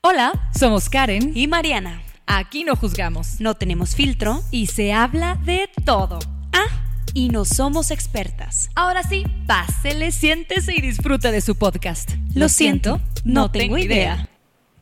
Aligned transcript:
Hola, 0.00 0.32
somos 0.56 0.88
Karen 0.88 1.32
y 1.34 1.46
Mariana. 1.48 2.00
Aquí 2.26 2.62
no 2.64 2.76
juzgamos 2.76 3.40
No 3.40 3.54
tenemos 3.54 3.94
filtro 3.96 4.42
y 4.50 4.66
se 4.66 4.92
habla 4.92 5.36
de 5.44 5.68
todo. 5.84 6.18
ah, 6.52 6.66
y 7.14 7.30
no 7.30 7.44
somos 7.44 7.90
expertas. 7.90 8.70
Ahora 8.74 9.02
sí, 9.02 9.24
pásele, 9.46 10.12
siéntese 10.12 10.72
y 10.76 10.80
disfruta 10.80 11.32
de 11.32 11.40
su 11.40 11.56
podcast. 11.56 12.10
Lo 12.34 12.48
siento, 12.48 13.00
no 13.24 13.50
tengo 13.50 13.78
idea. 13.78 14.28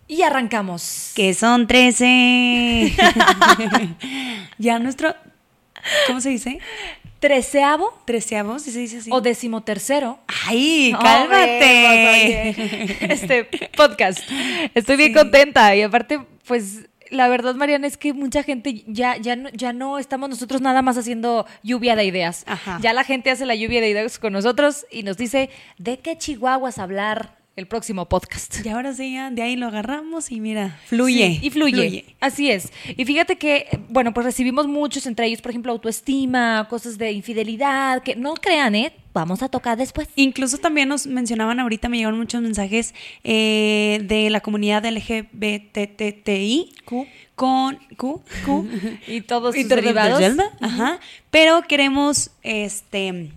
Y 0.09 0.23
arrancamos. 0.23 1.13
Que 1.15 1.35
son 1.35 1.67
13. 1.67 2.95
ya 4.59 4.79
nuestro. 4.79 5.15
¿Cómo 6.07 6.21
se 6.21 6.31
dice? 6.31 6.59
Treceavo 7.27 7.93
Treceavos, 8.05 8.63
¿sí 8.63 8.71
se 8.71 8.79
dice 8.79 8.99
así? 8.99 9.11
o 9.13 9.21
decimotercero. 9.21 10.21
¡Ay, 10.47 10.95
cálmate! 11.01 12.55
vemos, 12.57 13.11
Este 13.11 13.45
podcast. 13.77 14.21
Estoy 14.75 14.97
bien 14.97 15.13
contenta 15.13 15.75
y 15.75 15.83
aparte, 15.83 16.21
pues 16.47 16.87
la 17.11 17.27
verdad, 17.29 17.57
Mariana, 17.57 17.89
es 17.89 17.97
que 17.97 18.13
mucha 18.13 18.45
gente 18.45 18.85
ya, 18.87 19.17
ya, 19.17 19.35
no, 19.35 19.49
ya 19.51 19.73
no 19.73 19.99
estamos 19.99 20.29
nosotros 20.29 20.61
nada 20.61 20.83
más 20.83 20.97
haciendo 20.99 21.47
lluvia 21.65 21.97
de 21.97 22.05
ideas. 22.05 22.45
Ajá. 22.47 22.79
Ya 22.81 22.93
la 22.93 23.03
gente 23.03 23.31
hace 23.31 23.45
la 23.45 23.57
lluvia 23.57 23.81
de 23.81 23.89
ideas 23.91 24.21
con 24.21 24.33
nosotros 24.33 24.87
y 24.93 25.03
nos 25.03 25.17
dice 25.17 25.51
de 25.79 25.99
qué 25.99 26.17
chihuahuas 26.17 26.79
hablar 26.79 27.37
el 27.57 27.67
próximo 27.67 28.07
podcast. 28.07 28.65
Y 28.65 28.69
ahora 28.69 28.93
sí, 28.93 29.15
ya 29.15 29.31
de 29.31 29.41
ahí 29.41 29.57
lo 29.57 29.67
agarramos 29.67 30.31
y 30.31 30.41
mira, 30.41 30.79
fluye. 30.87 31.39
Sí, 31.41 31.47
y 31.47 31.51
fluye. 31.51 32.05
Así 32.21 32.51
es. 32.51 32.71
Y 32.99 33.05
fíjate 33.07 33.37
que, 33.39 33.81
bueno, 33.89 34.13
pues 34.13 34.27
recibimos 34.27 34.67
muchos, 34.69 35.07
entre 35.07 35.27
ellos, 35.27 35.41
por 35.41 35.51
ejemplo, 35.53 35.73
autoestima, 35.73 36.67
cosas 36.69 36.99
de 36.99 37.13
infidelidad, 37.13 38.03
que 38.03 38.15
no 38.15 38.35
crean, 38.35 38.75
¿eh? 38.75 38.93
Vamos 39.15 39.43
a 39.43 39.49
tocar 39.49 39.79
después. 39.79 40.07
Incluso 40.17 40.59
también 40.59 40.89
nos 40.91 41.07
mencionaban 41.07 41.59
ahorita, 41.59 41.89
me 41.89 41.97
llegaron 41.97 42.19
muchos 42.19 42.43
mensajes 42.43 42.95
eh, 43.25 44.01
de 44.05 44.29
la 44.29 44.43
comunidad 44.43 44.85
LGBTTI. 44.85 46.75
Q. 46.85 47.07
Con 47.35 47.79
Q. 47.97 48.23
Q. 48.45 48.69
Y 49.09 49.23
todos 49.23 49.55
sus 49.55 49.65
Y 49.65 49.69
todo- 49.69 49.77
derivados. 49.77 50.23
Ajá. 50.61 51.01
Pero 51.31 51.63
queremos, 51.63 52.31
este, 52.43 53.31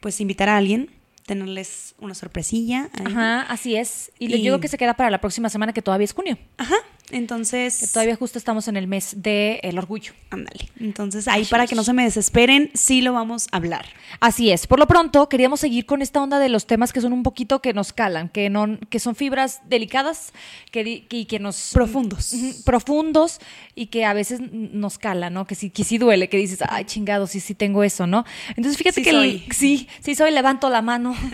pues 0.00 0.20
invitar 0.20 0.50
a 0.50 0.58
alguien, 0.58 0.90
tenerles 1.26 1.94
una 1.98 2.14
sorpresilla. 2.14 2.88
ahí. 2.94 3.06
Ajá, 3.06 3.42
así 3.42 3.76
es. 3.76 4.10
Y, 4.18 4.26
Y- 4.34 4.42
digo 4.42 4.60
que 4.60 4.68
se 4.68 4.78
queda 4.78 4.94
para 4.94 5.10
la 5.10 5.20
próxima 5.20 5.48
semana, 5.48 5.72
que 5.72 5.82
todavía 5.82 6.04
es 6.04 6.12
junio. 6.12 6.38
Ajá. 6.58 6.76
Entonces. 7.12 7.78
Que 7.78 7.86
todavía 7.86 8.16
justo 8.16 8.38
estamos 8.38 8.66
en 8.68 8.76
el 8.76 8.86
mes 8.86 9.14
del 9.22 9.78
orgullo. 9.78 10.12
Ándale. 10.30 10.68
Entonces, 10.80 11.28
ahí 11.28 11.44
para 11.44 11.66
que 11.66 11.74
no 11.74 11.84
se 11.84 11.92
me 11.92 12.02
desesperen, 12.04 12.70
sí 12.74 13.02
lo 13.02 13.12
vamos 13.12 13.46
a 13.52 13.56
hablar. 13.58 13.86
Así 14.20 14.50
es. 14.50 14.66
Por 14.66 14.78
lo 14.78 14.86
pronto, 14.86 15.28
queríamos 15.28 15.60
seguir 15.60 15.86
con 15.86 16.02
esta 16.02 16.22
onda 16.22 16.38
de 16.38 16.48
los 16.48 16.66
temas 16.66 16.92
que 16.92 17.00
son 17.00 17.12
un 17.12 17.22
poquito 17.22 17.60
que 17.60 17.72
nos 17.72 17.92
calan, 17.92 18.28
que 18.28 18.50
no, 18.50 18.78
que 18.90 18.98
son 18.98 19.14
fibras 19.14 19.60
delicadas 19.68 20.32
que, 20.70 21.06
que 21.06 21.38
nos 21.38 21.70
Profundos. 21.72 22.34
Profundos 22.64 23.40
y 23.74 23.86
que 23.86 24.04
a 24.04 24.14
veces 24.14 24.40
nos 24.50 24.98
calan, 24.98 25.34
¿no? 25.34 25.46
Que 25.46 25.54
sí, 25.54 25.70
que 25.70 25.84
sí 25.84 25.98
duele, 25.98 26.28
que 26.28 26.36
dices, 26.38 26.60
ay, 26.68 26.84
chingado, 26.84 27.26
sí, 27.26 27.40
sí 27.40 27.54
tengo 27.54 27.84
eso, 27.84 28.06
¿no? 28.06 28.24
Entonces, 28.56 28.76
fíjate 28.76 28.96
Sí 28.96 29.02
que 29.02 29.10
el- 29.10 29.16
soy. 29.16 29.44
sí, 29.50 29.88
sí 30.00 30.14
soy, 30.14 30.30
levanto 30.32 30.68
la 30.70 30.82
mano. 30.82 31.14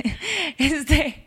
este, 0.58 1.26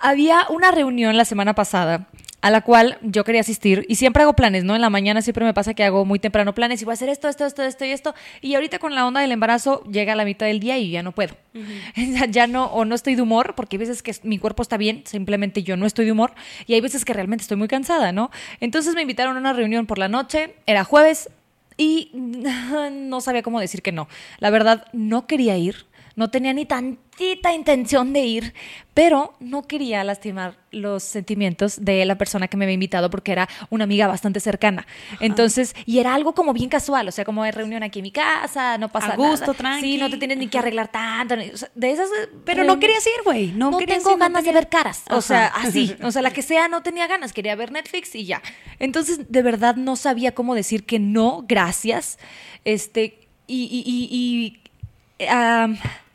había 0.00 0.46
una 0.50 0.70
reunión 0.70 1.16
la 1.16 1.24
semana 1.24 1.54
pasada 1.54 2.08
a 2.42 2.50
la 2.50 2.62
cual 2.62 2.98
yo 3.02 3.24
quería 3.24 3.42
asistir 3.42 3.84
y 3.88 3.96
siempre 3.96 4.22
hago 4.22 4.34
planes, 4.34 4.64
¿no? 4.64 4.74
En 4.74 4.80
la 4.80 4.90
mañana 4.90 5.22
siempre 5.22 5.44
me 5.44 5.52
pasa 5.52 5.74
que 5.74 5.84
hago 5.84 6.04
muy 6.04 6.18
temprano 6.18 6.54
planes 6.54 6.80
y 6.80 6.84
voy 6.84 6.92
a 6.92 6.94
hacer 6.94 7.08
esto, 7.08 7.28
esto, 7.28 7.44
esto, 7.44 7.62
esto 7.62 7.84
y 7.84 7.90
esto. 7.90 8.14
Y 8.40 8.54
ahorita 8.54 8.78
con 8.78 8.94
la 8.94 9.06
onda 9.06 9.20
del 9.20 9.32
embarazo 9.32 9.84
llega 9.84 10.14
a 10.14 10.16
la 10.16 10.24
mitad 10.24 10.46
del 10.46 10.60
día 10.60 10.78
y 10.78 10.90
ya 10.90 11.02
no 11.02 11.12
puedo. 11.12 11.36
ya 12.30 12.46
no, 12.46 12.66
o 12.66 12.84
no 12.84 12.94
estoy 12.94 13.14
de 13.14 13.22
humor, 13.22 13.54
porque 13.54 13.76
hay 13.76 13.80
veces 13.80 14.02
que 14.02 14.14
mi 14.22 14.38
cuerpo 14.38 14.62
está 14.62 14.76
bien, 14.76 15.02
simplemente 15.06 15.62
yo 15.62 15.76
no 15.76 15.86
estoy 15.86 16.06
de 16.06 16.12
humor. 16.12 16.32
Y 16.66 16.74
hay 16.74 16.80
veces 16.80 17.04
que 17.04 17.12
realmente 17.12 17.42
estoy 17.42 17.56
muy 17.56 17.68
cansada, 17.68 18.12
¿no? 18.12 18.30
Entonces 18.60 18.94
me 18.94 19.02
invitaron 19.02 19.36
a 19.36 19.40
una 19.40 19.52
reunión 19.52 19.86
por 19.86 19.98
la 19.98 20.08
noche, 20.08 20.54
era 20.66 20.84
jueves 20.84 21.28
y 21.76 22.10
no 22.14 23.20
sabía 23.20 23.42
cómo 23.42 23.60
decir 23.60 23.82
que 23.82 23.92
no. 23.92 24.08
La 24.38 24.50
verdad, 24.50 24.86
no 24.92 25.26
quería 25.26 25.56
ir. 25.56 25.86
No 26.20 26.28
tenía 26.30 26.52
ni 26.52 26.66
tantita 26.66 27.54
intención 27.54 28.12
de 28.12 28.20
ir, 28.20 28.54
pero 28.92 29.32
no 29.40 29.62
quería 29.66 30.04
lastimar 30.04 30.58
los 30.70 31.02
sentimientos 31.02 31.82
de 31.82 32.04
la 32.04 32.16
persona 32.18 32.46
que 32.46 32.58
me 32.58 32.66
había 32.66 32.74
invitado 32.74 33.08
porque 33.08 33.32
era 33.32 33.48
una 33.70 33.84
amiga 33.84 34.06
bastante 34.06 34.38
cercana. 34.38 34.86
Entonces, 35.18 35.74
y 35.86 35.98
era 35.98 36.14
algo 36.14 36.34
como 36.34 36.52
bien 36.52 36.68
casual, 36.68 37.08
o 37.08 37.10
sea, 37.10 37.24
como 37.24 37.42
de 37.44 37.52
reunión 37.52 37.82
aquí 37.82 38.00
en 38.00 38.02
mi 38.02 38.10
casa, 38.12 38.76
no 38.76 38.90
pasa 38.90 39.14
A 39.14 39.16
gusto, 39.16 39.46
nada. 39.46 39.54
tranqui. 39.54 39.80
Sí, 39.92 39.96
no 39.98 40.10
te 40.10 40.18
tienes 40.18 40.36
ni 40.36 40.48
que 40.48 40.58
arreglar 40.58 40.88
tanto. 40.88 41.36
ni- 41.36 41.48
o 41.48 41.56
sea, 41.56 41.70
de 41.74 41.90
esas. 41.90 42.10
Pero 42.44 42.64
no 42.64 42.78
querías 42.78 43.06
ir, 43.06 43.24
güey. 43.24 43.52
No, 43.52 43.70
no 43.70 43.78
tengo 43.78 43.94
ir, 43.94 44.02
no 44.04 44.16
ganas 44.18 44.44
de 44.44 44.52
ver 44.52 44.68
caras. 44.68 45.02
O 45.08 45.14
Ajá. 45.14 45.22
sea, 45.22 45.46
así. 45.46 45.96
O 46.04 46.10
sea, 46.12 46.20
la 46.20 46.32
que 46.32 46.42
sea 46.42 46.68
no 46.68 46.82
tenía 46.82 47.06
ganas. 47.06 47.32
Quería 47.32 47.54
ver 47.56 47.72
Netflix 47.72 48.14
y 48.14 48.26
ya. 48.26 48.42
Entonces, 48.78 49.32
de 49.32 49.40
verdad 49.42 49.76
no 49.76 49.96
sabía 49.96 50.32
cómo 50.34 50.54
decir 50.54 50.84
que 50.84 50.98
no, 50.98 51.46
gracias. 51.48 52.18
Este, 52.66 53.26
y, 53.46 53.64
y, 53.64 53.82
y- 53.86 54.08
y, 54.12 54.60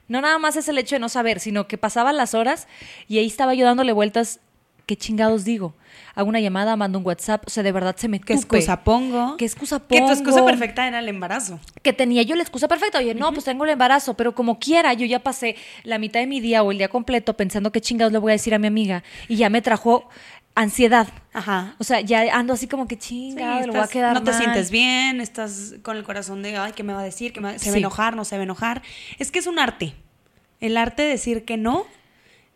no 0.08 0.22
nada 0.22 0.38
más 0.40 0.56
es 0.56 0.68
el 0.68 0.78
hecho 0.78 0.96
de 0.96 1.00
no 1.00 1.10
saber, 1.10 1.40
sino 1.40 1.68
que 1.68 1.78
pasaban 1.78 2.18
las 2.18 2.34
horas 2.34 2.68
y 3.08 3.18
ahí 3.18 3.28
estaba 3.28 3.54
yo 3.54 3.66
dándole 3.66 3.92
vueltas. 3.94 4.40
¿Qué 4.86 4.96
chingados 4.96 5.46
digo? 5.46 5.74
Hago 6.14 6.30
una 6.30 6.40
llamada, 6.40 6.76
mando 6.76 7.00
un 7.00 7.06
WhatsApp. 7.08 7.44
O 7.48 7.50
sea, 7.50 7.64
de 7.64 7.72
verdad 7.72 7.96
se 7.98 8.08
me 8.08 8.20
¿Qué 8.22 8.34
excusa 8.34 8.84
pongo? 8.84 9.36
¿Qué 9.36 9.44
excusa 9.46 9.80
Que 9.80 10.00
tu 10.00 10.12
excusa 10.12 10.36
pongo? 10.38 10.46
perfecta 10.46 10.88
era 10.88 11.00
el 11.00 11.10
embarazo. 11.10 11.60
que 11.82 11.92
tenía 11.92 12.22
yo 12.22 12.36
la 12.36 12.44
excusa 12.44 12.68
perfecta. 12.68 13.00
Oye, 13.00 13.16
no, 13.16 13.34
pues 13.34 13.46
tengo 13.46 13.64
el 13.64 13.72
embarazo, 13.72 14.14
pero 14.14 14.36
como 14.36 14.60
quiera, 14.60 14.94
yo 14.94 15.08
ya 15.08 15.24
pasé 15.24 15.56
la 15.84 15.98
mitad 15.98 16.20
de 16.20 16.28
mi 16.28 16.40
día 16.40 16.62
o 16.62 16.72
el 16.72 16.78
día 16.78 16.88
completo 16.90 17.36
pensando 17.36 17.72
qué 17.72 17.82
chingados 17.82 18.14
le 18.14 18.20
voy 18.20 18.32
a 18.32 18.34
decir 18.34 18.54
a 18.54 18.60
mi 18.60 18.68
amiga 18.68 19.04
y 19.28 19.38
ya 19.38 19.50
me 19.50 19.64
trajo 19.64 20.08
ansiedad. 20.56 21.08
Ajá. 21.34 21.76
O 21.80 21.84
sea, 21.84 22.02
ya 22.02 22.22
ando 22.38 22.54
así 22.54 22.68
como 22.68 22.88
que 22.88 22.98
chingado, 22.98 23.60
Sí, 23.60 23.66
le 23.66 23.72
voy 23.72 23.82
a 23.82 23.88
quedar 23.88 24.14
no 24.14 24.24
te 24.24 24.32
mal. 24.32 24.40
sientes 24.42 24.72
bien, 24.72 25.20
estás 25.22 25.76
con 25.84 25.98
el 25.98 26.04
corazón 26.04 26.42
de, 26.42 26.58
ay, 26.58 26.72
¿qué 26.74 26.84
me 26.84 26.94
va 26.94 27.02
a 27.02 27.04
decir? 27.04 27.34
¿Qué 27.34 27.42
me 27.42 27.52
va- 27.54 27.60
¿Se 27.60 27.66
va 27.70 27.72
a 27.72 27.74
Sí. 27.74 27.80
enojar? 27.80 28.16
¿No 28.16 28.24
se 28.26 28.36
va 28.36 28.42
a 28.42 28.44
enojar? 28.44 28.82
Es 29.20 29.32
que 29.32 29.40
es 29.40 29.48
un 29.48 29.60
arte. 29.60 29.94
El 30.62 30.78
arte 30.78 31.04
de 31.04 31.10
decir 31.10 31.44
que 31.46 31.58
no 31.58 31.86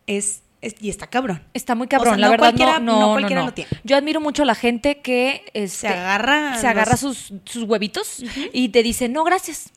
es, 0.06 0.42
es- 0.62 0.76
y 0.80 0.88
está 0.88 1.06
cabrón. 1.08 1.42
Está 1.52 1.74
muy 1.74 1.88
cabrón, 1.88 2.14
O 2.14 2.16
sea, 2.16 2.20
la 2.20 2.26
no 2.26 2.30
verdad 2.32 2.44
cualquiera- 2.48 2.78
no, 2.80 2.92
no, 2.92 3.00
no 3.00 3.12
cualquiera 3.12 3.44
lo 3.44 3.52
tiene. 3.52 3.70
Yo 3.84 3.96
admiro 3.96 4.20
mucho 4.20 4.42
a 4.44 4.46
la 4.46 4.54
gente 4.54 5.00
que 5.00 5.44
este, 5.52 5.68
Se 5.68 5.88
agarra 5.88 6.56
se 6.56 6.66
agarra 6.68 6.92
los- 6.92 7.00
sus, 7.00 7.32
sus 7.44 7.64
huevitos 7.64 8.22
y 8.54 8.70
te 8.70 8.82
dice, 8.82 9.08
no, 9.10 9.24
gracias. 9.24 9.70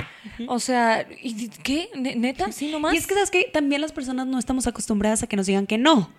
O 0.47 0.59
sea, 0.59 1.05
¿y 1.21 1.49
¿qué? 1.49 1.89
¿Ne- 1.95 2.15
¿Neta? 2.15 2.51
¿Sí 2.53 2.71
nomás? 2.71 2.93
Y 2.93 2.97
es 2.97 3.05
que, 3.07 3.13
¿sabes 3.15 3.29
que 3.31 3.49
También 3.53 3.81
las 3.81 3.91
personas 3.91 4.27
no 4.27 4.39
estamos 4.39 4.65
acostumbradas 4.65 5.21
a 5.23 5.27
que 5.27 5.35
nos 5.35 5.45
digan 5.45 5.67
que 5.67 5.77
no. 5.77 6.09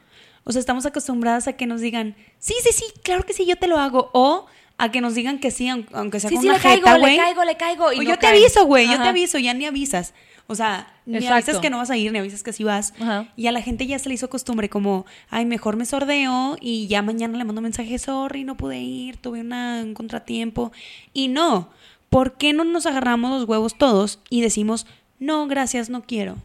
O 0.45 0.53
sea, 0.53 0.61
estamos 0.61 0.85
acostumbradas 0.87 1.49
a 1.49 1.55
que 1.55 1.67
nos 1.67 1.81
digan, 1.81 2.15
sí, 2.39 2.55
sí, 2.63 2.71
sí, 2.73 2.85
claro 3.03 3.25
que 3.25 3.33
sí, 3.33 3.47
yo 3.47 3.57
te 3.57 3.67
lo 3.67 3.79
hago. 3.79 4.11
O 4.13 4.47
a 4.77 4.91
que 4.91 5.01
nos 5.01 5.15
digan 5.15 5.39
que 5.39 5.51
sí, 5.51 5.69
aun- 5.69 5.87
aunque 5.93 6.21
sea 6.21 6.29
Sí, 6.31 6.37
con 6.37 6.43
sí, 6.43 6.49
una 6.49 6.59
le 6.59 6.63
caigo, 6.63 6.87
jeta, 6.87 6.99
le 6.99 7.17
caigo, 7.17 7.45
le 7.45 7.57
caigo, 7.57 7.93
y 7.93 7.99
O 8.01 8.03
no 8.03 8.11
yo 8.11 8.19
te 8.19 8.27
aviso, 8.27 8.65
güey, 8.67 8.87
yo 8.89 9.01
te 9.01 9.09
aviso, 9.09 9.39
ya 9.39 9.55
ni 9.55 9.67
avisas. 9.67 10.15
O 10.47 10.55
sea, 10.55 10.93
ni 11.07 11.17
Exacto. 11.17 11.35
avisas 11.37 11.59
que 11.61 11.71
no 11.71 11.79
vas 11.79 11.89
a 11.91 11.97
ir, 11.97 12.13
ni 12.13 12.19
avisas 12.19 12.43
que 12.43 12.53
sí 12.53 12.65
vas. 12.65 12.93
Ajá. 13.01 13.33
Y 13.37 13.47
a 13.47 13.53
la 13.53 13.63
gente 13.63 13.87
ya 13.87 13.99
se 13.99 14.09
le 14.11 14.17
hizo 14.17 14.29
costumbre 14.29 14.69
como, 14.69 15.07
ay, 15.31 15.47
mejor 15.47 15.77
me 15.77 15.87
sordeo 15.87 16.59
y 16.61 16.87
ya 16.89 17.01
mañana 17.01 17.39
le 17.39 17.45
mando 17.45 17.63
mensaje, 17.63 17.99
sorry, 17.99 18.45
no 18.45 18.57
pude 18.57 18.79
ir, 18.79 19.17
tuve 19.17 19.41
una- 19.41 19.81
un 19.83 19.95
contratiempo. 19.95 20.71
Y 21.15 21.29
no, 21.29 21.71
¿por 22.11 22.37
qué 22.37 22.53
no 22.53 22.65
nos 22.65 22.85
agarramos 22.85 23.31
los 23.31 23.49
huevos 23.49 23.79
todos 23.79 24.19
y 24.29 24.43
decimos, 24.43 24.87
no, 25.19 25.47
gracias, 25.47 25.89
no 25.89 26.03
quiero? 26.03 26.37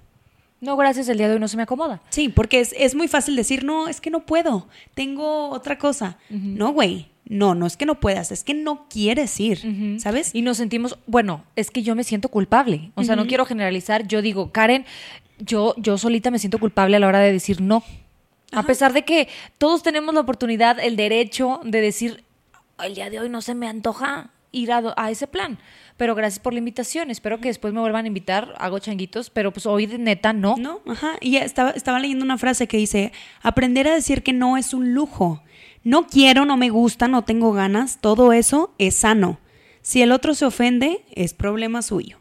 No, 0.62 0.76
gracias, 0.76 1.08
el 1.08 1.18
día 1.18 1.28
de 1.28 1.36
hoy 1.36 1.40
no 1.40 1.48
se 1.48 1.58
me 1.58 1.64
acomoda. 1.64 2.02
Sí, 2.10 2.30
porque 2.30 2.60
es, 2.60 2.76
es 2.78 2.94
muy 2.94 3.08
fácil 3.08 3.36
decir, 3.36 3.64
no, 3.64 3.88
es 3.88 4.02
que 4.02 4.10
no 4.10 4.26
puedo, 4.26 4.68
tengo 4.94 5.50
otra 5.50 5.78
cosa. 5.78 6.18
No, 6.30 6.74
güey, 6.74 7.08
no, 7.26 7.56
no 7.56 7.66
es 7.66 7.78
que 7.78 7.86
no 7.86 8.00
puedas, 8.00 8.32
es 8.32 8.44
que 8.44 8.54
no 8.54 8.88
quieres 8.90 9.40
ir, 9.40 10.00
¿sabes? 10.00 10.32
Y 10.34 10.42
nos 10.42 10.58
sentimos, 10.58 10.98
bueno, 11.06 11.46
es 11.56 11.72
que 11.72 11.84
yo 11.84 11.96
me 11.96 12.04
siento 12.04 12.30
culpable. 12.30 12.92
O 12.96 13.04
sea, 13.04 13.16
no 13.16 13.28
quiero 13.28 13.46
generalizar. 13.46 14.08
Yo 14.08 14.22
digo, 14.22 14.52
Karen, 14.52 14.86
yo, 15.40 15.76
yo 15.78 15.98
solita 15.98 16.32
me 16.32 16.40
siento 16.40 16.58
culpable 16.58 16.98
a 16.98 17.00
la 17.00 17.08
hora 17.08 17.20
de 17.20 17.32
decir 17.32 17.62
no. 17.62 17.84
A 18.52 18.64
pesar 18.64 18.94
de 18.94 19.06
que 19.06 19.28
todos 19.60 19.84
tenemos 19.84 20.14
la 20.14 20.22
oportunidad, 20.22 20.80
el 20.80 20.96
derecho 20.96 21.62
de 21.64 21.82
decir, 21.82 22.24
el 22.84 22.96
día 22.96 23.10
de 23.10 23.20
hoy 23.20 23.30
no 23.30 23.42
se 23.42 23.56
me 23.56 23.68
antoja. 23.68 24.32
Ir 24.52 24.72
a, 24.72 25.12
ese 25.12 25.28
plan. 25.28 25.60
Pero 25.98 26.16
gracias 26.16 26.40
por 26.40 26.54
la 26.54 26.60
invitación. 26.60 27.12
Espero 27.12 27.40
que 27.40 27.50
después 27.50 27.74
me 27.74 27.80
vuelvan 27.80 28.06
a 28.06 28.08
invitar. 28.08 28.54
Hago 28.58 28.80
changuitos, 28.80 29.30
pero 29.30 29.52
pues 29.52 29.66
hoy 29.66 29.86
de 29.86 29.98
neta 29.98 30.34
no. 30.34 30.56
No, 30.58 30.82
ajá. 30.88 31.18
Y 31.22 31.38
estaba, 31.38 31.72
estaba 31.72 32.00
leyendo 32.00 32.24
una 32.26 32.38
frase 32.38 32.68
que 32.68 32.78
dice, 32.78 33.12
aprender 33.42 33.88
a 33.88 33.94
decir 33.94 34.24
que 34.24 34.34
no 34.34 34.58
es 34.58 34.74
un 34.74 34.94
lujo. 34.94 35.44
No 35.84 36.08
quiero, 36.08 36.46
no 36.46 36.58
me 36.58 36.70
gusta, 36.70 37.08
no 37.08 37.24
tengo 37.24 37.54
ganas, 37.54 38.00
todo 38.02 38.34
eso 38.34 38.74
es 38.78 38.96
sano. 38.96 39.40
Si 39.82 40.02
el 40.02 40.12
otro 40.12 40.34
se 40.34 40.46
ofende, 40.46 41.06
es 41.12 41.34
problema 41.34 41.82
suyo. 41.82 42.20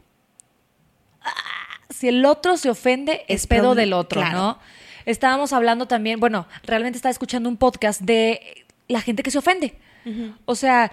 si 1.90 2.08
el 2.08 2.24
otro 2.24 2.56
se 2.56 2.70
ofende, 2.70 3.24
es, 3.28 3.42
Es 3.42 3.46
pedo 3.46 3.74
del 3.74 3.92
otro, 3.92 4.20
claro. 4.20 4.38
¿no? 4.38 4.58
Estábamos 5.06 5.52
hablando 5.52 5.86
también, 5.86 6.20
bueno, 6.20 6.46
realmente 6.64 6.96
estaba 6.96 7.10
escuchando 7.10 7.48
un 7.48 7.56
podcast 7.56 8.02
de 8.02 8.66
la 8.88 9.00
gente 9.00 9.22
que 9.22 9.30
se 9.30 9.38
ofende. 9.38 9.78
O 10.46 10.54
sea, 10.54 10.90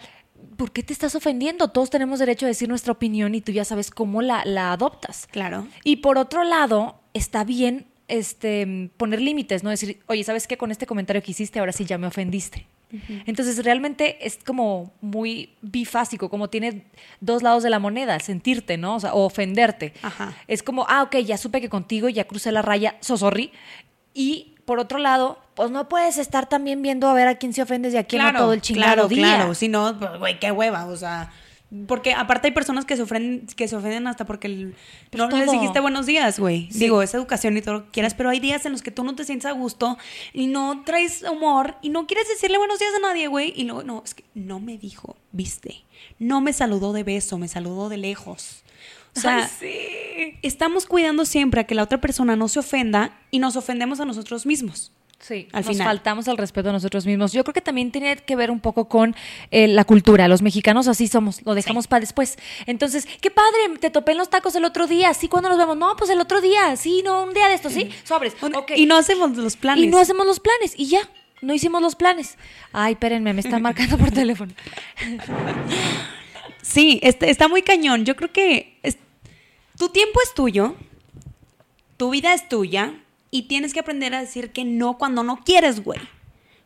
¿por 0.57 0.71
qué 0.71 0.83
te 0.83 0.93
estás 0.93 1.15
ofendiendo? 1.15 1.69
Todos 1.69 1.89
tenemos 1.89 2.19
derecho 2.19 2.45
a 2.45 2.49
decir 2.49 2.69
nuestra 2.69 2.93
opinión 2.93 3.35
y 3.35 3.41
tú 3.41 3.51
ya 3.51 3.65
sabes 3.65 3.91
cómo 3.91 4.21
la, 4.21 4.43
la 4.45 4.71
adoptas. 4.71 5.27
Claro. 5.31 5.67
Y 5.83 5.97
por 5.97 6.17
otro 6.17 6.43
lado, 6.43 6.99
está 7.13 7.43
bien 7.43 7.87
este, 8.07 8.91
poner 8.97 9.21
límites, 9.21 9.63
¿no? 9.63 9.69
Decir, 9.69 9.99
oye, 10.07 10.23
¿sabes 10.23 10.47
qué? 10.47 10.57
Con 10.57 10.71
este 10.71 10.85
comentario 10.85 11.21
que 11.21 11.31
hiciste, 11.31 11.59
ahora 11.59 11.71
sí 11.71 11.85
ya 11.85 11.97
me 11.97 12.07
ofendiste. 12.07 12.67
Entonces, 13.25 13.65
realmente 13.65 14.25
es 14.25 14.37
como 14.37 14.93
muy 15.01 15.49
bifásico, 15.61 16.29
como 16.29 16.49
tiene 16.49 16.85
dos 17.19 17.43
lados 17.43 17.61
de 17.63 17.69
la 17.69 17.79
moneda, 17.79 18.17
sentirte, 18.19 18.77
¿no? 18.77 18.95
O 18.95 18.99
sea, 18.99 19.13
o 19.13 19.25
ofenderte. 19.25 19.93
Ajá. 20.01 20.33
Es 20.47 20.63
como, 20.63 20.85
ah, 20.87 21.03
ok, 21.03 21.17
ya 21.17 21.37
supe 21.37 21.59
que 21.59 21.67
contigo 21.67 22.07
ya 22.07 22.25
crucé 22.25 22.53
la 22.53 22.61
raya, 22.61 22.95
so 23.01 23.17
sorry. 23.17 23.51
Y 24.13 24.54
por 24.65 24.79
otro 24.79 24.97
lado, 24.99 25.39
pues 25.55 25.71
no 25.71 25.87
puedes 25.87 26.17
estar 26.17 26.47
también 26.49 26.81
viendo 26.81 27.07
a 27.07 27.13
ver 27.13 27.27
a 27.27 27.35
quién 27.35 27.53
se 27.53 27.61
ofendes 27.61 27.93
y 27.93 27.97
a 27.97 28.03
quién 28.03 28.23
no 28.23 28.33
todo 28.33 28.53
el 28.53 28.61
chingado 28.61 28.93
claro, 28.93 29.07
día. 29.07 29.35
Claro, 29.35 29.53
si 29.55 29.67
no, 29.67 29.97
pues, 29.97 30.17
güey, 30.19 30.39
qué 30.39 30.51
hueva, 30.51 30.85
o 30.85 30.95
sea... 30.97 31.31
Porque 31.87 32.13
aparte 32.13 32.47
hay 32.47 32.53
personas 32.53 32.85
que 32.85 32.95
se 32.95 33.01
ofenden, 33.01 33.47
que 33.47 33.67
se 33.67 33.75
ofenden 33.75 34.07
hasta 34.07 34.23
porque 34.25 34.47
el- 34.47 34.75
no 35.13 35.27
les 35.27 35.51
dijiste 35.51 35.79
buenos 35.79 36.05
días, 36.05 36.39
güey. 36.39 36.69
Sí. 36.71 36.79
Digo, 36.79 37.01
es 37.01 37.13
educación 37.13 37.57
y 37.57 37.61
todo 37.61 37.73
lo 37.73 37.85
que 37.85 37.91
quieras, 37.91 38.13
pero 38.13 38.29
hay 38.29 38.39
días 38.39 38.65
en 38.65 38.71
los 38.71 38.81
que 38.81 38.91
tú 38.91 39.03
no 39.03 39.15
te 39.15 39.25
sientes 39.25 39.47
a 39.47 39.51
gusto 39.51 39.97
y 40.31 40.45
no 40.47 40.83
traes 40.85 41.23
humor 41.23 41.75
y 41.81 41.89
no 41.89 42.05
quieres 42.05 42.29
decirle 42.29 42.59
buenos 42.59 42.79
días 42.79 42.91
a 42.95 42.99
nadie, 42.99 43.27
güey. 43.27 43.51
Y 43.55 43.63
luego, 43.63 43.83
no, 43.83 44.03
es 44.05 44.13
que 44.13 44.23
no 44.35 44.59
me 44.59 44.77
dijo, 44.77 45.17
viste. 45.31 45.83
No 46.19 46.39
me 46.39 46.53
saludó 46.53 46.93
de 46.93 47.03
beso, 47.03 47.37
me 47.39 47.47
saludó 47.47 47.89
de 47.89 47.97
lejos. 47.97 48.63
O 49.17 49.19
sea, 49.19 49.37
Ay, 49.37 49.49
sí. 49.59 49.87
Estamos 50.41 50.85
cuidando 50.85 51.25
siempre 51.25 51.61
a 51.61 51.63
que 51.65 51.75
la 51.75 51.83
otra 51.83 51.99
persona 52.01 52.35
no 52.35 52.47
se 52.47 52.59
ofenda 52.59 53.17
y 53.31 53.39
nos 53.39 53.55
ofendemos 53.55 53.99
a 53.99 54.05
nosotros 54.05 54.45
mismos. 54.45 54.91
Sí, 55.17 55.47
Al 55.53 55.61
nos 55.63 55.71
final. 55.71 55.87
faltamos 55.87 56.27
al 56.27 56.37
respeto 56.37 56.69
a 56.69 56.71
nosotros 56.73 57.05
mismos. 57.05 57.31
Yo 57.31 57.43
creo 57.43 57.53
que 57.53 57.61
también 57.61 57.89
tiene 57.89 58.17
que 58.17 58.35
ver 58.35 58.51
un 58.51 58.59
poco 58.59 58.87
con 58.89 59.15
eh, 59.49 59.67
la 59.67 59.83
cultura. 59.85 60.27
Los 60.27 60.41
mexicanos 60.41 60.87
así 60.87 61.07
somos, 61.07 61.41
lo 61.45 61.55
dejamos 61.55 61.87
para 61.87 62.01
después. 62.01 62.37
Entonces, 62.67 63.07
qué 63.21 63.31
padre, 63.31 63.79
te 63.79 63.89
topé 63.89 64.11
en 64.11 64.17
los 64.19 64.29
tacos 64.29 64.55
el 64.55 64.65
otro 64.65 64.85
día. 64.87 65.13
Sí, 65.13 65.27
¿cuándo 65.29 65.49
nos 65.49 65.57
vemos? 65.57 65.77
No, 65.77 65.95
pues 65.95 66.11
el 66.11 66.19
otro 66.19 66.41
día. 66.41 66.75
Sí, 66.75 67.01
no, 67.03 67.23
un 67.23 67.33
día 67.33 67.47
de 67.47 67.55
estos, 67.55 67.71
sí. 67.73 67.89
Sobres. 68.03 68.35
Y 68.75 68.85
no 68.85 68.97
hacemos 68.97 69.35
los 69.37 69.55
planes. 69.55 69.83
Y 69.83 69.87
no 69.87 69.97
hacemos 69.99 70.27
los 70.27 70.39
planes. 70.41 70.73
Y 70.77 70.87
ya, 70.87 71.09
no 71.41 71.53
hicimos 71.55 71.81
los 71.81 71.95
planes. 71.95 72.37
Ay, 72.73 72.93
espérenme, 72.93 73.33
me 73.33 73.39
están 73.41 73.61
marcando 73.63 73.97
por 73.97 74.11
teléfono. 74.11 74.53
Sí, 76.61 76.99
este- 77.03 77.29
está 77.29 77.47
muy 77.47 77.61
cañón. 77.61 78.05
Yo 78.05 78.15
creo 78.15 78.31
que 78.31 78.79
es- 78.83 78.97
tu 79.77 79.89
tiempo 79.89 80.19
es 80.23 80.33
tuyo, 80.33 80.75
tu 81.97 82.09
vida 82.09 82.33
es 82.33 82.47
tuya 82.49 82.93
y 83.31 83.43
tienes 83.43 83.73
que 83.73 83.79
aprender 83.79 84.13
a 84.13 84.21
decir 84.21 84.51
que 84.51 84.65
no 84.65 84.97
cuando 84.97 85.23
no 85.23 85.43
quieres, 85.43 85.83
güey. 85.83 85.99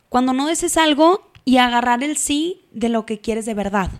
Cuando 0.08 0.32
no 0.32 0.46
desees 0.46 0.76
algo 0.76 1.30
y 1.44 1.58
agarrar 1.58 2.02
el 2.02 2.16
sí 2.16 2.62
de 2.72 2.88
lo 2.88 3.06
que 3.06 3.20
quieres 3.20 3.46
de 3.46 3.54
verdad. 3.54 3.90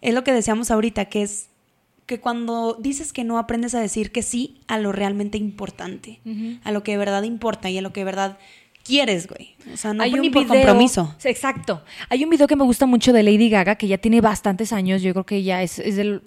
Es 0.00 0.14
lo 0.14 0.24
que 0.24 0.32
decíamos 0.32 0.70
ahorita, 0.70 1.06
que 1.06 1.22
es 1.22 1.48
que 2.06 2.20
cuando 2.20 2.76
dices 2.78 3.14
que 3.14 3.24
no 3.24 3.38
aprendes 3.38 3.74
a 3.74 3.80
decir 3.80 4.12
que 4.12 4.22
sí 4.22 4.60
a 4.68 4.78
lo 4.78 4.92
realmente 4.92 5.38
importante, 5.38 6.20
a 6.62 6.70
lo 6.70 6.82
que 6.82 6.92
de 6.92 6.98
verdad 6.98 7.22
importa 7.22 7.70
y 7.70 7.78
a 7.78 7.82
lo 7.82 7.92
que 7.94 8.00
de 8.00 8.04
verdad 8.04 8.38
quieres, 8.84 9.26
güey. 9.26 9.54
O 9.72 9.76
sea, 9.78 9.94
no 9.94 10.02
por- 10.10 10.20
ni 10.20 10.28
por 10.28 10.42
video- 10.44 10.54
compromiso. 10.56 11.14
Exacto. 11.24 11.82
Hay 12.10 12.22
un 12.22 12.28
video 12.28 12.46
que 12.46 12.56
me 12.56 12.64
gusta 12.64 12.84
mucho 12.84 13.14
de 13.14 13.22
Lady 13.22 13.48
Gaga, 13.48 13.76
que 13.76 13.88
ya 13.88 13.96
tiene 13.96 14.20
bastantes 14.20 14.74
años, 14.74 15.00
yo 15.00 15.12
creo 15.14 15.24
que 15.24 15.42
ya 15.42 15.62
es, 15.62 15.78
es 15.78 15.96
del 15.96 16.20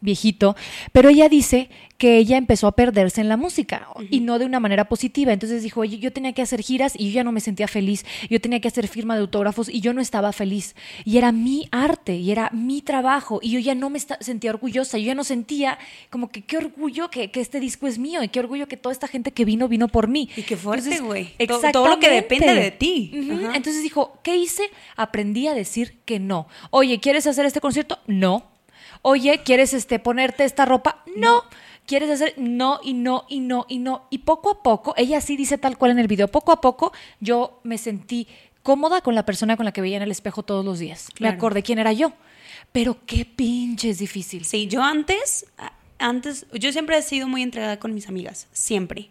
viejito, 0.00 0.56
pero 0.92 1.08
ella 1.08 1.28
dice 1.28 1.68
que 1.98 2.16
ella 2.16 2.38
empezó 2.38 2.66
a 2.66 2.72
perderse 2.72 3.20
en 3.20 3.28
la 3.28 3.36
música 3.36 3.86
y 4.10 4.20
no 4.20 4.38
de 4.38 4.46
una 4.46 4.58
manera 4.58 4.88
positiva. 4.88 5.34
Entonces 5.34 5.62
dijo, 5.62 5.80
oye, 5.82 5.98
yo 5.98 6.10
tenía 6.14 6.32
que 6.32 6.40
hacer 6.40 6.62
giras 6.62 6.94
y 6.96 7.08
yo 7.10 7.16
ya 7.16 7.24
no 7.24 7.30
me 7.32 7.40
sentía 7.40 7.68
feliz. 7.68 8.06
Yo 8.30 8.40
tenía 8.40 8.58
que 8.60 8.68
hacer 8.68 8.88
firma 8.88 9.16
de 9.16 9.20
autógrafos 9.20 9.68
y 9.68 9.80
yo 9.82 9.92
no 9.92 10.00
estaba 10.00 10.32
feliz. 10.32 10.74
Y 11.04 11.18
era 11.18 11.30
mi 11.30 11.68
arte 11.72 12.16
y 12.16 12.30
era 12.30 12.48
mi 12.54 12.80
trabajo 12.80 13.38
y 13.42 13.50
yo 13.50 13.58
ya 13.58 13.74
no 13.74 13.90
me 13.90 14.00
sentía 14.00 14.50
orgullosa. 14.50 14.96
Yo 14.96 15.08
ya 15.08 15.14
no 15.14 15.24
sentía 15.24 15.78
como 16.08 16.30
que 16.30 16.40
qué 16.40 16.56
orgullo 16.56 17.10
que, 17.10 17.30
que 17.30 17.40
este 17.42 17.60
disco 17.60 17.86
es 17.86 17.98
mío 17.98 18.22
y 18.22 18.28
qué 18.28 18.40
orgullo 18.40 18.66
que 18.66 18.78
toda 18.78 18.94
esta 18.94 19.06
gente 19.06 19.32
que 19.32 19.44
vino, 19.44 19.68
vino 19.68 19.86
por 19.88 20.08
mí. 20.08 20.30
Y 20.36 20.42
qué 20.44 20.56
fuerte, 20.56 21.00
güey. 21.00 21.34
To- 21.46 21.60
todo 21.72 21.84
lo 21.96 22.00
que 22.00 22.06
depende 22.14 22.46
de 22.62 22.70
ti. 22.70 23.10
Entonces 23.54 23.82
dijo, 23.82 24.18
¿qué 24.22 24.36
hice? 24.36 24.62
Aprendí 24.96 25.48
a 25.48 25.52
decir 25.54 25.98
que 26.06 26.18
no. 26.18 26.48
Oye, 26.70 26.98
¿quieres 26.98 27.26
hacer 27.26 27.44
este 27.44 27.60
concierto? 27.60 27.98
No. 28.06 28.49
Oye, 29.02 29.42
¿quieres 29.44 29.72
este, 29.74 29.98
ponerte 29.98 30.44
esta 30.44 30.64
ropa? 30.64 31.02
No. 31.16 31.42
¿Quieres 31.86 32.10
hacer? 32.10 32.34
No, 32.36 32.78
y 32.82 32.92
no, 32.92 33.24
y 33.28 33.40
no, 33.40 33.66
y 33.68 33.78
no. 33.78 34.06
Y 34.10 34.18
poco 34.18 34.50
a 34.50 34.62
poco, 34.62 34.94
ella 34.96 35.20
sí 35.20 35.36
dice 35.36 35.58
tal 35.58 35.76
cual 35.76 35.90
en 35.92 35.98
el 35.98 36.06
video, 36.06 36.28
poco 36.28 36.52
a 36.52 36.60
poco 36.60 36.92
yo 37.18 37.60
me 37.64 37.78
sentí 37.78 38.28
cómoda 38.62 39.00
con 39.00 39.14
la 39.14 39.24
persona 39.24 39.56
con 39.56 39.64
la 39.64 39.72
que 39.72 39.80
veía 39.80 39.96
en 39.96 40.02
el 40.02 40.10
espejo 40.10 40.42
todos 40.42 40.64
los 40.64 40.78
días. 40.78 41.08
Claro. 41.14 41.32
Me 41.32 41.36
acordé 41.36 41.62
quién 41.62 41.78
era 41.78 41.92
yo. 41.92 42.12
Pero 42.72 42.98
qué 43.06 43.24
pinche 43.24 43.90
es 43.90 43.98
difícil. 43.98 44.44
Sí, 44.44 44.68
yo 44.68 44.82
antes, 44.82 45.46
antes, 45.98 46.46
yo 46.52 46.70
siempre 46.70 46.96
he 46.98 47.02
sido 47.02 47.26
muy 47.26 47.42
entregada 47.42 47.78
con 47.80 47.94
mis 47.94 48.08
amigas, 48.08 48.46
siempre. 48.52 49.10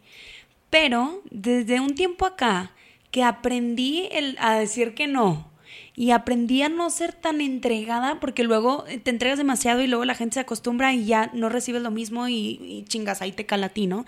Pero 0.70 1.22
desde 1.32 1.80
un 1.82 1.96
tiempo 1.96 2.26
acá 2.26 2.72
que 3.12 3.24
aprendí 3.24 4.08
el- 4.12 4.38
a 4.40 4.54
decir 4.54 4.94
que 4.94 5.08
no 5.08 5.50
y 5.96 6.12
aprendí 6.12 6.62
a 6.62 6.70
no 6.70 6.90
ser 6.90 7.14
tan 7.14 7.42
entregada 7.42 8.20
porque 8.20 8.44
luego 8.44 8.86
te 9.04 9.10
entregas 9.10 9.38
demasiado 9.38 9.82
y 9.82 9.88
luego 9.88 10.06
la 10.06 10.16
gente 10.16 10.36
se 10.36 10.40
acostumbra 10.40 10.94
y 10.94 11.06
ya 11.06 11.30
no 11.34 11.50
recibes 11.50 11.82
lo 11.82 11.92
mismo 11.92 12.28
y, 12.28 12.86
chingas 12.88 13.22
ahí 13.22 13.32
te 13.32 13.46
cala 13.46 13.68
a 13.68 13.70
ti, 13.70 13.88
¿no? 13.88 14.06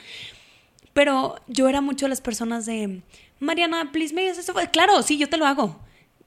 Pero 0.94 1.36
yo 1.48 1.70
era 1.70 1.82
mucho 1.82 2.06
de 2.06 2.10
las 2.10 2.22
personas 2.22 2.66
de, 2.66 3.02
Mariana, 3.40 3.92
please, 3.92 4.14
me 4.14 4.30
haces 4.30 4.48
esto. 4.48 4.54
Claro, 4.72 5.02
sí, 5.04 5.18
yo 5.18 5.30
te 5.30 5.38
lo 5.38 5.46
hago. 5.46 5.80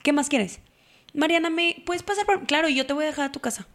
¿Qué 0.03 0.13
más 0.13 0.29
quieres? 0.29 0.61
Mariana, 1.15 1.49
¿me 1.51 1.83
puedes 1.87 2.03
pasar 2.03 2.27
por...? 2.27 2.47
Claro, 2.47 2.69
yo 2.69 2.87
te 2.87 2.93
voy 2.93 3.05
a 3.05 3.09
dejar 3.09 3.27
a 3.27 3.33
tu 3.33 3.41
casa. 3.41 3.67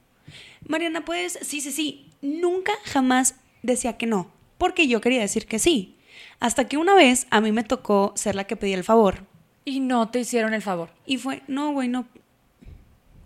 Mariana, 0.67 1.05
¿puedes...? 1.05 1.39
Sí, 1.41 1.61
sí, 1.61 1.71
sí. 1.71 2.11
Nunca, 2.21 2.73
jamás 2.83 3.35
decía 3.63 3.97
que 3.97 4.07
no, 4.07 4.31
porque 4.57 4.87
yo 4.87 4.99
quería 5.01 5.21
decir 5.21 5.47
que 5.47 5.57
sí. 5.57 5.97
Hasta 6.39 6.67
que 6.67 6.77
una 6.77 6.95
vez 6.95 7.27
a 7.29 7.41
mí 7.41 7.51
me 7.51 7.63
tocó 7.63 8.13
ser 8.15 8.35
la 8.35 8.45
que 8.45 8.55
pedía 8.55 8.75
el 8.75 8.83
favor. 8.83 9.25
Y 9.69 9.79
no 9.79 10.09
te 10.09 10.19
hicieron 10.21 10.53
el 10.55 10.63
favor. 10.63 10.89
Y 11.05 11.17
fue, 11.17 11.43
no, 11.47 11.71
güey, 11.71 11.87
no, 11.87 12.07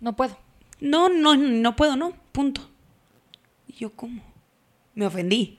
No 0.00 0.14
puedo. 0.14 0.36
no, 0.78 1.08
no, 1.08 1.36
no 1.36 1.74
puedo, 1.76 1.96
no, 1.96 2.12
punto. 2.32 2.68
Y 3.66 3.72
yo, 3.74 3.90
¿cómo? 3.96 4.22
Me 4.94 5.06
ofendí. 5.06 5.58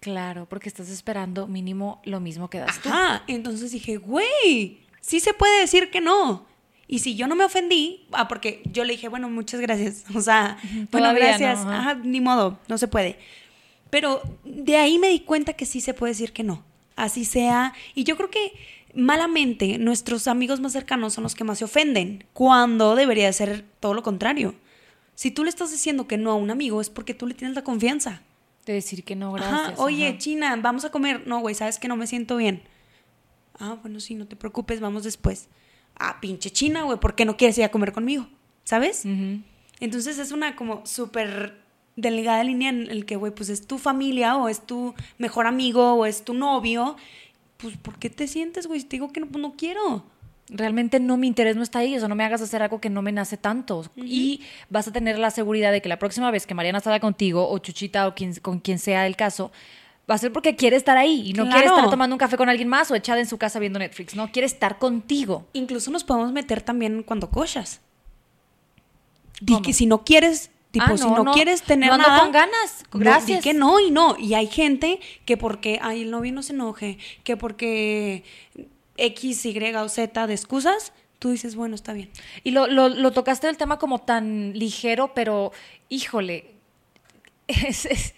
Claro, 0.00 0.46
porque 0.48 0.68
estás 0.68 0.88
esperando 0.88 1.46
mínimo 1.46 2.00
lo 2.04 2.18
mismo 2.20 2.50
que 2.50 2.58
das 2.58 2.80
tú. 2.82 2.88
Ajá, 2.88 3.22
entonces 3.28 3.70
dije, 3.70 3.96
güey, 3.98 4.80
sí 5.00 5.20
se 5.20 5.32
puede 5.32 5.60
decir 5.60 5.90
que 5.90 6.00
no. 6.00 6.44
Y 6.88 6.98
si 7.00 7.14
yo 7.16 7.26
no 7.28 7.34
me 7.36 7.44
ofendí, 7.44 8.06
ah, 8.12 8.26
porque 8.28 8.62
yo 8.72 8.84
le 8.84 8.92
dije, 8.94 9.08
bueno, 9.08 9.28
muchas 9.30 9.60
gracias. 9.60 10.04
O 10.14 10.20
sea, 10.20 10.58
bueno, 10.90 11.14
gracias. 11.14 11.64
no, 11.64 11.70
ajá. 11.70 11.90
Ajá, 11.90 11.94
ni 12.02 12.20
modo, 12.20 12.58
no 12.68 12.78
se 12.78 12.88
puede. 12.88 13.18
Pero 13.90 14.22
de 14.44 14.76
ahí 14.76 14.98
me 14.98 15.08
di 15.08 15.20
cuenta 15.20 15.52
que 15.52 15.66
sí 15.66 15.80
se 15.80 15.94
puede 15.94 16.12
decir 16.12 16.32
que 16.32 16.42
no. 16.42 16.64
Así 16.96 17.24
sea. 17.24 17.72
Y 17.94 18.02
yo 18.04 18.16
creo 18.16 18.30
que 18.30 18.52
malamente 18.96 19.78
nuestros 19.78 20.26
amigos 20.26 20.60
más 20.60 20.72
cercanos 20.72 21.14
son 21.14 21.22
los 21.24 21.34
que 21.34 21.44
más 21.44 21.58
se 21.58 21.64
ofenden, 21.64 22.24
cuando 22.32 22.94
debería 22.96 23.32
ser 23.32 23.64
todo 23.80 23.94
lo 23.94 24.02
contrario. 24.02 24.54
Si 25.14 25.30
tú 25.30 25.44
le 25.44 25.50
estás 25.50 25.70
diciendo 25.70 26.06
que 26.08 26.16
no 26.18 26.30
a 26.30 26.34
un 26.34 26.50
amigo 26.50 26.80
es 26.80 26.90
porque 26.90 27.14
tú 27.14 27.26
le 27.26 27.34
tienes 27.34 27.54
la 27.54 27.62
confianza. 27.62 28.22
De 28.66 28.72
decir 28.72 29.04
que 29.04 29.14
no, 29.14 29.36
Ajá, 29.36 29.48
gracias. 29.48 29.78
oye, 29.78 30.08
ajá. 30.08 30.18
China, 30.18 30.56
vamos 30.60 30.84
a 30.84 30.90
comer. 30.90 31.26
No, 31.26 31.40
güey, 31.40 31.54
sabes 31.54 31.78
que 31.78 31.88
no 31.88 31.96
me 31.96 32.06
siento 32.06 32.36
bien. 32.36 32.62
Ah, 33.58 33.78
bueno, 33.80 34.00
sí, 34.00 34.14
no 34.14 34.26
te 34.26 34.36
preocupes, 34.36 34.80
vamos 34.80 35.04
después. 35.04 35.48
Ah, 35.98 36.18
pinche 36.20 36.50
China, 36.50 36.82
güey, 36.82 36.98
¿por 36.98 37.14
qué 37.14 37.24
no 37.24 37.36
quieres 37.36 37.56
ir 37.58 37.64
a 37.64 37.70
comer 37.70 37.92
conmigo? 37.92 38.26
¿Sabes? 38.64 39.04
Entonces 39.80 40.18
es 40.18 40.32
una 40.32 40.56
como 40.56 40.84
súper 40.84 41.58
delgada 41.94 42.44
línea 42.44 42.68
en 42.68 42.90
el 42.90 43.06
que, 43.06 43.16
güey, 43.16 43.32
pues 43.34 43.48
es 43.48 43.66
tu 43.66 43.78
familia 43.78 44.36
o 44.36 44.48
es 44.48 44.66
tu 44.66 44.94
mejor 45.16 45.46
amigo 45.46 45.94
o 45.94 46.04
es 46.04 46.24
tu 46.24 46.34
novio. 46.34 46.96
Pues, 47.56 47.76
¿por 47.76 47.98
qué 47.98 48.10
te 48.10 48.26
sientes, 48.26 48.66
güey? 48.66 48.80
Si 48.80 48.86
te 48.86 48.96
digo 48.96 49.12
que 49.12 49.20
no, 49.20 49.26
pues 49.26 49.40
no 49.40 49.54
quiero. 49.56 50.04
realmente 50.48 51.00
no 51.00 51.16
mi 51.16 51.26
interés 51.26 51.56
no 51.56 51.62
está 51.62 51.80
ahí, 51.80 51.96
o 51.96 51.98
sea, 51.98 52.08
no 52.08 52.14
me 52.14 52.24
hagas 52.24 52.40
hacer 52.40 52.62
algo 52.62 52.80
que 52.80 52.90
no 52.90 53.02
me 53.02 53.12
nace 53.12 53.36
tanto. 53.36 53.84
Y 53.96 54.42
vas 54.70 54.86
a 54.88 54.92
tener 54.92 55.18
la 55.18 55.30
seguridad 55.30 55.72
de 55.72 55.82
que 55.82 55.88
la 55.88 55.98
próxima 55.98 56.30
vez 56.30 56.46
que 56.46 56.54
Mariana 56.54 56.80
salga 56.80 57.00
contigo, 57.00 57.48
o 57.48 57.58
Chuchita, 57.58 58.06
o 58.06 58.14
quien, 58.14 58.34
con 58.36 58.60
quien 58.60 58.78
sea 58.78 59.06
el 59.06 59.16
caso, 59.16 59.50
va 60.08 60.14
a 60.14 60.18
ser 60.18 60.32
porque 60.32 60.54
quiere 60.54 60.76
estar 60.76 60.96
ahí 60.96 61.30
y 61.30 61.32
no 61.32 61.48
quiere 61.48 61.66
estar 61.66 61.90
tomando 61.90 62.14
un 62.14 62.18
café 62.18 62.36
con 62.36 62.48
alguien 62.48 62.68
más 62.68 62.90
o 62.90 62.94
echada 62.94 63.20
en 63.20 63.26
su 63.26 63.38
casa 63.38 63.58
viendo 63.58 63.78
Netflix, 63.78 64.14
no, 64.14 64.30
quiere 64.30 64.46
estar 64.46 64.78
contigo. 64.78 65.46
Incluso 65.52 65.90
nos 65.90 66.04
podemos 66.04 66.32
meter 66.32 66.62
también 66.62 67.02
cuando 67.02 67.30
cochas. 67.30 67.80
Di 69.40 69.60
que 69.62 69.72
si 69.72 69.86
no 69.86 70.04
quieres 70.04 70.50
Tipo, 70.78 70.92
Ah, 70.92 70.96
si 70.98 71.04
no, 71.04 71.16
no, 71.16 71.24
no. 71.24 71.32
quieres 71.32 71.62
tener 71.62 71.90
No 71.90 71.96
nada. 71.98 72.20
con 72.20 72.32
ganas. 72.32 72.84
no, 72.92 73.00
Gracias. 73.00 73.42
que 73.42 73.54
no 73.54 73.80
y 73.80 73.90
no. 73.90 74.16
Y 74.18 74.34
hay 74.34 74.46
gente 74.46 75.00
que 75.24 75.36
porque, 75.36 75.78
ay, 75.80 76.02
el 76.02 76.10
novio 76.10 76.32
no 76.32 76.42
se 76.42 76.52
enoje, 76.52 76.98
que 77.24 77.36
porque 77.36 78.24
X, 78.98 79.46
Y 79.46 79.74
o 79.74 79.88
Z 79.88 80.26
de 80.26 80.34
excusas, 80.34 80.92
tú 81.18 81.30
dices, 81.30 81.54
bueno, 81.56 81.74
está 81.74 81.92
bien. 81.94 82.10
Y 82.44 82.50
lo, 82.50 82.66
lo, 82.66 82.88
lo 82.90 83.10
tocaste 83.12 83.48
el 83.48 83.56
tema 83.56 83.78
como 83.78 84.00
tan 84.00 84.52
ligero, 84.52 85.12
pero 85.14 85.52
híjole, 85.88 86.50
es- 87.48 87.86
es- 87.86 88.14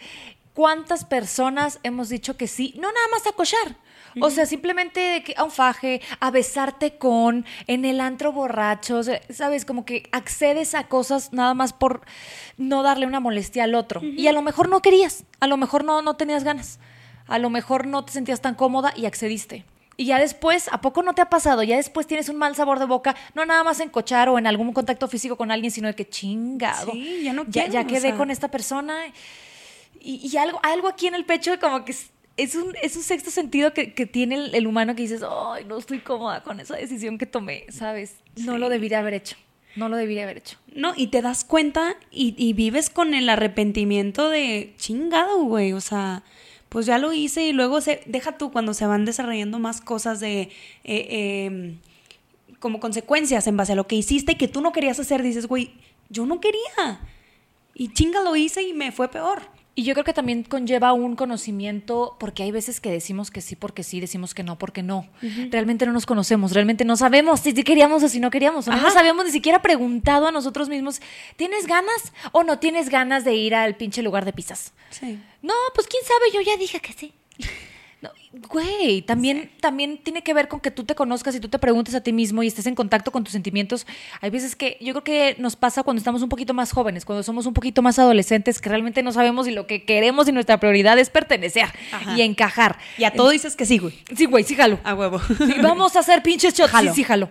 ¿cuántas 0.55 1.05
personas 1.05 1.79
hemos 1.85 2.09
dicho 2.09 2.37
que 2.37 2.49
sí? 2.49 2.75
No 2.77 2.91
nada 2.93 3.07
más 3.13 3.27
a 3.27 3.33
cochar. 3.33 3.77
O 4.21 4.31
sea, 4.31 4.47
simplemente 4.47 5.01
de 5.01 5.23
que 5.23 5.35
a 5.37 5.45
un 5.45 5.51
faje, 5.51 6.01
a 6.21 6.31
besarte 6.31 6.97
con, 6.99 7.45
en 7.67 7.85
el 7.85 8.01
antro 8.01 8.33
borracho, 8.33 9.01
¿sabes? 9.31 9.65
Como 9.65 9.85
que 9.85 10.09
accedes 10.13 10.75
a 10.75 10.89
cosas 10.89 11.33
nada 11.33 11.55
más 11.55 11.73
por 11.73 12.03
no 12.57 12.83
darle 12.83 13.07
una 13.07 13.21
molestia 13.21 13.65
al 13.65 13.75
otro. 13.75 14.03
Y 14.03 14.27
a 14.27 14.33
lo 14.33 14.43
mejor 14.43 14.69
no 14.69 14.81
querías, 14.83 15.25
a 15.41 15.47
lo 15.47 15.57
mejor 15.57 15.85
no, 15.85 16.03
no 16.03 16.17
tenías 16.17 16.45
ganas, 16.45 16.79
a 17.27 17.39
lo 17.39 17.51
mejor 17.51 17.87
no 17.87 18.05
te 18.05 18.13
sentías 18.13 18.41
tan 18.41 18.55
cómoda 18.55 18.93
y 18.97 19.07
accediste. 19.07 19.65
Y 20.01 20.05
ya 20.05 20.21
después, 20.21 20.69
¿a 20.71 20.81
poco 20.81 21.03
no 21.03 21.13
te 21.13 21.23
ha 21.23 21.29
pasado? 21.29 21.65
Ya 21.65 21.77
después 21.77 22.07
tienes 22.07 22.29
un 22.29 22.37
mal 22.37 22.55
sabor 22.55 22.79
de 22.79 22.85
boca, 22.85 23.17
no 23.35 23.45
nada 23.45 23.65
más 23.65 23.81
en 23.81 23.89
cochar 23.89 24.29
o 24.29 24.39
en 24.39 24.47
algún 24.47 24.73
contacto 24.73 25.09
físico 25.09 25.37
con 25.37 25.51
alguien, 25.51 25.73
sino 25.73 25.89
de 25.89 25.97
que 25.97 26.09
chingado. 26.09 26.93
Sí, 26.93 27.23
ya 27.25 27.33
no 27.33 27.45
quiero, 27.47 27.73
ya 27.73 27.85
quedé 27.85 28.01
sea. 28.01 28.17
con 28.17 28.31
esta 28.31 28.49
persona. 28.49 28.97
Y, 30.01 30.31
y 30.33 30.37
algo, 30.37 30.61
algo 30.63 30.87
aquí 30.87 31.09
en 31.09 31.17
el 31.17 31.25
pecho 31.25 31.59
como 31.59 31.85
que 31.85 31.97
es, 32.39 32.55
un, 32.55 32.73
es 32.83 32.97
un 32.97 33.03
sexto 33.03 33.31
sentido 33.31 33.75
que, 33.75 33.93
que 33.93 34.07
tiene 34.07 34.37
el, 34.37 34.55
el 34.55 34.67
humano 34.67 34.95
que 34.95 35.03
dices, 35.03 35.23
ay, 35.23 35.65
no 35.67 35.77
estoy 35.77 35.99
cómoda 35.99 36.43
con 36.43 36.61
esa 36.61 36.77
decisión 36.77 37.19
que 37.19 37.27
tomé, 37.27 37.67
¿sabes? 37.69 38.17
No 38.37 38.57
lo 38.57 38.69
debería 38.69 39.01
haber 39.01 39.15
hecho. 39.15 39.37
No 39.77 39.89
lo 39.89 39.97
debería 39.97 40.23
haber 40.23 40.39
hecho. 40.39 40.57
No, 40.75 40.95
y 40.97 41.09
te 41.09 41.21
das 41.21 41.45
cuenta 41.45 41.97
y, 42.11 42.35
y 42.39 42.53
vives 42.53 42.91
con 42.91 43.13
el 43.13 43.29
arrepentimiento 43.29 44.31
de 44.31 44.73
chingado, 44.79 45.43
güey. 45.45 45.73
O 45.73 45.81
sea, 45.81 46.23
pues 46.69 46.87
ya 46.87 46.99
lo 46.99 47.13
hice 47.13 47.45
y 47.45 47.53
luego 47.53 47.81
se, 47.81 48.03
deja 48.07 48.39
tú 48.39 48.51
cuando 48.51 48.75
se 48.75 48.87
van 48.87 49.05
desarrollando 49.05 49.59
más 49.59 49.81
cosas 49.81 50.21
de 50.21 50.41
eh, 50.41 50.51
eh, 50.85 51.77
como 52.59 52.81
consecuencias 52.81 53.47
en 53.47 53.57
base 53.57 53.73
a 53.73 53.77
lo 53.77 53.87
que 53.87 53.97
hiciste 53.97 54.33
y 54.33 54.37
que 54.37 54.49
tú 54.49 54.61
no 54.61 54.73
querías 54.73 54.99
hacer, 54.99 55.23
dices, 55.23 55.47
güey, 55.47 55.73
yo 56.09 56.27
no 56.27 56.41
quería. 56.41 57.01
Y 57.75 57.93
chinga 57.93 58.23
lo 58.23 58.35
hice 58.37 58.63
y 58.63 58.75
me 58.75 58.93
fue 58.93 59.09
peor. 59.09 59.43
Y 59.79 59.85
yo 59.85 59.95
creo 59.95 60.03
que 60.03 60.13
también 60.13 60.43
conlleva 60.43 60.93
un 60.93 61.15
conocimiento, 61.15 62.17
porque 62.19 62.43
hay 62.43 62.51
veces 62.51 62.81
que 62.81 62.91
decimos 62.91 63.31
que 63.31 63.41
sí 63.41 63.55
porque 63.55 63.85
sí, 63.85 64.01
decimos 64.01 64.35
que 64.35 64.43
no 64.43 64.59
porque 64.59 64.83
no. 64.83 65.07
Realmente 65.53 65.87
no 65.87 65.93
nos 65.93 66.05
conocemos, 66.05 66.51
realmente 66.51 66.85
no 66.85 66.97
sabemos 66.97 67.39
si 67.39 67.55
queríamos 67.55 68.03
o 68.03 68.09
si 68.09 68.19
no 68.19 68.29
queríamos. 68.29 68.67
o 68.67 68.73
No 68.73 68.81
nos 68.81 68.97
habíamos 68.97 69.25
ni 69.27 69.31
siquiera 69.31 69.63
preguntado 69.63 70.27
a 70.27 70.33
nosotros 70.33 70.69
mismos, 70.69 71.01
¿tienes 71.37 71.69
ganas 71.69 72.13
o 72.33 72.43
no 72.43 72.59
tienes 72.59 72.89
ganas 72.89 73.25
de 73.25 73.37
ir 73.37 73.55
al 73.55 73.77
pinche 73.77 74.03
lugar 74.03 74.25
de 74.25 74.33
pizzas? 74.33 74.73
Sí. 74.91 75.23
No, 75.43 75.55
pues 75.77 75.87
quién 75.87 76.03
sabe, 76.03 76.33
yo 76.35 76.41
ya 76.41 76.57
dije 76.57 76.81
que 76.81 76.93
sí. 76.93 77.13
No, 78.01 78.11
güey, 78.49 79.03
también, 79.03 79.51
también 79.61 79.99
tiene 79.99 80.23
que 80.23 80.33
ver 80.33 80.47
con 80.47 80.61
que 80.61 80.71
tú 80.71 80.85
te 80.85 80.95
conozcas 80.95 81.35
y 81.35 81.41
tú 81.41 81.49
te 81.49 81.59
preguntes 81.59 81.97
a 81.97 82.01
ti 82.01 82.13
mismo 82.13 82.45
y 82.45 82.47
estés 82.47 82.67
en 82.67 82.77
contacto 82.77 83.11
con 83.11 83.25
tus 83.25 83.33
sentimientos. 83.33 83.89
Hay 84.21 84.31
veces 84.31 84.55
que 84.55 84.77
yo 84.81 84.93
creo 84.93 85.03
que 85.03 85.37
nos 85.41 85.57
pasa 85.57 85.83
cuando 85.83 85.99
estamos 85.99 86.23
un 86.23 86.29
poquito 86.29 86.55
más 86.55 86.71
jóvenes, 86.71 87.05
cuando 87.05 87.25
somos 87.25 87.47
un 87.47 87.55
poquito 87.55 87.83
más 87.83 87.99
adolescentes, 87.99 88.61
que 88.61 88.69
realmente 88.69 89.03
no 89.03 89.11
sabemos 89.11 89.49
y 89.49 89.51
lo 89.51 89.67
que 89.67 89.85
queremos 89.85 90.29
y 90.29 90.33
nuestra 90.33 90.61
prioridad 90.61 90.97
es 90.97 91.11
pertenecer 91.11 91.67
Ajá. 91.91 92.17
y 92.17 92.23
encajar. 92.23 92.79
Y 92.99 93.05
a 93.05 93.13
todo 93.13 93.31
dices 93.31 93.57
que 93.57 93.67
sí, 93.67 93.79
güey. 93.79 93.95
Sí, 94.17 94.27
güey, 94.27 94.45
sí, 94.45 94.55
jalo. 94.55 94.79
A 94.85 94.95
huevo. 94.95 95.21
Vamos 95.61 95.97
a 95.97 96.01
hacer 96.01 96.23
pinches 96.23 96.55
shots. 96.55 96.71
Jalo. 96.71 96.91
Sí, 96.91 96.97
sí, 96.97 97.05
jalo. 97.05 97.31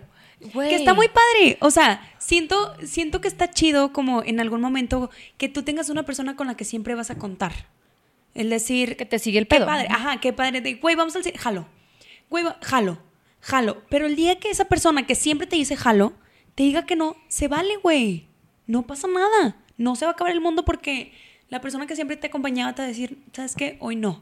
Güey. 0.53 0.69
Que 0.69 0.75
está 0.75 0.93
muy 0.93 1.07
padre. 1.07 1.57
O 1.61 1.71
sea, 1.71 2.01
siento, 2.17 2.75
siento 2.83 3.21
que 3.21 3.29
está 3.29 3.49
chido 3.49 3.93
como 3.93 4.21
en 4.21 4.41
algún 4.41 4.59
momento 4.59 5.09
que 5.37 5.47
tú 5.47 5.63
tengas 5.63 5.89
una 5.89 6.03
persona 6.03 6.35
con 6.35 6.47
la 6.47 6.55
que 6.55 6.65
siempre 6.65 6.93
vas 6.93 7.09
a 7.09 7.17
contar. 7.17 7.53
Es 8.37 8.49
decir, 8.49 8.95
Que 8.97 9.05
te 9.05 9.19
sigue 9.19 9.39
el 9.39 9.47
qué 9.47 9.55
pedo. 9.57 9.65
padre, 9.65 9.87
ajá, 9.89 10.19
qué 10.21 10.31
padre. 10.33 10.61
De, 10.61 10.75
güey, 10.75 10.95
vamos 10.95 11.15
al 11.15 11.23
cine, 11.23 11.37
jalo. 11.37 11.67
Güey, 12.29 12.43
va- 12.43 12.57
jalo, 12.61 12.99
jalo. 13.41 13.83
Pero 13.89 14.05
el 14.05 14.15
día 14.15 14.39
que 14.39 14.49
esa 14.49 14.65
persona 14.65 15.05
que 15.07 15.15
siempre 15.15 15.47
te 15.47 15.55
dice 15.55 15.75
jalo, 15.75 16.13
te 16.55 16.63
diga 16.63 16.85
que 16.85 16.95
no, 16.95 17.15
se 17.27 17.47
vale, 17.47 17.77
güey. 17.77 18.27
No 18.67 18.83
pasa 18.85 19.07
nada. 19.07 19.57
No 19.77 19.95
se 19.95 20.05
va 20.05 20.11
a 20.11 20.13
acabar 20.13 20.31
el 20.33 20.41
mundo 20.41 20.65
porque 20.65 21.13
la 21.49 21.61
persona 21.61 21.87
que 21.87 21.95
siempre 21.95 22.17
te 22.17 22.27
acompañaba 22.27 22.73
te 22.75 22.81
va 22.81 22.85
a 22.85 22.89
decir, 22.89 23.23
¿sabes 23.33 23.55
qué? 23.55 23.77
Hoy 23.79 23.95
no. 23.95 24.21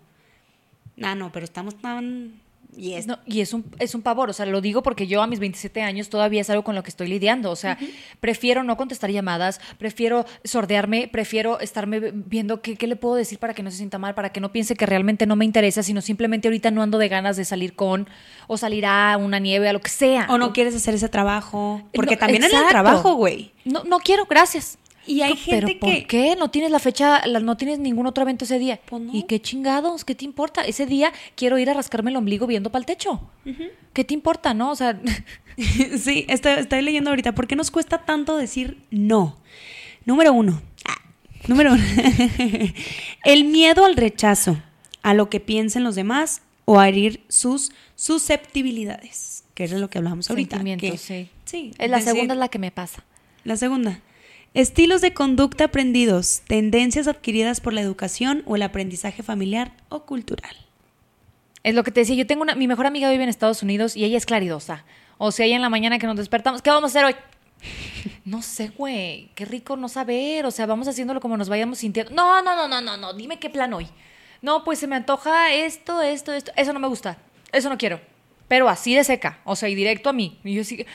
Ah, 1.02 1.16
no, 1.16 1.32
pero 1.32 1.44
estamos 1.46 1.76
tan... 1.82 2.42
Y 2.78 2.94
es... 2.94 3.08
No, 3.08 3.20
y 3.26 3.42
es 3.42 3.54
un, 3.54 3.66
es 3.80 3.96
un 3.96 4.02
pavor, 4.02 4.30
o 4.30 4.34
sea, 4.34 4.46
lo 4.46 4.62
digo 4.62 4.84
porque 4.84 5.08
yo 5.08 5.22
a 5.22 5.28
mis 5.28 5.40
27 5.40 5.82
años 5.82 6.10
todavía 6.10 6.42
es 6.42 6.50
algo 6.50 6.64
con 6.64 6.76
lo 6.76 6.84
que 6.84 6.90
estoy 6.90 7.08
lidiando, 7.08 7.52
o 7.52 7.56
sea, 7.56 7.78
prefiero 8.20 8.64
no 8.64 8.78
contestar 8.78 9.10
llamadas, 9.12 9.60
prefiero 9.78 10.26
sordearme, 10.44 11.08
prefiero 11.12 11.60
estarme 11.60 12.00
viendo 12.14 12.62
qué, 12.62 12.76
qué 12.76 12.88
le 12.88 12.96
puedo 12.96 13.16
decir 13.16 13.40
para 13.40 13.54
que 13.54 13.64
no 13.64 13.72
se 13.72 13.78
sienta 13.78 13.98
mal, 13.98 14.16
para 14.16 14.32
que 14.32 14.40
no 14.40 14.52
piense 14.52 14.76
que 14.76 14.86
realmente 14.86 15.26
no 15.26 15.36
me 15.36 15.46
interesa, 15.46 15.84
sino 15.84 16.02
simplemente 16.02 16.48
ahorita 16.48 16.72
no 16.72 16.82
ando 16.82 16.98
de 16.98 17.08
ganas 17.08 17.38
de 17.38 17.46
salir 17.46 17.76
con, 17.76 18.08
o 18.48 18.58
salir 18.58 18.86
a 18.86 19.18
una 19.18 19.40
nieve, 19.40 19.70
a 19.70 19.74
lo 19.74 19.82
que 19.82 19.90
sea. 19.90 20.28
O 20.30 20.38
no 20.38 20.54
quieres 20.54 20.76
hacer 20.76 20.96
ese 20.96 21.10
trabajo. 21.10 21.82
Porque 21.94 22.16
No, 22.16 22.20
también 22.20 22.44
en 22.44 22.50
el 22.50 22.52
exacto. 22.52 22.72
trabajo, 22.72 23.14
güey. 23.16 23.52
No, 23.64 23.84
no 23.84 24.00
quiero, 24.00 24.26
gracias. 24.26 24.78
Y 25.08 25.22
hay 25.22 25.36
gente 25.36 25.66
¿Pero 25.68 25.80
por 25.80 25.90
que- 25.92 26.06
qué? 26.08 26.36
No 26.36 26.50
tienes 26.50 26.72
la 26.72 26.80
fecha, 26.80 27.26
la- 27.28 27.40
no 27.40 27.58
tienes 27.58 27.80
ningún 27.80 28.08
otro 28.08 28.24
evento 28.24 28.46
ese 28.46 28.60
día. 28.60 28.80
Pues 28.86 29.02
no. 29.02 29.14
¿Y 29.16 29.24
qué 29.24 29.42
chingados? 29.42 30.04
¿Qué 30.06 30.16
te 30.16 30.26
importa? 30.26 30.62
Ese 30.62 30.86
día 30.86 31.12
quiero 31.36 31.58
ir 31.58 31.70
a 31.70 31.74
rascarme 31.74 32.12
el 32.12 32.18
ombligo 32.18 32.48
viendo 32.48 32.72
para 32.72 32.82
el 32.82 32.86
techo. 32.86 33.22
¿Qué 33.94 34.04
te 34.04 34.14
importa, 34.14 34.54
no? 34.54 34.72
O 34.72 34.76
sea, 34.76 35.00
sí, 35.98 36.26
estoy, 36.28 36.54
estoy 36.54 36.82
leyendo 36.82 37.10
ahorita. 37.12 37.34
¿Por 37.36 37.48
qué 37.48 37.56
nos 37.56 37.72
cuesta 37.72 38.00
tanto 38.06 38.36
decir 38.38 38.78
no? 38.92 39.38
Número 40.06 40.34
uno. 40.34 40.62
Ah, 40.88 40.98
número 41.48 41.74
uno. 41.74 41.84
el 43.24 43.44
miedo 43.46 43.86
al 43.86 43.96
rechazo, 43.96 44.58
a 45.04 45.14
lo 45.14 45.30
que 45.30 45.40
piensen 45.40 45.84
los 45.84 45.96
demás 45.96 46.42
o 46.66 46.80
a 46.80 46.88
herir 46.90 47.24
sus 47.28 47.72
susceptibilidades, 47.96 49.44
que 49.54 49.64
es 49.66 49.72
de 49.72 49.80
lo 49.80 49.90
que 49.90 49.98
hablábamos 50.00 50.30
ahorita. 50.30 50.62
Que- 50.78 50.98
sí. 50.98 51.30
Sí. 51.46 51.72
La 51.78 51.98
decir- 52.00 52.14
segunda 52.14 52.34
es 52.34 52.40
la 52.40 52.48
que 52.50 52.60
me 52.60 52.72
pasa. 52.72 53.04
La 53.44 53.56
segunda. 53.58 54.00
Estilos 54.56 55.02
de 55.02 55.14
conducta 55.14 55.66
aprendidos, 55.66 56.42
tendencias 56.48 57.10
adquiridas 57.10 57.60
por 57.60 57.74
la 57.74 57.82
educación 57.82 58.42
o 58.46 58.56
el 58.56 58.62
aprendizaje 58.62 59.22
familiar 59.22 59.74
o 59.90 60.06
cultural. 60.06 60.56
Es 61.64 61.76
lo 61.76 61.84
que 61.84 61.92
te 61.92 62.00
decía, 62.00 62.16
yo 62.16 62.26
tengo 62.26 62.42
una, 62.42 62.56
mi 62.56 62.66
mejor 62.66 62.86
amiga 62.86 63.12
vive 63.12 63.24
en 63.24 63.30
Estados 63.30 63.64
Unidos 63.64 63.98
y 63.98 64.06
ella 64.06 64.18
es 64.18 64.26
claridosa. 64.26 64.86
O 65.18 65.34
sea, 65.34 65.46
ella 65.46 65.58
en 65.58 65.62
la 65.62 65.68
mañana 65.68 66.00
que 66.00 66.08
nos 66.08 66.16
despertamos, 66.16 66.62
¿qué 66.62 66.70
vamos 66.70 66.96
a 66.96 67.00
hacer 67.00 67.04
hoy? 67.04 67.16
No 68.24 68.42
sé, 68.42 68.70
güey, 68.70 69.30
qué 69.36 69.44
rico 69.44 69.76
no 69.76 69.90
saber, 69.90 70.46
o 70.46 70.52
sea, 70.52 70.66
vamos 70.66 70.88
haciéndolo 70.88 71.20
como 71.20 71.36
nos 71.36 71.50
vayamos 71.50 71.80
sintiendo. 71.80 72.14
No, 72.14 72.42
no, 72.42 72.56
no, 72.56 72.70
no, 72.70 72.80
no, 72.80 72.96
no, 72.96 73.14
dime 73.14 73.40
qué 73.40 73.50
plan 73.50 73.74
hoy. 73.74 73.90
No, 74.42 74.64
pues 74.64 74.80
se 74.80 74.88
me 74.88 74.96
antoja 74.96 75.54
esto, 75.54 76.02
esto, 76.02 76.32
esto, 76.32 76.54
eso 76.56 76.72
no 76.72 76.80
me 76.80 76.88
gusta, 76.88 77.18
eso 77.52 77.68
no 77.68 77.78
quiero. 77.78 78.00
Pero 78.48 78.70
así 78.70 78.96
de 78.96 79.04
seca, 79.04 79.42
o 79.44 79.58
sea, 79.58 79.68
y 79.68 79.76
directo 79.76 80.10
a 80.10 80.14
mí. 80.14 80.40
Y 80.46 80.54
yo 80.54 80.64
sí, 80.64 80.86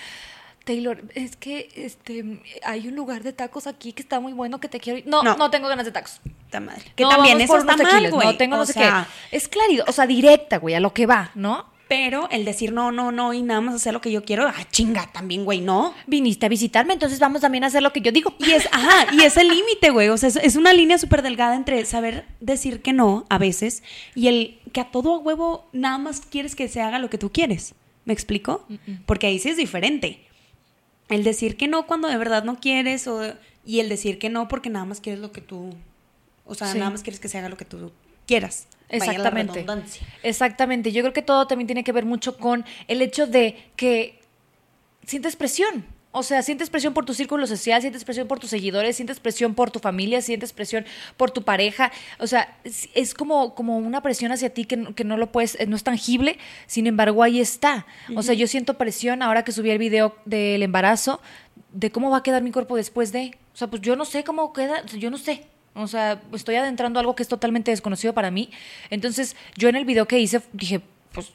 Taylor, 0.65 1.03
es 1.15 1.37
que 1.37 1.69
este 1.75 2.43
hay 2.65 2.87
un 2.89 2.95
lugar 2.95 3.23
de 3.23 3.33
tacos 3.33 3.67
aquí 3.67 3.93
que 3.93 4.03
está 4.03 4.21
muy 4.21 4.33
bueno 4.33 4.61
que 4.61 4.69
te 4.69 4.79
quiero 4.81 4.99
ir. 4.99 5.07
No, 5.07 5.23
No. 5.23 5.37
no, 5.37 5.51
tengo 5.51 5.69
ganas 5.69 5.87
de 5.87 5.93
tacos. 5.93 6.21
Está 6.45 6.61
madre. 6.61 6.83
Que 6.97 7.03
No, 7.05 7.09
también 7.11 7.41
eso 7.41 7.57
está 7.57 7.77
mal, 7.77 8.11
güey. 8.11 8.27
No 8.27 8.37
tengo 8.37 8.57
O 8.57 8.59
no 8.59 8.67
sé 8.67 8.75
sea, 8.75 9.09
qué. 9.31 9.37
Es 9.37 9.49
clarido, 9.49 9.85
o 9.89 9.93
sea, 9.93 10.07
directa, 10.07 10.59
güey, 10.59 10.75
a 10.75 10.81
lo 10.81 10.93
que 10.93 11.07
va, 11.07 11.31
¿no? 11.35 11.67
Pero 11.89 12.29
el 12.31 12.45
decir 12.45 12.73
no, 12.73 12.93
no, 12.93 13.11
no 13.11 13.35
y 13.35 13.43
nada 13.43 13.61
más 13.61 13.75
hacer 13.75 13.93
lo 13.93 14.01
que 14.01 14.13
yo 14.13 14.23
quiero, 14.25 14.47
ah, 14.47 14.55
chinga, 14.71 15.11
también, 15.13 15.45
güey, 15.45 15.61
no. 15.61 15.93
Viniste 16.07 16.47
a 16.47 16.49
visitarme, 16.49 16.93
entonces 16.93 17.19
vamos 17.19 17.41
también 17.41 17.65
a 17.65 17.67
hacer 17.67 17.83
lo 17.83 17.93
que 17.93 18.01
yo 18.01 18.13
digo. 18.13 18.33
Y 18.39 18.53
es, 18.53 18.69
ajá, 18.71 19.13
y 19.13 19.23
es 19.23 19.37
el 19.37 19.49
límite, 19.49 19.91
güey. 19.91 20.09
O 20.09 20.17
sea, 20.17 20.29
es, 20.29 20.37
es 20.37 20.55
una 20.55 20.73
línea 20.73 20.99
súper 20.99 21.23
delgada 21.23 21.57
entre 21.57 21.85
saber 21.85 22.27
decir 22.39 22.81
que 22.81 22.93
no 22.93 23.27
a 23.29 23.39
veces 23.39 23.83
y 24.15 24.29
el 24.29 24.61
que 24.73 24.81
a 24.81 24.91
todo 24.93 25.17
a 25.17 25.19
huevo 25.19 25.69
nada 25.73 25.99
más 25.99 26.21
quieres 26.21 26.55
que 26.55 26.69
se 26.69 26.81
haga 26.81 27.01
lo 27.01 27.11
que 27.11 27.19
tú 27.19 27.33
quieres. 27.33 27.75
¿Me 28.05 28.13
explico? 28.13 28.67
Porque 29.05 29.27
ahí 29.27 29.41
sí 29.41 29.49
es 29.49 29.57
diferente. 29.57 30.25
El 31.11 31.25
decir 31.25 31.57
que 31.57 31.69
no 31.69 31.87
cuando 31.87 32.09
de 32.09 32.17
verdad 32.17 32.45
no 32.45 32.59
quieres 32.61 33.07
o, 33.07 33.21
y 33.65 33.81
el 33.81 33.89
decir 33.89 34.19
que 34.19 34.31
no 34.31 34.49
porque 34.49 34.71
nada 34.71 34.85
más 34.85 35.01
quieres 35.01 35.21
lo 35.21 35.33
que 35.33 35.41
tú, 35.41 35.75
o 36.47 36.55
sea, 36.55 36.69
Sí. 36.69 36.79
nada 36.79 36.91
más 36.91 37.03
quieres 37.03 37.21
que 37.21 37.29
se 37.29 37.39
haga 37.39 37.49
lo 37.49 37.57
que 37.57 37.65
tú 37.65 37.93
quieras. 38.27 38.67
Vaya 38.91 39.19
la 39.19 39.29
Exactamente. 39.29 39.67
Exactamente. 40.23 40.93
Yo 40.93 41.03
creo 41.03 41.13
que 41.13 41.23
todo 41.23 41.47
también 41.47 41.67
tiene 41.67 41.85
que 41.85 41.93
ver 41.93 42.05
mucho 42.05 42.37
con 42.39 42.65
el 42.89 43.03
hecho 43.03 43.27
de 43.27 43.57
que 43.77 44.19
sientes 45.07 45.37
presión. 45.37 45.85
O 46.13 46.25
sea, 46.25 46.43
sientes 46.43 46.71
presión 46.71 46.93
por 46.93 47.05
tu 47.05 47.15
círculo 47.15 47.47
social, 47.47 47.81
sientes 47.81 48.05
presión 48.05 48.27
por 48.27 48.41
tus 48.41 48.51
seguidores, 48.51 48.97
sientes 48.97 49.21
presión 49.21 49.55
por 49.55 49.71
tu 49.71 49.79
familia, 49.79 50.21
sientes 50.21 50.53
presión 50.53 50.85
por 51.17 51.31
tu 51.31 51.43
pareja. 51.43 51.93
O 52.19 52.27
sea, 52.27 52.59
es, 52.65 52.89
es 52.95 53.15
como, 53.15 53.55
como 53.55 53.77
una 53.79 54.03
presión 54.03 54.33
hacia 54.33 54.53
ti 54.53 54.65
que, 54.65 54.77
no- 54.77 54.95
que 54.95 55.05
no 55.05 55.17
lo 55.17 55.31
puedes, 55.31 55.57
no 55.69 55.77
es 55.77 55.85
tangible, 55.85 56.37
sin 56.67 56.89
embargo 56.89 57.23
ahí 57.23 57.39
está. 57.41 57.87
O 58.17 58.23
sea, 58.23 58.35
yo 58.35 58.49
siento 58.49 58.75
presión 58.77 59.23
ahora 59.23 59.45
que 59.45 59.53
subí 59.53 59.71
el 59.71 59.79
video 59.79 60.17
del 60.25 60.63
embarazo, 60.65 61.21
de 61.73 61.93
cómo 61.93 62.11
va 62.11 62.17
a 62.19 62.23
quedar 62.25 62.43
mi 62.43 62.51
cuerpo 62.51 62.75
después 62.75 63.13
de. 63.13 63.39
O 63.55 63.57
sea, 63.57 63.69
pues 63.69 63.81
yo 63.83 63.95
no 63.95 64.05
sé 64.05 64.25
cómo 64.25 64.53
queda, 64.53 64.85
yo 64.87 65.11
no 65.11 65.19
sé. 65.19 65.47
O 65.75 65.87
sea, 65.87 66.21
estoy 66.33 66.57
adentrando 66.57 66.99
algo 66.99 67.15
que 67.15 67.23
es 67.23 67.29
totalmente 67.29 67.71
desconocido 67.71 68.13
para 68.15 68.33
mí. 68.33 68.51
Entonces, 68.91 69.37
yo 69.57 69.69
en 69.69 69.77
el 69.77 69.85
video 69.85 70.09
que 70.09 70.19
hice 70.19 70.43
dije, 70.53 70.81
pues 71.13 71.33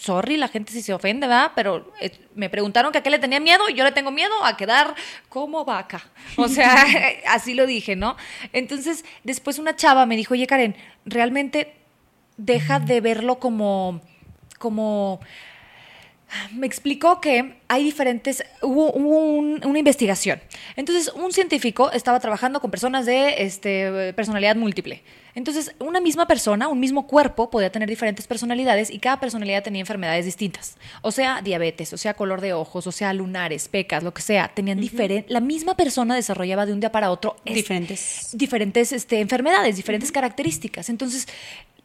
sorry, 0.00 0.38
la 0.38 0.48
gente 0.48 0.72
sí 0.72 0.80
se 0.80 0.94
ofende, 0.94 1.26
¿verdad? 1.26 1.52
Pero 1.54 1.92
eh, 2.00 2.10
me 2.34 2.48
preguntaron 2.48 2.90
que 2.90 2.98
a 2.98 3.02
qué 3.02 3.10
le 3.10 3.18
tenía 3.18 3.38
miedo 3.38 3.68
y 3.68 3.74
yo 3.74 3.84
le 3.84 3.92
tengo 3.92 4.10
miedo 4.10 4.32
a 4.44 4.56
quedar 4.56 4.94
como 5.28 5.64
vaca. 5.64 6.02
O 6.36 6.48
sea, 6.48 6.86
así 7.28 7.54
lo 7.54 7.66
dije, 7.66 7.96
¿no? 7.96 8.16
Entonces, 8.52 9.04
después 9.24 9.58
una 9.58 9.76
chava 9.76 10.06
me 10.06 10.16
dijo, 10.16 10.34
oye, 10.34 10.46
Karen, 10.46 10.74
realmente 11.04 11.74
deja 12.38 12.80
de 12.80 13.02
verlo 13.02 13.38
como, 13.38 14.00
como 14.58 15.20
me 16.52 16.66
explicó 16.66 17.20
que 17.20 17.56
hay 17.68 17.84
diferentes, 17.84 18.42
hubo, 18.62 18.92
hubo 18.92 19.18
un- 19.18 19.60
una 19.64 19.78
investigación. 19.78 20.40
Entonces, 20.76 21.12
un 21.14 21.32
científico 21.32 21.90
estaba 21.92 22.18
trabajando 22.20 22.60
con 22.60 22.70
personas 22.70 23.06
de 23.06 23.42
este, 23.42 24.12
personalidad 24.14 24.56
múltiple. 24.56 25.02
Entonces, 25.36 25.72
una 25.78 26.00
misma 26.00 26.26
persona, 26.26 26.66
un 26.66 26.80
mismo 26.80 27.06
cuerpo, 27.06 27.50
podía 27.50 27.70
tener 27.70 27.88
diferentes 27.88 28.26
personalidades 28.26 28.90
y 28.90 28.98
cada 28.98 29.20
personalidad 29.20 29.62
tenía 29.62 29.80
enfermedades 29.80 30.24
distintas. 30.24 30.76
O 31.02 31.12
sea, 31.12 31.40
diabetes, 31.40 31.92
o 31.92 31.96
sea, 31.96 32.14
color 32.14 32.40
de 32.40 32.52
ojos, 32.52 32.88
o 32.88 32.92
sea, 32.92 33.12
lunares, 33.12 33.68
pecas, 33.68 34.02
lo 34.02 34.12
que 34.12 34.22
sea. 34.22 34.48
Tenían 34.48 34.80
diferente. 34.80 35.32
La 35.32 35.38
misma 35.38 35.76
persona 35.76 36.16
desarrollaba 36.16 36.66
de 36.66 36.72
un 36.72 36.80
día 36.80 36.90
para 36.90 37.12
otro 37.12 37.36
es- 37.44 37.54
Diferentes. 37.54 38.30
diferentes 38.32 38.92
este, 38.92 39.20
enfermedades, 39.20 39.76
diferentes 39.76 40.10
características. 40.10 40.88
Entonces, 40.88 41.28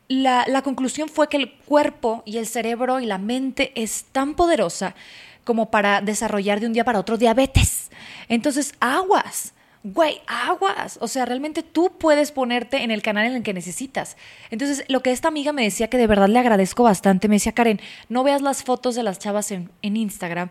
la, 0.07 0.45
la 0.47 0.61
conclusión 0.61 1.09
fue 1.09 1.29
que 1.29 1.37
el 1.37 1.51
cuerpo 1.53 2.21
y 2.25 2.37
el 2.37 2.47
cerebro 2.47 2.99
y 2.99 3.05
la 3.05 3.17
mente 3.17 3.71
es 3.75 4.05
tan 4.11 4.35
poderosa 4.35 4.95
como 5.43 5.69
para 5.71 6.01
desarrollar 6.01 6.59
de 6.59 6.67
un 6.67 6.73
día 6.73 6.85
para 6.85 6.99
otro 6.99 7.17
diabetes. 7.17 7.89
Entonces, 8.29 8.73
aguas. 8.79 9.53
Güey, 9.83 10.19
aguas. 10.25 10.97
O 10.99 11.07
sea, 11.07 11.25
realmente 11.25 11.61
tú 11.61 11.91
puedes 11.99 12.31
ponerte 12.31 12.81
en 12.81 12.89
el 12.89 13.03
canal 13.03 13.27
en 13.27 13.35
el 13.35 13.43
que 13.43 13.53
necesitas. 13.53 14.17
Entonces, 14.49 14.83
lo 14.87 15.01
que 15.01 15.11
esta 15.11 15.27
amiga 15.27 15.53
me 15.53 15.61
decía 15.63 15.87
que 15.91 15.97
de 15.97 16.07
verdad 16.07 16.27
le 16.27 16.39
agradezco 16.39 16.81
bastante, 16.81 17.27
me 17.27 17.35
decía, 17.35 17.51
Karen, 17.51 17.79
no 18.09 18.23
veas 18.23 18.41
las 18.41 18.63
fotos 18.63 18.95
de 18.95 19.03
las 19.03 19.19
chavas 19.19 19.51
en, 19.51 19.69
en 19.83 19.95
Instagram 19.97 20.49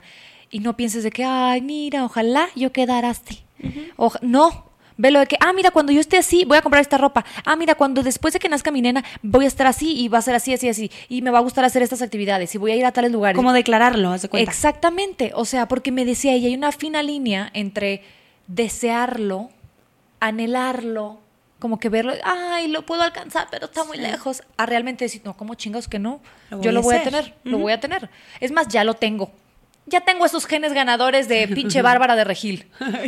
y 0.50 0.61
no 0.61 0.76
pienses 0.76 1.02
de 1.02 1.11
que, 1.11 1.25
ay, 1.25 1.62
mira, 1.62 2.04
ojalá 2.04 2.49
yo 2.54 2.70
quedara 2.70 3.11
así. 3.11 3.42
Oja- 3.96 4.20
no, 4.23 4.70
Ve 4.97 5.11
lo 5.11 5.21
de 5.21 5.27
que, 5.27 5.37
ah, 5.41 5.53
mira, 5.53 5.71
cuando 5.71 5.93
yo 5.93 6.01
esté 6.01 6.19
así, 6.19 6.45
voy 6.45 6.57
a 6.57 6.63
comprar 6.63 6.81
esta 6.81 6.99
ropa. 6.99 7.25
Ah, 7.45 7.57
mira, 7.57 7.75
cuando 7.75 8.03
después 8.03 8.33
de 8.33 8.41
que 8.41 8.49
nazca 8.49 8.71
mi 8.71 8.81
nena, 8.81 9.05
voy 9.23 9.45
a 9.45 9.49
estar 9.49 9.67
así 9.67 9.99
y 9.99 10.09
va 10.09 10.19
a 10.19 10.23
ser 10.23 10.35
así, 10.35 10.53
así, 10.53 10.69
así. 10.69 10.91
Y 11.09 11.23
me 11.23 11.31
va 11.31 11.39
a 11.39 11.43
gustar 11.43 11.65
hacer 11.65 11.83
estas 11.83 12.03
actividades 12.03 12.55
y 12.55 12.59
voy 12.59 12.73
a 12.73 12.77
ir 12.77 12.87
a 12.87 12.93
tales 12.93 13.11
lugares. 13.11 13.37
Como 13.37 13.53
declararlo, 13.53 14.11
haz 14.11 14.23
de 14.23 14.29
cuenta. 14.29 14.51
Exactamente. 14.51 15.33
O 15.35 15.45
sea, 15.45 15.67
porque 15.67 15.91
me 15.91 16.05
decía 16.05 16.33
ella, 16.33 16.49
hay 16.49 16.55
una 16.55 16.73
fina 16.73 17.03
línea 17.03 17.51
entre 17.55 18.03
desearlo, 18.47 19.51
anhelarlo, 20.21 21.19
como 21.59 21.79
que 21.79 21.89
verlo, 21.89 22.13
ay, 22.25 22.69
lo 22.69 22.85
puedo 22.85 23.03
alcanzar, 23.03 23.49
pero 23.51 23.67
está 23.67 23.85
muy 23.85 23.97
lejos, 23.97 24.43
a 24.57 24.67
realmente 24.67 25.07
decir, 25.07 25.23
no, 25.25 25.35
¿cómo 25.35 25.55
chingados 25.55 25.89
que 25.89 25.99
no? 25.99 26.21
Lo 26.51 26.61
Yo 26.61 26.73
lo 26.73 26.83
voy 26.83 26.97
a 26.97 27.03
tener, 27.03 27.35
lo 27.43 27.59
voy 27.59 27.73
a 27.73 27.81
tener. 27.81 28.11
Es 28.41 28.53
más, 28.53 28.69
ya 28.69 28.85
lo 28.85 28.95
tengo. 28.95 29.31
Ya 29.87 30.00
tengo 30.00 30.25
esos 30.25 30.47
genes 30.47 30.73
ganadores 30.73 31.29
de 31.29 31.47
pinche 31.49 31.83
Bárbara 31.83 32.17
de 32.17 32.25
Regil. 32.25 32.67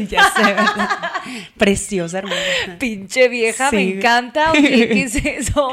ya 0.08 0.30
sé, 0.30 0.42
¿verdad? 0.42 0.88
Preciosa, 1.56 2.18
hermosa. 2.18 2.36
Pinche 2.78 3.28
vieja, 3.28 3.70
me 3.72 3.82
encanta. 3.96 4.52
Oye, 4.52 4.88
¿qué 4.88 5.02
es 5.04 5.14
eso? 5.24 5.68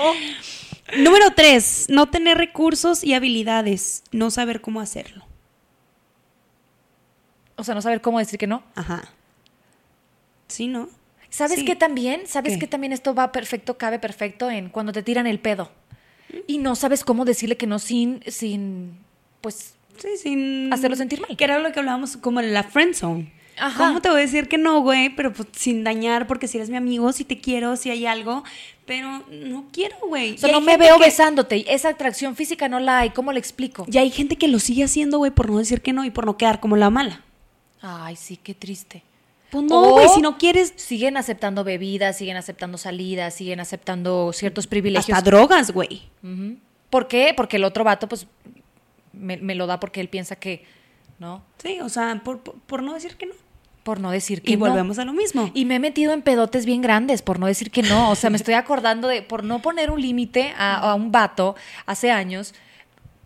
Número 0.98 1.32
tres, 1.36 1.88
no 1.90 2.10
tener 2.10 2.38
recursos 2.38 3.04
y 3.04 3.14
habilidades, 3.16 4.04
no 4.12 4.32
saber 4.32 4.62
cómo 4.62 4.80
hacerlo. 4.80 5.26
O 7.56 7.64
sea, 7.64 7.76
no 7.76 7.82
saber 7.82 8.02
cómo 8.02 8.20
decir 8.20 8.40
que 8.40 8.48
no. 8.48 8.64
Ajá. 8.76 9.04
Sí, 10.48 10.68
¿no? 10.68 10.90
¿Sabes 11.30 11.60
Sí. 11.60 11.66
qué 11.66 11.76
también? 11.76 12.28
¿Sabes 12.28 12.54
¿Qué? 12.54 12.60
qué 12.60 12.68
también 12.68 12.94
esto 12.94 13.16
va 13.16 13.32
perfecto, 13.32 13.78
cabe 13.78 14.00
perfecto 14.00 14.50
en 14.52 14.70
cuando 14.70 14.92
te 14.92 15.02
tiran 15.04 15.26
el 15.28 15.40
pedo? 15.40 15.72
Y 16.48 16.58
no 16.60 16.76
sabes 16.76 17.04
cómo 17.04 17.26
decirle 17.26 17.58
que 17.58 17.68
no 17.68 17.80
sin, 17.80 18.22
sin, 18.28 18.98
pues, 19.42 19.76
Sí, 19.98 20.10
sin 20.22 20.74
Hacerlo 20.74 20.96
sentir 20.96 21.22
mal. 21.22 21.36
Que 21.38 21.44
era 21.44 21.60
lo 21.60 21.72
que 21.72 21.80
hablábamos 21.80 22.18
como 22.18 22.40
en 22.40 22.54
la 22.54 22.64
friend 22.64 22.94
zone. 22.96 23.32
Ajá. 23.58 23.88
¿Cómo 23.88 24.02
te 24.02 24.10
voy 24.10 24.18
a 24.18 24.22
decir 24.22 24.48
que 24.48 24.58
no, 24.58 24.82
güey? 24.82 25.16
Pero 25.16 25.32
pues 25.32 25.48
sin 25.52 25.84
dañar, 25.84 26.26
porque 26.26 26.48
si 26.48 26.58
eres 26.58 26.70
mi 26.72 26.78
amigo, 26.78 27.12
si 27.14 27.24
te 27.24 27.40
quiero, 27.40 27.76
si 27.76 27.92
hay 27.92 28.08
algo, 28.08 28.44
pero 28.88 29.24
no 29.30 29.68
quiero, 29.72 29.96
güey. 30.08 30.34
o 30.34 30.38
sea, 30.40 30.52
no 30.52 30.60
me 30.60 30.76
veo 30.78 30.98
que- 30.98 31.06
besándote. 31.06 31.72
Esa 31.72 31.90
atracción 31.90 32.36
física 32.36 32.68
no 32.68 32.80
la 32.80 33.00
hay. 33.00 33.12
¿Cómo 33.12 33.32
le 33.32 33.38
explico? 33.40 33.86
Y 33.92 33.98
hay 34.00 34.10
gente 34.10 34.38
que 34.38 34.48
lo 34.48 34.58
sigue 34.58 34.84
haciendo, 34.84 35.20
güey, 35.20 35.30
por 35.32 35.50
no 35.52 35.60
decir 35.60 35.82
que 35.82 35.94
no 35.94 36.04
y 36.04 36.10
por 36.10 36.26
no 36.26 36.36
quedar 36.36 36.60
como 36.60 36.76
la 36.78 36.90
mala. 36.90 37.22
Ay, 37.82 38.16
sí, 38.16 38.38
qué 38.38 38.56
triste. 38.56 39.04
Pues 39.52 39.66
no, 39.66 39.92
güey, 39.92 40.08
si 40.10 40.22
no 40.22 40.40
quieres, 40.40 40.74
Siguen 40.78 41.16
aceptando 41.16 41.64
bebidas, 41.64 42.18
siguen 42.18 42.38
aceptando 42.38 42.80
salidas, 42.80 43.36
siguen 43.36 43.60
aceptando 43.60 44.34
ciertos 44.34 44.66
privilegios. 44.66 45.16
hasta 45.16 45.30
drogas, 45.30 45.70
güey. 45.70 46.02
¿Por 46.90 47.08
qué? 47.08 47.34
Porque 47.38 47.58
el 47.58 47.64
otro 47.66 47.84
vato, 47.84 48.08
pues, 48.10 48.26
me, 49.14 49.38
me 49.38 49.56
lo 49.56 49.66
da 49.68 49.80
porque 49.80 50.02
él 50.02 50.10
piensa 50.10 50.36
que, 50.36 50.66
¿no? 51.20 51.44
Sí, 51.62 51.80
o 51.82 51.90
sea, 51.90 52.20
por, 52.24 52.40
por- 52.42 52.56
por 52.62 52.84
no 52.84 52.94
decir 52.94 53.16
que 53.16 53.28
no. 53.28 53.34
Por 53.84 54.00
no 54.00 54.12
decir 54.12 54.42
que 54.42 54.54
Y 54.54 54.56
no. 54.58 54.66
volvemos 54.66 54.98
a 55.00 55.04
lo 55.06 55.12
mismo. 55.14 55.52
Y 55.54 55.66
me 55.66 55.76
he 55.76 55.80
metido 55.80 56.14
en 56.14 56.22
pedotes 56.22 56.66
bien 56.66 56.82
grandes 56.82 57.22
por 57.22 57.38
no 57.40 57.48
decir 57.48 57.70
que 57.70 57.84
no. 57.84 58.12
O 58.12 58.16
sea, 58.16 58.30
me 58.30 58.38
estoy 58.38 58.54
acordando 58.54 59.10
de, 59.10 59.22
por 59.22 59.44
no 59.44 59.62
poner 59.62 59.92
un 59.92 60.02
límite 60.02 60.54
a, 60.58 60.76
a 60.92 60.96
un 60.96 61.12
vato 61.12 61.56
hace 61.86 62.10
años, 62.10 62.54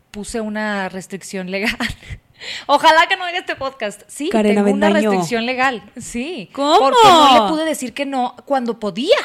puse 0.09 0.41
una 0.41 0.89
restricción 0.89 1.51
legal. 1.51 1.77
Ojalá 2.67 3.07
que 3.07 3.15
no 3.17 3.25
oiga 3.25 3.37
este 3.39 3.55
podcast. 3.55 4.01
Sí, 4.07 4.29
Karen 4.29 4.55
tengo 4.55 4.71
una 4.71 4.89
restricción 4.89 5.45
legal. 5.45 5.83
Sí. 5.99 6.49
¿Cómo? 6.53 6.79
Porque 6.79 6.97
no 7.07 7.33
le 7.45 7.49
pude 7.51 7.65
decir 7.65 7.93
que 7.93 8.05
no 8.07 8.35
cuando 8.45 8.79
podía. 8.79 9.17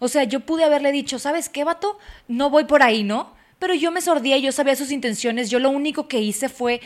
O 0.00 0.08
sea, 0.08 0.24
yo 0.24 0.40
pude 0.40 0.64
haberle 0.64 0.90
dicho, 0.92 1.18
¿sabes 1.20 1.48
qué, 1.48 1.62
vato? 1.64 1.96
No 2.28 2.50
voy 2.50 2.64
por 2.64 2.82
ahí, 2.82 3.04
¿no? 3.04 3.35
Pero 3.58 3.74
yo 3.74 3.90
me 3.90 4.00
sordía, 4.00 4.38
yo 4.38 4.52
sabía 4.52 4.76
sus 4.76 4.90
intenciones. 4.90 5.50
Yo 5.50 5.58
lo 5.58 5.70
único 5.70 6.08
que 6.08 6.20
hice 6.20 6.48
fue 6.48 6.80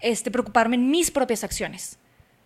este, 0.00 0.30
preocuparme 0.30 0.76
en 0.76 0.90
mis 0.90 1.10
propias 1.10 1.44
acciones. 1.44 1.98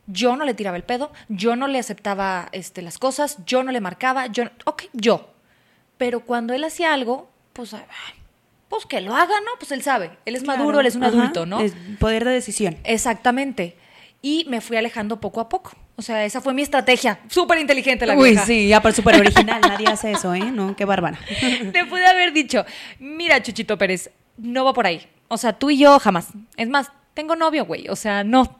Yo 0.06 0.36
no 0.36 0.44
le 0.44 0.54
tiraba 0.54 0.76
el 0.76 0.84
pedo, 0.84 1.12
yo 1.28 1.56
no 1.56 1.66
le 1.66 1.80
aceptaba 1.80 2.48
este, 2.52 2.80
las 2.80 2.98
cosas, 2.98 3.38
yo 3.44 3.64
no 3.64 3.72
le 3.72 3.80
marcaba, 3.80 4.28
yo, 4.28 4.44
ok, 4.64 4.84
yo. 4.92 5.30
Pero 5.98 6.20
cuando 6.20 6.54
él 6.54 6.62
hacía 6.62 6.94
algo, 6.94 7.28
pues, 7.52 7.74
pues 8.68 8.86
que 8.86 9.00
lo 9.00 9.16
haga, 9.16 9.40
¿no? 9.40 9.50
Pues 9.58 9.72
él 9.72 9.82
sabe, 9.82 10.16
él 10.24 10.36
es 10.36 10.44
maduro, 10.44 10.78
él 10.78 10.86
es 10.86 10.94
un 10.94 11.02
ajá, 11.02 11.16
adulto, 11.18 11.44
¿no? 11.44 11.60
es 11.60 11.74
poder 11.98 12.24
de 12.24 12.30
decisión. 12.32 12.76
Exactamente. 12.84 13.76
Y 14.22 14.46
me 14.48 14.60
fui 14.60 14.76
alejando 14.76 15.20
poco 15.20 15.40
a 15.40 15.48
poco. 15.48 15.72
O 15.98 16.02
sea, 16.02 16.24
esa 16.26 16.40
fue 16.42 16.52
mi 16.52 16.62
estrategia. 16.62 17.20
Súper 17.28 17.58
inteligente 17.58 18.04
la 18.04 18.14
Uy, 18.16 18.30
vieja. 18.30 18.44
sí, 18.44 18.68
ya, 18.68 18.82
pero 18.82 18.94
súper 18.94 19.18
original. 19.18 19.60
Nadie 19.62 19.88
hace 19.88 20.12
eso, 20.12 20.34
¿eh? 20.34 20.52
No, 20.52 20.76
qué 20.76 20.84
bárbara. 20.84 21.18
Te 21.72 21.84
pude 21.86 22.06
haber 22.06 22.32
dicho, 22.34 22.66
mira, 22.98 23.42
Chuchito 23.42 23.78
Pérez, 23.78 24.10
no 24.36 24.64
va 24.64 24.74
por 24.74 24.86
ahí. 24.86 25.06
O 25.28 25.38
sea, 25.38 25.54
tú 25.54 25.70
y 25.70 25.78
yo 25.78 25.98
jamás. 25.98 26.28
Es 26.56 26.68
más, 26.68 26.92
tengo 27.14 27.34
novio, 27.34 27.64
güey. 27.64 27.88
O 27.88 27.96
sea, 27.96 28.24
no. 28.24 28.58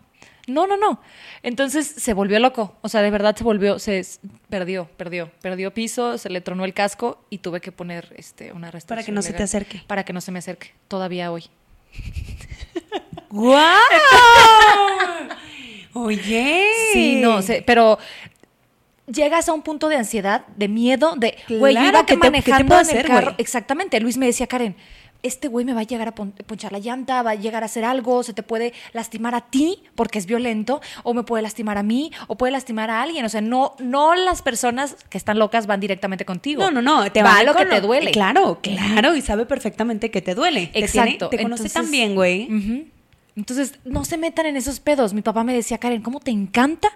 No, 0.48 0.66
no, 0.66 0.76
no. 0.76 1.00
Entonces 1.42 1.86
se 1.86 2.14
volvió 2.14 2.38
loco. 2.38 2.74
O 2.80 2.88
sea, 2.88 3.02
de 3.02 3.10
verdad 3.10 3.36
se 3.36 3.44
volvió, 3.44 3.78
se 3.78 4.04
perdió, 4.48 4.88
perdió, 4.96 5.30
perdió 5.42 5.74
piso, 5.74 6.18
se 6.18 6.30
le 6.30 6.40
tronó 6.40 6.64
el 6.64 6.72
casco 6.72 7.24
y 7.30 7.38
tuve 7.38 7.60
que 7.60 7.72
poner 7.72 8.14
este 8.16 8.52
una 8.52 8.70
restricción. 8.70 8.96
Para 8.96 9.04
que 9.04 9.12
no 9.12 9.22
se 9.22 9.32
te 9.32 9.42
acerque. 9.42 9.82
Para 9.86 10.04
que 10.04 10.12
no 10.12 10.20
se 10.20 10.30
me 10.32 10.38
acerque. 10.38 10.72
Todavía 10.88 11.32
hoy. 11.32 11.44
¡Guau! 13.30 13.76
Oye. 15.94 16.64
Sí, 16.96 17.16
no, 17.22 17.42
sé, 17.42 17.62
pero 17.66 17.98
llegas 19.06 19.48
a 19.48 19.52
un 19.52 19.62
punto 19.62 19.88
de 19.88 19.96
ansiedad, 19.96 20.44
de 20.56 20.68
miedo, 20.68 21.14
de, 21.16 21.36
güey, 21.48 21.74
yo 21.74 21.80
Claro, 21.80 21.98
iba 21.98 22.06
¿qué 22.06 22.14
te- 22.14 22.20
te 22.20 22.26
manejando 22.30 22.74
el 22.74 22.80
hacer, 22.80 23.06
carro. 23.06 23.34
Exactamente, 23.38 24.00
Luis 24.00 24.16
me 24.16 24.26
decía, 24.26 24.46
Karen, 24.46 24.74
este 25.22 25.48
güey 25.48 25.64
me 25.64 25.72
va 25.74 25.80
a 25.80 25.84
llegar 25.84 26.06
a 26.08 26.14
pon- 26.14 26.32
ponchar 26.46 26.70
la 26.72 26.78
llanta, 26.78 27.22
va 27.22 27.30
a 27.32 27.34
llegar 27.34 27.62
a 27.62 27.66
hacer 27.66 27.84
algo, 27.84 28.22
se 28.22 28.32
te 28.32 28.42
puede 28.42 28.72
lastimar 28.92 29.34
a 29.34 29.40
ti 29.40 29.82
porque 29.94 30.18
es 30.18 30.26
violento, 30.26 30.80
o 31.04 31.14
me 31.14 31.22
puede 31.24 31.42
lastimar 31.42 31.78
a 31.78 31.82
mí, 31.82 32.12
o 32.28 32.36
puede 32.36 32.52
lastimar 32.52 32.90
a 32.90 33.02
alguien. 33.02 33.24
O 33.24 33.28
sea, 33.28 33.40
no, 33.40 33.74
no 33.80 34.14
las 34.14 34.42
personas 34.42 34.96
que 35.08 35.18
están 35.18 35.38
locas 35.38 35.66
van 35.66 35.80
directamente 35.80 36.24
contigo. 36.24 36.62
No, 36.62 36.70
no, 36.70 36.82
no, 36.82 37.10
te 37.10 37.22
va 37.22 37.34
va 37.34 37.42
lo 37.42 37.54
que 37.54 37.64
te 37.66 37.80
duele. 37.80 38.10
Claro, 38.12 38.60
claro, 38.62 39.16
y 39.16 39.20
sabe 39.22 39.46
perfectamente 39.46 40.10
que 40.10 40.20
te 40.20 40.34
duele. 40.34 40.66
Te 40.66 40.72
tiene- 40.72 40.86
Exacto. 40.86 41.28
Te, 41.28 41.38
conoce 41.38 41.62
Entonces- 41.64 41.72
tan 41.72 41.90
bien, 41.90 42.14
güey. 42.14 42.44
Ujú. 42.52 42.84
Entonces, 43.36 43.74
no 43.84 44.04
se 44.04 44.16
metan 44.18 44.46
en 44.46 44.56
esos 44.56 44.80
pedos. 44.80 45.12
Mi 45.12 45.22
papá 45.22 45.44
me 45.44 45.52
decía, 45.54 45.78
Karen, 45.78 46.02
¿cómo 46.02 46.20
te 46.20 46.30
encanta 46.30 46.88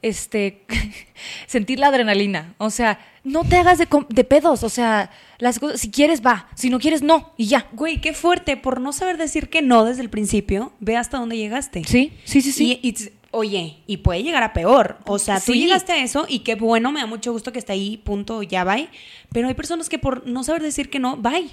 este 0.00 0.64
sentir 1.46 1.78
la 1.78 1.88
adrenalina? 1.88 2.54
O 2.58 2.70
sea, 2.70 2.98
no 3.24 3.44
te 3.44 3.56
hagas 3.56 3.78
de, 3.78 3.88
de 4.08 4.24
pedos. 4.24 4.62
O 4.62 4.68
sea, 4.68 5.10
las 5.38 5.58
cosas, 5.58 5.80
si 5.80 5.90
quieres, 5.90 6.24
va. 6.24 6.48
Si 6.54 6.70
no 6.70 6.78
quieres, 6.78 7.02
no. 7.02 7.32
Y 7.36 7.46
ya. 7.46 7.68
Güey, 7.72 8.00
qué 8.00 8.12
fuerte. 8.12 8.56
Por 8.56 8.80
no 8.80 8.92
saber 8.92 9.16
decir 9.18 9.48
que 9.50 9.62
no 9.62 9.84
desde 9.84 10.02
el 10.02 10.10
principio, 10.10 10.72
ve 10.80 10.96
hasta 10.96 11.18
dónde 11.18 11.36
llegaste. 11.36 11.82
Sí, 11.84 12.12
sí, 12.24 12.42
sí, 12.42 12.52
sí. 12.52 12.78
Y, 12.82 12.88
y- 12.90 13.12
oye, 13.34 13.78
y 13.86 13.96
puede 13.98 14.22
llegar 14.22 14.42
a 14.42 14.52
peor. 14.52 14.98
O 15.06 15.18
sea, 15.18 15.40
tú 15.40 15.52
Sí. 15.52 15.60
llegaste 15.60 15.92
a 15.92 16.02
eso 16.04 16.26
y 16.28 16.40
qué 16.40 16.54
bueno, 16.54 16.92
me 16.92 17.00
da 17.00 17.06
mucho 17.06 17.32
gusto 17.32 17.50
que 17.50 17.58
está 17.58 17.72
ahí, 17.72 17.96
punto, 17.96 18.42
ya 18.42 18.62
bye. 18.62 18.88
Pero 19.32 19.48
hay 19.48 19.54
personas 19.54 19.88
que 19.88 19.98
por 19.98 20.26
no 20.26 20.44
saber 20.44 20.62
decir 20.62 20.90
que 20.90 20.98
no, 20.98 21.16
bye. 21.16 21.48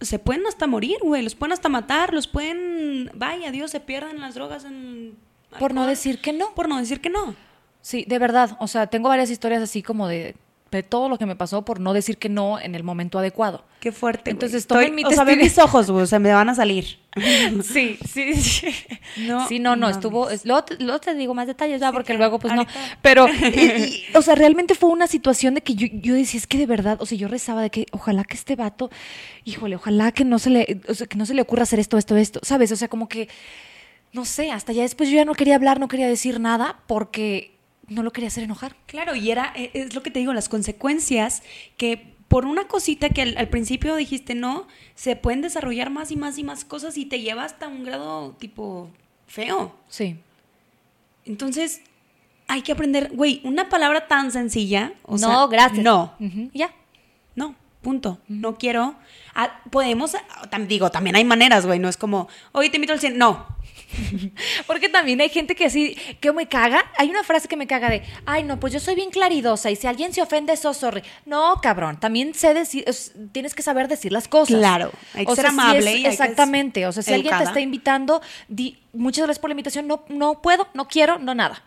Se 0.00 0.18
pueden 0.18 0.46
hasta 0.46 0.66
morir, 0.66 0.98
güey. 1.02 1.22
Los 1.22 1.34
pueden 1.34 1.52
hasta 1.52 1.68
matar, 1.68 2.12
los 2.12 2.26
pueden. 2.26 3.10
Bye, 3.14 3.46
adiós, 3.46 3.70
se 3.70 3.80
pierden 3.80 4.20
las 4.20 4.34
drogas 4.34 4.64
en. 4.64 5.16
Por 5.58 5.72
no 5.74 5.86
decir 5.86 6.20
que 6.20 6.32
no. 6.32 6.54
Por 6.54 6.68
no 6.68 6.78
decir 6.78 7.00
que 7.00 7.10
no. 7.10 7.34
Sí, 7.80 8.04
de 8.06 8.18
verdad. 8.18 8.56
O 8.60 8.66
sea, 8.66 8.88
tengo 8.88 9.08
varias 9.08 9.30
historias 9.30 9.62
así 9.62 9.82
como 9.82 10.08
de 10.08 10.36
de 10.70 10.82
todo 10.82 11.08
lo 11.08 11.16
que 11.16 11.26
me 11.26 11.36
pasó 11.36 11.64
por 11.64 11.78
no 11.80 11.92
decir 11.92 12.18
que 12.18 12.28
no 12.28 12.58
en 12.60 12.74
el 12.74 12.82
momento 12.82 13.18
adecuado. 13.18 13.64
Qué 13.80 13.92
fuerte. 13.92 14.30
Entonces, 14.30 14.62
Estoy, 14.62 14.86
tomen 14.86 14.94
mi 14.96 15.04
o 15.04 15.10
sea, 15.12 15.24
mis 15.24 15.58
ojos, 15.58 15.90
güey, 15.90 16.02
o 16.02 16.06
sea, 16.06 16.18
me 16.18 16.32
van 16.32 16.48
a 16.48 16.54
salir. 16.54 16.98
Sí, 17.62 17.98
sí, 18.06 18.34
sí. 18.34 18.68
No 19.26 19.48
sí, 19.48 19.58
no, 19.58 19.76
no, 19.76 19.88
estuvo. 19.88 20.28
es- 20.28 20.44
Luego 20.44 20.64
te, 20.64 20.74
luego 20.82 20.98
te 21.00 21.14
digo 21.14 21.32
más 21.34 21.46
detalles, 21.46 21.80
ya, 21.80 21.92
porque 21.92 22.08
claro, 22.14 22.18
luego, 22.18 22.38
pues 22.40 22.52
no. 22.54 22.66
Pero, 23.00 23.26
y- 23.54 24.04
y, 24.12 24.16
o 24.16 24.20
sea, 24.22 24.34
realmente 24.34 24.74
fue 24.74 24.90
una 24.90 25.06
situación 25.06 25.54
de 25.54 25.62
que 25.62 25.74
yo, 25.74 25.86
yo 25.92 26.14
decía, 26.14 26.38
es 26.38 26.46
que 26.46 26.58
de 26.58 26.66
verdad, 26.66 27.00
o 27.00 27.06
sea, 27.06 27.16
yo 27.16 27.28
rezaba 27.28 27.62
de 27.62 27.70
que 27.70 27.86
ojalá 27.92 28.24
que 28.24 28.34
este 28.34 28.56
vato, 28.56 28.90
híjole, 29.44 29.76
ojalá 29.76 30.12
que 30.12 30.24
no 30.24 30.38
se 30.38 30.50
le, 30.50 30.80
o 30.88 30.94
sea, 30.94 31.06
que 31.06 31.16
no 31.16 31.24
se 31.26 31.34
le 31.34 31.42
ocurra 31.42 31.62
hacer 31.62 31.78
esto, 31.78 31.96
esto, 31.96 32.16
esto, 32.16 32.40
¿sabes? 32.42 32.72
O 32.72 32.76
sea, 32.76 32.88
como 32.88 33.08
que, 33.08 33.28
no 34.12 34.24
sé, 34.24 34.50
hasta 34.50 34.72
ya 34.72 34.82
después 34.82 35.08
yo 35.08 35.16
ya 35.16 35.24
no 35.24 35.34
quería 35.34 35.54
hablar, 35.54 35.78
no 35.80 35.88
quería 35.88 36.08
decir 36.08 36.38
nada, 36.40 36.80
porque 36.86 37.55
no 37.88 38.02
lo 38.02 38.12
quería 38.12 38.28
hacer 38.28 38.44
enojar. 38.44 38.76
Claro, 38.86 39.14
y 39.14 39.30
era, 39.30 39.52
e- 39.54 39.70
es 39.74 39.94
lo 39.94 40.02
que 40.02 40.10
te 40.10 40.18
digo, 40.18 40.32
las 40.34 40.48
consecuencias 40.48 41.42
que 41.76 42.14
por 42.28 42.44
una 42.44 42.66
cosita 42.66 43.08
que 43.10 43.22
al, 43.22 43.36
al 43.38 43.48
principio 43.48 43.94
dijiste 43.96 44.34
no, 44.34 44.66
se 44.96 45.14
pueden 45.16 45.42
desarrollar 45.42 45.90
más 45.90 46.10
y 46.10 46.16
más 46.16 46.38
y 46.38 46.44
más 46.44 46.64
cosas 46.64 46.98
y 46.98 47.06
te 47.06 47.20
lleva 47.20 47.44
hasta 47.44 47.68
un 47.68 47.84
grado 47.84 48.34
tipo 48.38 48.90
feo. 49.28 49.74
Sí. 49.88 50.16
Entonces, 51.24 51.82
hay 52.48 52.62
que 52.62 52.72
aprender, 52.72 53.10
güey, 53.12 53.40
una 53.44 53.68
palabra 53.68 54.06
tan 54.08 54.30
sencilla. 54.30 54.92
O 55.02 55.12
no, 55.12 55.18
sea, 55.18 55.46
gracias. 55.48 55.84
No, 55.84 56.14
Ya. 56.52 56.72
no, 57.34 57.54
punto. 57.82 58.18
No 58.28 58.56
quiero. 58.56 58.94
Ah, 59.34 59.60
podemos, 59.70 60.14
ah, 60.14 60.58
digo, 60.66 60.90
también 60.90 61.16
hay 61.16 61.24
maneras, 61.24 61.66
güey, 61.66 61.78
no 61.78 61.88
es 61.88 61.96
como, 61.96 62.28
oye, 62.52 62.70
te 62.70 62.76
invito 62.76 62.92
al 62.92 63.00
cine. 63.00 63.16
No, 63.16 63.46
Porque 64.66 64.88
también 64.88 65.20
hay 65.20 65.28
gente 65.28 65.54
que 65.54 65.66
así, 65.66 65.96
que 66.20 66.32
me 66.32 66.46
caga. 66.48 66.84
Hay 66.98 67.08
una 67.10 67.22
frase 67.24 67.48
que 67.48 67.56
me 67.56 67.66
caga 67.66 67.88
de, 67.90 68.02
ay, 68.24 68.42
no, 68.42 68.58
pues 68.60 68.72
yo 68.72 68.80
soy 68.80 68.94
bien 68.94 69.10
claridosa 69.10 69.70
y 69.70 69.76
si 69.76 69.86
alguien 69.86 70.12
se 70.12 70.22
ofende, 70.22 70.56
so 70.56 70.74
sorry. 70.74 71.02
No, 71.24 71.56
cabrón, 71.62 71.98
también 72.00 72.34
sé 72.34 72.54
decir, 72.54 72.84
es- 72.86 73.12
tienes 73.32 73.54
que 73.54 73.62
saber 73.62 73.88
decir 73.88 74.12
las 74.12 74.28
cosas. 74.28 74.56
Claro, 74.58 74.90
hay 75.14 75.24
que 75.26 75.32
O 75.32 75.34
ser 75.36 75.44
sea, 75.44 75.50
si 75.52 75.60
amable 75.60 75.78
es- 75.78 75.86
y 75.86 75.96
hay 75.96 76.02
que 76.02 76.08
exactamente, 76.08 76.86
o 76.86 76.92
sea, 76.92 77.02
si 77.02 77.12
alguien 77.14 77.30
te 77.38 77.44
está 77.44 77.60
invitando, 77.60 78.20
di, 78.48 78.78
muchas 78.92 79.24
gracias 79.24 79.38
por 79.40 79.50
la 79.50 79.54
invitación, 79.54 79.86
no, 79.86 80.04
no 80.08 80.42
puedo, 80.42 80.68
no 80.74 80.88
quiero, 80.88 81.18
no 81.18 81.34
nada. 81.34 81.62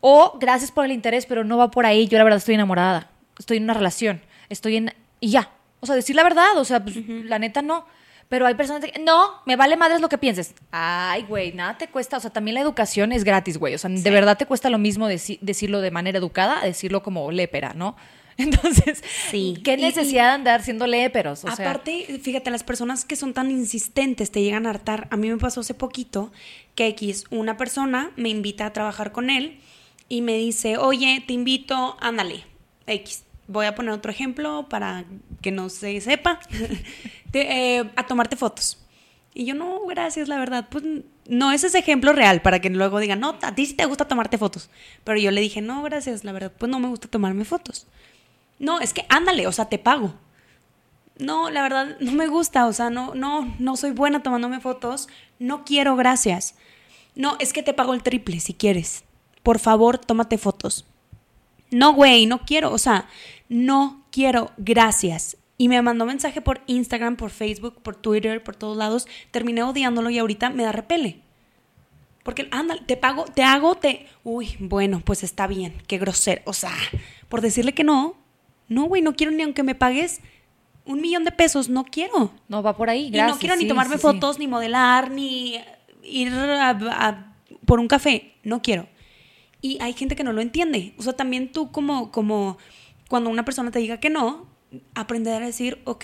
O 0.00 0.36
gracias 0.40 0.72
por 0.72 0.84
el 0.84 0.92
interés, 0.92 1.26
pero 1.26 1.44
no 1.44 1.56
va 1.56 1.70
por 1.70 1.86
ahí, 1.86 2.08
yo 2.08 2.18
la 2.18 2.24
verdad 2.24 2.38
estoy 2.38 2.54
enamorada, 2.54 3.10
estoy 3.38 3.58
en 3.58 3.64
una 3.64 3.74
relación, 3.74 4.20
estoy 4.48 4.76
en... 4.76 4.94
y 5.20 5.30
ya. 5.30 5.50
O 5.80 5.86
sea, 5.86 5.94
decir 5.96 6.14
la 6.16 6.22
verdad, 6.22 6.56
o 6.58 6.64
sea, 6.64 6.82
pues, 6.82 6.96
la 7.06 7.38
neta 7.38 7.60
no. 7.62 7.86
Pero 8.32 8.46
hay 8.46 8.54
personas 8.54 8.82
que, 8.82 8.98
no, 8.98 9.42
me 9.44 9.56
vale 9.56 9.76
madres 9.76 10.00
lo 10.00 10.08
que 10.08 10.16
pienses. 10.16 10.54
Ay, 10.70 11.24
güey, 11.28 11.52
nada 11.52 11.76
te 11.76 11.88
cuesta. 11.88 12.16
O 12.16 12.20
sea, 12.20 12.30
también 12.30 12.54
la 12.54 12.62
educación 12.62 13.12
es 13.12 13.24
gratis, 13.24 13.58
güey. 13.58 13.74
O 13.74 13.78
sea, 13.78 13.90
de 13.90 14.10
verdad 14.10 14.38
te 14.38 14.46
cuesta 14.46 14.70
lo 14.70 14.78
mismo 14.78 15.06
deci- 15.10 15.38
decirlo 15.42 15.82
de 15.82 15.90
manera 15.90 16.16
educada 16.16 16.62
a 16.62 16.64
decirlo 16.64 17.02
como 17.02 17.30
lépera, 17.30 17.74
¿no? 17.74 17.94
Entonces, 18.38 19.04
Sí. 19.30 19.60
¿qué 19.62 19.74
Y- 19.74 19.82
necesidad 19.82 20.28
de 20.28 20.30
andar 20.30 20.62
siendo 20.62 20.86
léperos? 20.86 21.44
O 21.44 21.54
sea, 21.54 21.66
Aparte, 21.66 22.06
fíjate, 22.22 22.50
las 22.50 22.64
personas 22.64 23.04
que 23.04 23.16
son 23.16 23.34
tan 23.34 23.50
insistentes 23.50 24.30
te 24.30 24.40
llegan 24.40 24.66
a 24.66 24.70
hartar. 24.70 25.08
A 25.10 25.18
mí 25.18 25.28
me 25.28 25.36
pasó 25.36 25.60
hace 25.60 25.74
poquito 25.74 26.32
que 26.74 26.86
X, 26.86 27.24
una 27.28 27.58
persona 27.58 28.12
me 28.16 28.30
invita 28.30 28.64
a 28.64 28.72
trabajar 28.72 29.12
con 29.12 29.28
él 29.28 29.60
y 30.08 30.22
me 30.22 30.38
dice, 30.38 30.78
oye, 30.78 31.22
te 31.26 31.34
invito, 31.34 31.98
ándale, 32.00 32.44
X. 32.86 33.24
Voy 33.52 33.66
a 33.66 33.74
poner 33.74 33.92
otro 33.92 34.10
ejemplo 34.10 34.66
para 34.68 35.04
que 35.40 35.50
no 35.50 35.68
se 35.68 36.00
sepa, 36.00 36.40
Te- 37.30 37.78
eh, 37.78 37.90
a 37.96 38.06
tomarte 38.06 38.36
fotos. 38.36 38.78
Y 39.34 39.46
yo, 39.46 39.54
no, 39.54 39.86
gracias, 39.86 40.28
la 40.28 40.38
verdad, 40.38 40.68
pues 40.70 40.84
no 41.26 41.52
es 41.52 41.64
ese 41.64 41.78
ejemplo 41.78 42.12
real 42.12 42.42
para 42.42 42.60
que 42.60 42.68
luego 42.68 42.98
digan, 42.98 43.20
no, 43.20 43.38
a 43.42 43.54
ti 43.54 43.64
sí 43.66 43.74
te 43.74 43.86
gusta 43.86 44.06
tomarte 44.06 44.36
fotos. 44.36 44.68
Pero 45.04 45.18
yo 45.18 45.30
le 45.30 45.40
dije, 45.40 45.60
no, 45.62 45.82
gracias, 45.82 46.24
la 46.24 46.32
verdad, 46.32 46.52
pues 46.58 46.70
no 46.70 46.78
me 46.80 46.88
gusta 46.88 47.08
tomarme 47.08 47.44
fotos. 47.44 47.86
No, 48.58 48.80
es 48.80 48.92
que 48.92 49.06
ándale, 49.08 49.46
o 49.46 49.52
sea, 49.52 49.66
te 49.66 49.78
pago. 49.78 50.14
No, 51.18 51.50
la 51.50 51.62
verdad, 51.62 51.96
no 52.00 52.12
me 52.12 52.26
gusta, 52.26 52.66
o 52.66 52.72
sea, 52.72 52.90
no, 52.90 53.14
no, 53.14 53.54
no 53.58 53.76
soy 53.76 53.92
buena 53.92 54.22
tomándome 54.22 54.60
fotos, 54.60 55.08
no 55.38 55.64
quiero, 55.64 55.96
gracias. 55.96 56.54
No, 57.14 57.36
es 57.38 57.52
que 57.52 57.62
te 57.62 57.74
pago 57.74 57.94
el 57.94 58.02
triple 58.02 58.40
si 58.40 58.54
quieres. 58.54 59.04
Por 59.42 59.58
favor, 59.58 59.98
tómate 59.98 60.38
fotos. 60.38 60.84
No, 61.70 61.94
güey, 61.94 62.26
no 62.26 62.40
quiero, 62.44 62.70
o 62.72 62.78
sea, 62.78 63.08
no 63.52 64.04
quiero, 64.10 64.50
gracias. 64.56 65.36
Y 65.58 65.68
me 65.68 65.80
mandó 65.82 66.06
mensaje 66.06 66.40
por 66.40 66.60
Instagram, 66.66 67.16
por 67.16 67.30
Facebook, 67.30 67.80
por 67.82 67.94
Twitter, 67.94 68.42
por 68.42 68.56
todos 68.56 68.76
lados. 68.76 69.06
Terminé 69.30 69.62
odiándolo 69.62 70.10
y 70.10 70.18
ahorita 70.18 70.50
me 70.50 70.64
da 70.64 70.72
repele. 70.72 71.20
Porque, 72.24 72.48
ándale, 72.50 72.82
te 72.86 72.96
pago, 72.96 73.24
te 73.24 73.42
hago, 73.42 73.74
te... 73.76 74.06
Uy, 74.24 74.56
bueno, 74.60 75.02
pues 75.04 75.22
está 75.24 75.46
bien, 75.46 75.74
qué 75.88 75.98
grosero. 75.98 76.42
O 76.46 76.52
sea, 76.52 76.72
por 77.28 77.40
decirle 77.40 77.72
que 77.74 77.84
no, 77.84 78.14
no, 78.68 78.84
güey, 78.84 79.02
no 79.02 79.14
quiero 79.14 79.32
ni 79.32 79.42
aunque 79.42 79.62
me 79.62 79.74
pagues 79.74 80.20
un 80.84 81.00
millón 81.00 81.24
de 81.24 81.32
pesos, 81.32 81.68
no 81.68 81.84
quiero. 81.84 82.32
no 82.48 82.62
va 82.62 82.76
por 82.76 82.90
ahí. 82.90 83.06
y 83.06 83.10
gracias, 83.10 83.36
no 83.36 83.40
quiero 83.40 83.56
ni 83.56 83.66
tomarme 83.68 83.96
sí, 83.96 84.00
sí. 84.00 84.02
fotos, 84.02 84.38
ni 84.38 84.46
modelar, 84.48 85.10
ni 85.10 85.60
ir 86.04 86.32
a- 86.32 86.70
a- 86.70 87.34
por 87.66 87.78
un 87.80 87.88
café. 87.88 88.34
No 88.44 88.62
quiero. 88.62 88.88
Y 89.60 89.80
hay 89.80 89.92
gente 89.92 90.16
que 90.16 90.24
no 90.24 90.32
lo 90.32 90.40
entiende. 90.40 90.94
O 90.98 91.02
sea, 91.02 91.12
también 91.12 91.52
tú 91.52 91.70
como, 91.70 92.10
como 92.10 92.56
cuando 93.12 93.28
una 93.28 93.44
persona 93.44 93.70
te 93.70 93.78
diga 93.78 94.00
que 94.00 94.08
no, 94.08 94.46
aprender 94.94 95.42
a 95.42 95.44
decir, 95.44 95.82
ok, 95.84 96.02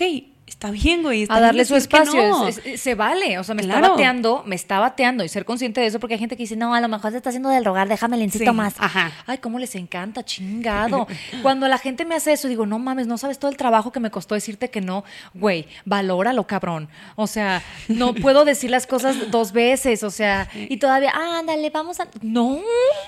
está 0.49 0.71
bien, 0.71 1.01
güey. 1.03 1.23
Está 1.23 1.35
a 1.35 1.39
darle 1.39 1.63
su 1.65 1.75
espacio. 1.75 2.21
no". 2.27 2.47
es- 2.47 2.61
es- 2.65 2.81
se 2.81 2.95
vale. 2.95 3.39
O 3.39 3.43
sea, 3.43 3.55
me 3.55 3.61
está 3.61 3.79
bateando, 3.79 4.43
me 4.45 4.55
está 4.55 4.79
bateando 4.79 5.23
y 5.23 5.29
ser 5.29 5.45
consciente 5.45 5.79
de 5.81 5.87
eso 5.87 5.99
porque 5.99 6.15
hay 6.15 6.19
gente 6.19 6.35
que 6.35 6.43
dice, 6.43 6.55
no, 6.55 6.73
a 6.73 6.81
lo 6.81 6.87
mejor 6.87 7.11
se 7.11 7.17
está 7.17 7.29
haciendo 7.29 7.49
del 7.49 7.63
rogar, 7.63 7.87
déjame 7.87 8.17
le 8.17 8.29
Sí, 8.29 8.43
más. 8.51 8.75
ajá. 8.79 9.11
Ay, 9.27 9.37
cómo 9.37 9.59
les 9.59 9.75
encanta, 9.75 10.23
chingado. 10.23 11.07
Cuando 11.41 11.67
la 11.67 11.77
gente 11.77 12.05
me 12.05 12.15
hace 12.15 12.33
eso, 12.33 12.47
digo, 12.47 12.65
no 12.65 12.79
mames, 12.79 13.07
no 13.07 13.17
sabes 13.17 13.39
todo 13.39 13.49
el 13.51 13.57
trabajo 13.57 13.91
que 13.91 13.99
me 13.99 14.11
costó 14.11 14.35
decirte 14.35 14.69
que 14.69 14.81
no. 14.81 15.03
Güey, 15.33 15.67
valóralo, 15.85 16.45
cabrón. 16.47 16.89
O 17.15 17.27
sea, 17.27 17.61
no 17.87 18.13
puedo 18.15 18.45
decir 18.45 18.69
las 18.71 18.87
cosas 18.87 19.31
dos 19.31 19.51
veces, 19.51 20.03
o 20.03 20.09
sea, 20.11 20.49
y 20.53 20.77
todavía, 20.77 21.11
ah, 21.15 21.39
ándale, 21.39 21.69
vamos 21.69 21.99
a. 21.99 22.07
No. 22.21 22.59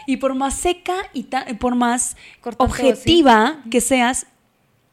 Y 0.08 0.18
por 0.18 0.34
más 0.36 0.54
seca 0.56 0.96
y 1.14 1.24
por 1.60 1.76
más 1.76 2.16
Cortante 2.42 2.72
objetiva 2.72 3.58
que 3.70 3.82
seas, 3.82 4.28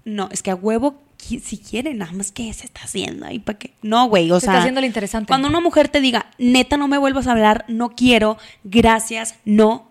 no, 0.05 0.29
es 0.33 0.43
que 0.43 0.51
a 0.51 0.55
huevo 0.55 0.97
si 1.19 1.59
quiere, 1.59 1.93
nada 1.95 2.13
más 2.13 2.33
que 2.33 2.53
se 2.53 2.67
está 2.67 2.83
haciendo 2.85 3.27
ahí 3.27 3.39
para 3.39 3.59
qué. 3.59 3.75
No, 3.83 4.09
güey, 4.09 4.31
o 4.31 4.37
Se 4.41 4.47
sea, 4.47 4.55
está 4.55 4.59
haciendo 4.61 4.81
lo 4.81 4.87
interesante. 4.87 5.29
Cuando 5.29 5.49
una 5.49 5.61
mujer 5.61 5.89
te 5.89 6.01
diga, 6.01 6.31
"Neta, 6.39 6.77
no 6.77 6.89
me 6.89 6.99
vuelvas 6.99 7.27
a 7.27 7.33
hablar, 7.33 7.65
no 7.69 7.91
quiero, 7.91 8.39
gracias, 8.65 9.35
no", 9.45 9.91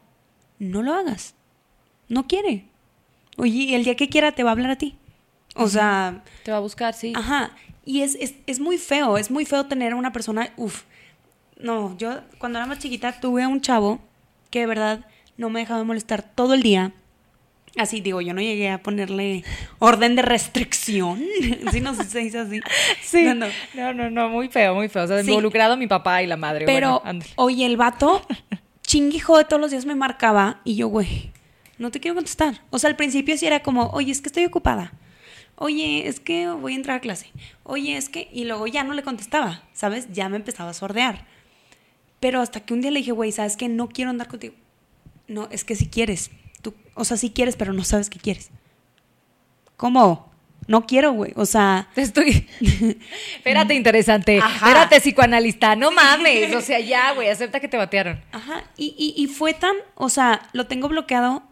no 0.60 0.82
lo 0.82 0.94
hagas. 0.94 1.36
No 2.10 2.28
quiere. 2.28 2.66
Oye, 3.38 3.52
y 3.52 3.76
el 3.76 3.84
día 3.84 3.96
que 3.96 4.10
quiera 4.10 4.32
te 4.32 4.44
va 4.44 4.50
a 4.50 4.54
hablar 4.54 4.72
a 4.72 4.78
ti. 4.78 4.96
O 5.56 5.68
sea, 5.68 6.24
Te 6.44 6.52
va 6.52 6.58
a 6.58 6.62
buscar, 6.62 6.94
sí. 6.94 7.14
Ajá. 7.16 7.52
Y 7.86 8.02
es, 8.02 8.16
es, 8.20 8.36
es 8.48 8.60
muy 8.60 8.78
feo, 8.78 9.18
es 9.18 9.30
muy 9.32 9.46
feo 9.46 9.66
tener 9.66 9.94
a 9.94 9.96
una 9.96 10.12
persona, 10.12 10.52
uff. 10.58 10.84
No, 11.60 11.98
yo 11.98 12.20
cuando 12.38 12.60
era 12.60 12.66
más 12.68 12.80
chiquita 12.80 13.20
tuve 13.20 13.44
a 13.44 13.48
un 13.48 13.62
chavo 13.62 14.00
que 14.50 14.60
de 14.60 14.66
verdad 14.68 15.06
no 15.38 15.50
me 15.50 15.60
dejaba 15.60 15.80
de 15.80 15.86
molestar 15.86 16.22
todo 16.24 16.54
el 16.54 16.62
día. 16.62 16.94
Así 17.78 18.02
digo, 18.02 18.22
yo 18.22 18.34
no 18.34 18.42
llegué 18.42 18.70
a 18.70 18.82
ponerle 18.82 19.44
orden 19.80 20.16
de 20.16 20.22
restricción. 20.22 21.24
Sí, 21.72 21.82
no 21.82 21.94
sé 21.94 22.04
si 22.06 22.10
se 22.10 22.20
dice 22.20 22.40
así. 22.40 22.62
No, 23.24 23.34
no. 23.36 23.48
no, 23.74 23.94
no, 23.94 24.10
no, 24.10 24.30
muy 24.30 24.48
feo, 24.50 24.74
muy 24.76 24.90
feo. 24.90 25.04
O 25.04 25.08
sea, 25.08 25.22
Sí. 25.24 25.30
involucrado 25.30 25.78
mi 25.78 25.88
papá 25.88 26.24
y 26.24 26.28
la 26.28 26.38
madre. 26.38 26.66
Pero, 26.66 27.02
bueno, 27.04 27.24
oye, 27.36 27.66
el 27.66 27.78
vato, 27.78 28.26
chinguijo 28.82 29.38
de 29.38 29.46
todos 29.46 29.62
los 29.62 29.72
días 29.72 29.86
me 29.86 29.96
marcaba 29.96 30.62
y 30.64 30.76
yo, 30.76 30.88
güey, 30.88 31.32
no 31.78 31.92
te 31.92 32.00
quiero 32.00 32.16
contestar. 32.16 32.62
O 32.70 32.80
sea, 32.80 32.90
al 32.90 32.96
principio 32.96 33.38
sí 33.38 33.46
era 33.46 33.62
como, 33.62 33.88
oye, 33.90 34.12
es 34.12 34.22
que 34.22 34.28
estoy 34.30 34.46
ocupada. 34.46 34.94
Oye, 35.60 36.08
es 36.08 36.20
que 36.20 36.48
voy 36.50 36.74
a 36.74 36.76
entrar 36.76 36.98
a 36.98 37.02
clase. 37.02 37.32
Oye, 37.64 37.98
es 37.98 38.10
que. 38.10 38.30
Y 38.32 38.46
luego 38.46 38.68
ya 38.68 38.84
no 38.84 38.94
le 38.94 39.02
contestaba, 39.04 39.64
¿sabes? 39.74 40.08
Ya 40.14 40.30
me 40.30 40.38
empezaba 40.38 40.70
a 40.70 40.74
sordear. 40.74 41.26
Pero 42.20 42.42
hasta 42.42 42.60
que 42.62 42.74
un 42.74 42.82
día 42.82 42.92
le 42.92 43.00
dije, 43.00 43.12
güey, 43.12 43.32
¿sabes 43.32 43.58
qué? 43.58 43.68
No 43.68 43.90
quiero 43.90 44.10
andar 44.12 44.28
contigo. 44.28 44.54
No, 45.28 45.48
es 45.52 45.64
que 45.64 45.76
si 45.76 45.88
quieres. 45.88 46.30
Tú, 46.68 46.74
o 46.96 47.06
sea, 47.06 47.16
sí 47.16 47.30
quieres, 47.30 47.56
pero 47.56 47.72
no 47.72 47.84
sabes 47.86 48.10
qué 48.10 48.20
quieres. 48.20 48.50
¿Cómo? 49.78 50.32
No 50.68 50.86
quiero, 50.86 51.12
güey. 51.14 51.32
O 51.36 51.46
sea, 51.46 51.88
Te 51.96 52.02
estoy. 52.02 52.48
Espérate, 53.38 53.74
interesante. 53.74 54.40
Ajá. 54.40 54.68
Espérate, 54.68 55.00
psicoanalista. 55.00 55.76
No 55.76 55.92
mames. 55.92 56.54
O 56.56 56.62
sea, 56.62 56.80
ya, 56.80 57.14
güey, 57.14 57.30
acepta 57.30 57.60
que 57.60 57.68
te 57.68 57.78
batearon. 57.78 58.22
Ajá, 58.32 58.64
y, 58.76 58.94
y, 58.98 59.22
y 59.22 59.28
fue 59.28 59.54
tan, 59.54 59.76
o 59.96 60.10
sea, 60.10 60.50
lo 60.54 60.68
tengo 60.68 60.90
bloqueado 60.90 61.44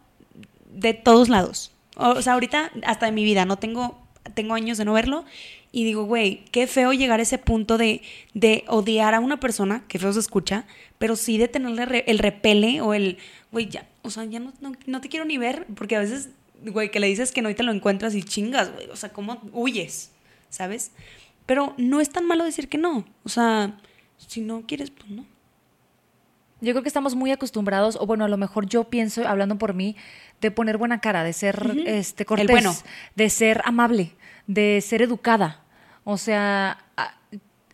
de 0.70 0.94
todos 0.94 1.30
lados. 1.30 1.72
O 1.96 2.22
sea, 2.22 2.34
ahorita 2.34 2.72
hasta 2.86 3.06
de 3.06 3.14
mi 3.14 3.24
vida, 3.24 3.46
no 3.46 3.56
tengo, 3.58 3.98
tengo 4.34 4.54
años 4.54 4.78
de 4.78 4.84
no 4.86 4.92
verlo. 4.94 5.24
Y 5.72 5.84
digo, 5.86 6.04
güey, 6.06 6.44
qué 6.52 6.68
feo 6.68 6.92
llegar 6.94 7.20
a 7.20 7.24
ese 7.24 7.38
punto 7.38 7.78
de, 7.78 8.02
de 8.34 8.66
odiar 8.68 9.14
a 9.14 9.20
una 9.20 9.40
persona, 9.40 9.84
que 9.88 10.00
feo 10.00 10.12
se 10.12 10.20
escucha, 10.20 10.66
pero 10.98 11.16
sí 11.16 11.38
de 11.38 11.48
tenerle 11.48 11.86
re- 11.86 12.04
el 12.08 12.20
repele 12.20 12.82
o 12.82 12.94
el, 12.94 13.18
güey, 13.52 13.68
ya, 13.70 13.86
o 14.06 14.10
sea, 14.10 14.26
ya 14.26 14.40
no, 14.40 14.54
no, 14.62 14.74
no 14.86 15.02
te 15.02 15.10
quiero 15.10 15.26
ni 15.26 15.38
ver, 15.38 15.66
porque 15.76 15.96
a 15.96 16.00
veces, 16.00 16.30
güey, 16.64 16.92
que 16.92 17.00
le 17.00 17.08
dices 17.08 17.32
que 17.32 17.42
no 17.42 17.50
y 17.50 17.56
te 17.56 17.64
lo 17.64 17.72
encuentras 17.72 18.16
y 18.16 18.24
chingas, 18.24 18.72
güey, 18.74 18.90
o 18.90 18.96
sea, 18.96 19.12
¿cómo 19.12 19.42
huyes? 19.52 20.12
¿Sabes? 20.50 20.92
Pero 21.46 21.74
no 21.78 22.02
es 22.02 22.10
tan 22.10 22.26
malo 22.26 22.44
decir 22.44 22.70
que 22.70 22.78
no, 22.78 23.06
o 23.24 23.30
sea, 23.30 23.78
si 24.18 24.42
no 24.42 24.64
quieres, 24.66 24.92
pues 24.92 25.10
no. 25.10 25.26
Yo 26.62 26.72
creo 26.72 26.84
que 26.84 26.90
estamos 26.90 27.16
muy 27.16 27.32
acostumbrados, 27.32 27.98
o 28.00 28.06
bueno, 28.06 28.26
a 28.26 28.30
lo 28.30 28.38
mejor 28.38 28.66
yo 28.68 28.86
pienso, 28.86 29.28
hablando 29.28 29.58
por 29.58 29.74
mí, 29.74 29.96
de 30.42 30.52
poner 30.52 30.78
buena 30.78 31.02
cara, 31.02 31.24
de 31.24 31.34
ser 31.34 31.76
este, 31.86 32.26
cortés, 32.26 32.48
bueno. 32.50 32.76
de 33.16 33.30
ser 33.30 33.62
amable, 33.66 34.14
de 34.48 34.82
ser 34.82 35.02
educada. 35.02 35.62
O 36.06 36.18
sea, 36.18 36.86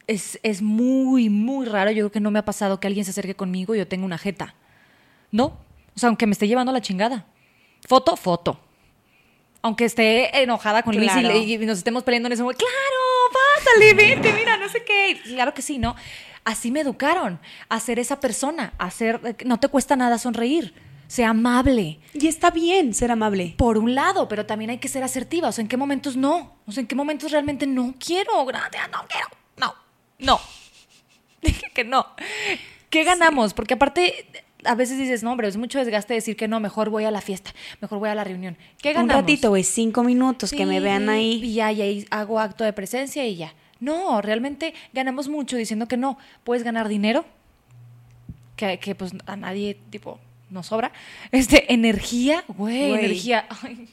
es, 0.08 0.40
es 0.44 0.62
muy, 0.62 1.30
muy 1.30 1.66
raro. 1.66 1.92
Yo 1.92 2.04
creo 2.04 2.12
que 2.12 2.20
no 2.20 2.32
me 2.32 2.40
ha 2.40 2.46
pasado 2.46 2.80
que 2.80 2.88
alguien 2.88 3.06
se 3.06 3.12
acerque 3.12 3.36
conmigo 3.36 3.76
y 3.76 3.78
yo 3.78 3.88
tenga 3.88 4.06
una 4.06 4.18
jeta. 4.18 4.56
¿No? 5.32 5.58
O 6.02 6.04
sea, 6.04 6.08
aunque 6.08 6.26
me 6.26 6.32
esté 6.32 6.48
llevando 6.48 6.72
la 6.72 6.82
chingada. 6.82 7.28
Foto, 7.88 8.18
foto. 8.18 8.60
Aunque 9.62 9.86
esté 9.86 10.42
enojada 10.42 10.82
con 10.82 10.96
Luis 10.96 11.12
y 11.16 11.20
Claro. 11.20 11.28
le- 11.36 11.44
y, 11.44 11.58
nos 11.60 11.78
estemos 11.78 12.02
peleando 12.02 12.26
en 12.26 12.34
ese 12.34 12.42
momento. 12.42 12.66
¡Claro! 12.66 13.40
¡Pásale, 13.64 13.94
vente! 13.94 14.34
Mira, 14.34 14.58
no 14.58 14.68
sé 14.68 14.84
qué. 14.84 15.22
Claro 15.26 15.54
que 15.54 15.62
sí, 15.62 15.78
¿no? 15.78 15.96
Así 16.44 16.72
me 16.72 16.80
educaron. 16.80 17.40
A 17.70 17.80
ser 17.80 18.00
esa 18.00 18.20
persona. 18.20 18.74
A 18.80 18.90
ser... 18.90 19.38
No 19.46 19.60
te 19.60 19.68
cuesta 19.68 19.96
nada 19.96 20.18
sonreír. 20.18 20.74
Sea 21.06 21.30
amable. 21.30 22.00
Y 22.16 22.26
está 22.26 22.50
bien 22.50 22.96
ser 22.96 23.12
amable. 23.12 23.54
Por 23.60 23.78
un 23.78 23.94
lado, 23.94 24.28
pero 24.28 24.48
también 24.48 24.72
hay 24.72 24.80
que 24.80 24.88
ser 24.88 25.04
asertiva. 25.04 25.50
O 25.50 25.52
sea, 25.52 25.62
¿en 25.62 25.68
qué 25.68 25.78
momentos 25.78 26.18
no? 26.18 26.56
O 26.66 26.72
sea, 26.72 26.82
¿en 26.82 26.88
qué 26.88 26.96
momentos 26.96 27.30
realmente 27.32 27.68
no 27.68 27.94
quiero? 28.04 28.44
Gracias, 28.48 28.90
no 28.92 29.06
quiero. 29.08 29.28
No, 29.58 29.76
no. 30.18 30.42
Dije 31.44 31.70
que 31.76 31.84
no. 31.84 32.08
¿Qué 32.90 33.04
ganamos? 33.04 33.54
Porque 33.54 33.76
aparte, 33.76 34.26
a 34.66 34.76
veces 34.76 34.98
dices, 34.98 35.24
no, 35.24 35.32
hombre, 35.32 35.48
es 35.48 35.58
mucho 35.58 35.80
desgaste 35.80 36.14
decir 36.14 36.36
que 36.36 36.48
no, 36.48 36.60
mejor 36.60 36.90
voy 36.90 37.06
a 37.06 37.12
la 37.12 37.22
fiesta, 37.22 37.52
mejor 37.82 38.00
voy 38.00 38.10
a 38.10 38.16
la 38.16 38.24
reunión. 38.24 38.58
¿Qué 38.82 38.90
Un 38.90 38.96
ganamos? 38.96 39.16
ratito, 39.22 39.50
güey, 39.50 39.64
cinco 39.64 40.04
minutos 40.04 40.52
que 40.52 40.66
me 40.66 40.80
vean 40.80 41.10
ahí. 41.10 41.42
Y 41.44 41.54
ya, 41.56 41.72
y 41.72 41.82
ahí 41.82 42.06
hago 42.12 42.40
acto 42.40 42.64
de 42.64 42.74
presencia 42.74 43.26
y 43.26 43.36
ya. 43.36 43.54
No, 43.80 44.22
realmente 44.22 44.74
ganamos 44.94 45.28
mucho 45.28 45.58
diciendo 45.58 45.88
que 45.88 45.98
no. 45.98 46.18
Puedes 46.44 46.64
ganar 46.64 46.88
dinero, 46.88 47.26
que, 48.56 48.78
que, 48.80 48.94
pues 48.94 49.14
a 49.26 49.36
nadie, 49.36 49.78
tipo, 49.90 50.20
nos 50.52 50.68
sobra. 50.68 50.92
Este, 51.32 51.74
energía, 51.74 52.44
güey, 52.48 52.92
energía. 52.94 53.46
Ay, 53.64 53.88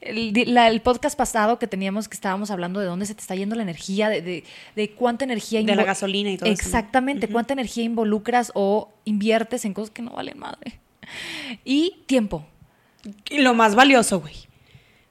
El, 0.00 0.32
di- 0.32 0.44
la- 0.46 0.68
el 0.68 0.80
podcast 0.80 1.16
pasado 1.16 1.58
que 1.58 1.66
teníamos, 1.66 2.08
que 2.08 2.14
estábamos 2.14 2.50
hablando 2.50 2.80
de 2.80 2.86
dónde 2.86 3.06
se 3.06 3.14
te 3.14 3.20
está 3.20 3.34
yendo 3.36 3.54
la 3.56 3.62
energía, 3.62 4.08
de, 4.08 4.20
de, 4.20 4.44
de 4.74 4.90
cuánta 4.90 5.24
energía... 5.24 5.62
De 5.62 5.74
la 5.76 5.84
gasolina 5.84 6.30
y 6.30 6.36
todo 6.36 6.50
eso, 6.50 6.60
¿no? 6.62 6.66
Exactamente, 6.68 7.28
cuánta 7.28 7.52
energía 7.52 7.84
involucras 7.84 8.50
o 8.54 8.92
inviertes 9.04 9.64
en 9.64 9.72
cosas 9.72 9.90
que 9.90 10.02
no 10.02 10.10
valen 10.10 10.38
madre. 10.38 10.80
Y 11.64 11.98
tiempo. 12.06 12.44
Y 13.30 13.38
lo 13.38 13.54
más 13.54 13.74
valioso, 13.74 14.20
güey. 14.20 14.34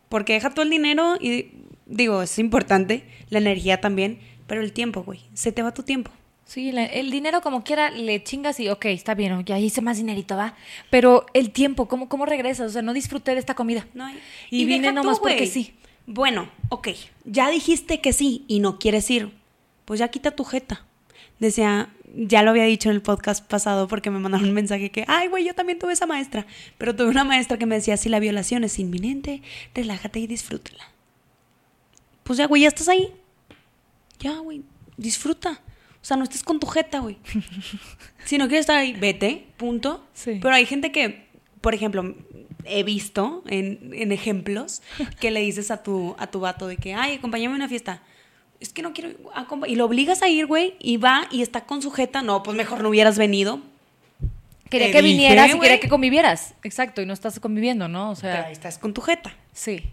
Porque 0.09 0.33
deja 0.33 0.49
todo 0.49 0.63
el 0.63 0.69
dinero 0.69 1.15
y 1.19 1.51
digo, 1.85 2.21
es 2.21 2.37
importante, 2.39 3.05
la 3.29 3.37
energía 3.39 3.79
también, 3.81 4.19
pero 4.47 4.61
el 4.61 4.73
tiempo, 4.73 5.03
güey. 5.03 5.21
Se 5.33 5.51
te 5.51 5.61
va 5.61 5.73
tu 5.73 5.83
tiempo. 5.83 6.11
Sí, 6.45 6.69
el 6.75 7.09
dinero 7.09 7.41
como 7.41 7.63
quiera 7.63 7.89
le 7.89 8.21
chingas 8.23 8.59
y 8.59 8.69
ok, 8.69 8.85
está 8.85 9.15
bien, 9.15 9.43
ya 9.45 9.57
hice 9.59 9.81
más 9.81 9.97
dinerito, 9.97 10.35
va. 10.35 10.55
Pero 10.89 11.25
el 11.33 11.51
tiempo, 11.51 11.87
¿cómo, 11.87 12.09
cómo 12.09 12.25
regresas? 12.25 12.67
O 12.69 12.73
sea, 12.73 12.81
no 12.81 12.93
disfruté 12.93 13.31
de 13.33 13.39
esta 13.39 13.55
comida. 13.55 13.87
No 13.93 14.05
hay- 14.05 14.19
Y, 14.51 14.65
vine 14.65 14.89
tú, 14.89 14.95
nomás 14.95 15.19
porque 15.19 15.47
sí. 15.47 15.73
Bueno, 16.05 16.49
ok, 16.69 16.89
ya 17.23 17.49
dijiste 17.49 18.01
que 18.01 18.11
sí 18.13 18.43
y 18.47 18.59
no 18.59 18.77
quieres 18.77 19.09
ir. 19.09 19.31
Pues 19.85 19.99
ya 19.99 20.09
quita 20.09 20.31
tu 20.31 20.43
jeta. 20.43 20.85
Decía, 21.39 21.89
ya 22.15 22.43
lo 22.43 22.51
había 22.51 22.65
dicho 22.65 22.89
en 22.89 22.95
el 22.95 23.01
podcast 23.01 23.43
pasado 23.45 23.87
porque 23.87 24.11
me 24.11 24.19
mandaron 24.19 24.47
un 24.47 24.53
mensaje 24.53 24.91
que, 24.91 25.05
ay, 25.07 25.29
güey, 25.29 25.45
yo 25.45 25.55
también 25.55 25.79
tuve 25.79 25.93
esa 25.93 26.05
maestra. 26.05 26.45
Pero 26.77 26.95
tuve 26.95 27.07
una 27.07 27.23
maestra 27.23 27.57
que 27.57 27.65
me 27.65 27.75
decía, 27.75 27.95
si 27.97 28.09
la 28.09 28.19
violación 28.19 28.63
es 28.65 28.79
inminente, 28.79 29.41
relájate 29.73 30.19
y 30.19 30.27
disfrútala. 30.27 30.83
Pues 32.23 32.37
ya, 32.37 32.47
güey, 32.47 32.61
ya 32.63 32.67
estás 32.67 32.89
ahí. 32.89 33.09
Ya, 34.19 34.37
güey, 34.39 34.61
disfruta. 34.97 35.61
O 36.03 36.05
sea, 36.05 36.17
no 36.17 36.25
estés 36.25 36.43
con 36.43 36.59
tu 36.59 36.67
jeta, 36.67 36.99
güey. 36.99 37.17
si 38.25 38.37
no 38.37 38.47
quieres 38.47 38.63
estar 38.63 38.77
ahí, 38.77 38.91
vete, 38.91 39.47
punto. 39.55 40.05
Sí. 40.13 40.37
Pero 40.41 40.53
hay 40.53 40.65
gente 40.65 40.91
que, 40.91 41.27
por 41.61 41.73
ejemplo, 41.73 42.13
he 42.65 42.83
visto 42.83 43.41
en, 43.47 43.91
en 43.93 44.11
ejemplos 44.11 44.81
que 45.21 45.31
le 45.31 45.39
dices 45.39 45.71
a 45.71 45.81
tu, 45.81 46.13
a 46.19 46.27
tu 46.27 46.41
vato 46.41 46.67
de 46.67 46.75
que, 46.75 46.93
ay, 46.93 47.15
acompáñame 47.15 47.53
a 47.53 47.55
una 47.55 47.69
fiesta. 47.69 48.01
Es 48.59 48.73
que 48.73 48.81
no 48.81 48.91
quiero. 48.91 49.11
acompa-". 49.33 49.69
Y 49.69 49.77
lo 49.77 49.85
obligas 49.85 50.21
a 50.21 50.27
ir, 50.27 50.45
güey, 50.45 50.75
y 50.79 50.97
va 50.97 51.25
y 51.31 51.41
está 51.41 51.61
con 51.61 51.81
su 51.81 51.89
jeta. 51.89 52.21
No, 52.21 52.43
pues 52.43 52.57
mejor 52.57 52.81
no 52.81 52.89
hubieras 52.89 53.17
venido. 53.17 53.61
Quería 54.69 54.91
que 54.91 55.01
dije, 55.01 55.13
vinieras 55.13 55.55
y 55.55 55.59
quería 55.59 55.79
que 55.79 55.87
convivieras. 55.87 56.53
Exacto, 56.63 57.01
y 57.01 57.05
no 57.05 57.13
estás 57.13 57.39
conviviendo, 57.39 57.87
¿no? 57.87 58.11
O 58.11 58.15
sea, 58.15 58.47
ahí 58.47 58.51
estás 58.51 58.77
con 58.77 58.93
tu 58.93 58.99
jeta. 59.01 59.33
sí. 59.53 59.83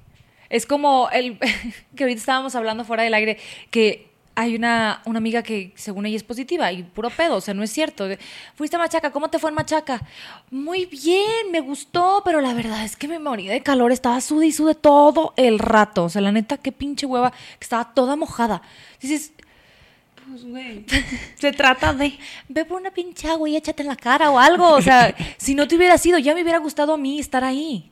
Es 0.49 0.67
como 0.67 1.09
el 1.13 1.39
que 1.95 2.03
ahorita 2.03 2.19
estábamos 2.19 2.57
hablando 2.57 2.85
fuera 2.85 3.05
del 3.05 3.15
aire, 3.15 3.39
que 3.71 4.10
hay 4.41 4.55
una, 4.57 5.03
una 5.05 5.19
amiga 5.19 5.43
que 5.43 5.73
según 5.77 6.07
ella 6.07 6.17
es 6.17 6.23
positiva 6.25 6.73
y 6.73 6.83
puro 6.83 7.11
pedo, 7.11 7.37
o 7.37 7.41
sea, 7.41 7.55
no 7.55 7.63
es 7.63 7.71
cierto. 7.71 8.09
Fuiste 8.55 8.77
a 8.77 8.79
Machaca, 8.79 9.11
¿cómo 9.13 9.29
te 9.29 9.39
fue 9.39 9.51
en 9.51 9.57
Machaca? 9.57 10.03
Muy 10.51 10.87
bien, 10.87 11.51
me 11.53 11.61
gustó, 11.61 12.23
pero 12.25 12.41
la 12.41 12.55
verdad 12.55 12.85
es 12.85 12.97
que 12.97 13.09
me 13.09 13.19
morí 13.19 13.47
de 13.49 13.63
calor, 13.63 13.93
estaba 13.93 14.21
sude 14.21 14.47
y 14.47 14.53
sude 14.53 14.75
todo 14.75 15.35
el 15.37 15.59
rato. 15.59 16.05
O 16.05 16.09
sea, 16.09 16.23
la 16.23 16.33
neta, 16.33 16.57
qué 16.59 16.73
pinche 16.73 17.07
hueva, 17.07 17.31
que 17.31 17.65
estaba 17.65 17.93
toda 17.95 18.17
mojada. 18.17 18.63
Dices, 19.01 19.33
Pues, 20.29 20.45
güey. 20.45 20.85
Se 21.37 21.53
trata 21.53 21.93
de. 21.93 22.17
ve 22.49 22.65
por 22.65 22.81
una 22.81 22.91
pinche 22.93 23.29
agua 23.29 23.49
y 23.49 23.57
échate 23.57 23.83
en 23.83 23.89
la 23.89 23.97
cara 23.97 24.31
o 24.31 24.39
algo. 24.39 24.69
O 24.71 24.81
sea, 24.83 25.15
si 25.39 25.55
no 25.55 25.67
te 25.67 25.77
hubiera 25.77 25.99
sido, 25.99 26.19
ya 26.19 26.35
me 26.35 26.43
hubiera 26.43 26.59
gustado 26.59 26.95
a 26.95 26.97
mí 26.97 27.19
estar 27.19 27.43
ahí. 27.43 27.91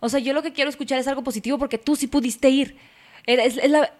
O 0.00 0.08
sea, 0.08 0.18
yo 0.20 0.32
lo 0.32 0.42
que 0.42 0.52
quiero 0.52 0.68
escuchar 0.68 0.98
es 0.98 1.06
algo 1.08 1.22
positivo 1.22 1.58
porque 1.58 1.78
tú 1.78 1.94
sí 1.96 2.06
pudiste 2.06 2.48
ir. 2.50 2.76
Es 3.26 3.56
la- 3.70 3.92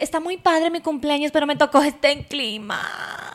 Está 0.00 0.20
muy 0.20 0.36
padre 0.36 0.70
mi 0.70 0.80
cumpleaños, 0.80 1.32
pero 1.32 1.46
me 1.46 1.56
tocó 1.56 1.82
este 1.82 2.12
en 2.12 2.22
clima. 2.24 2.80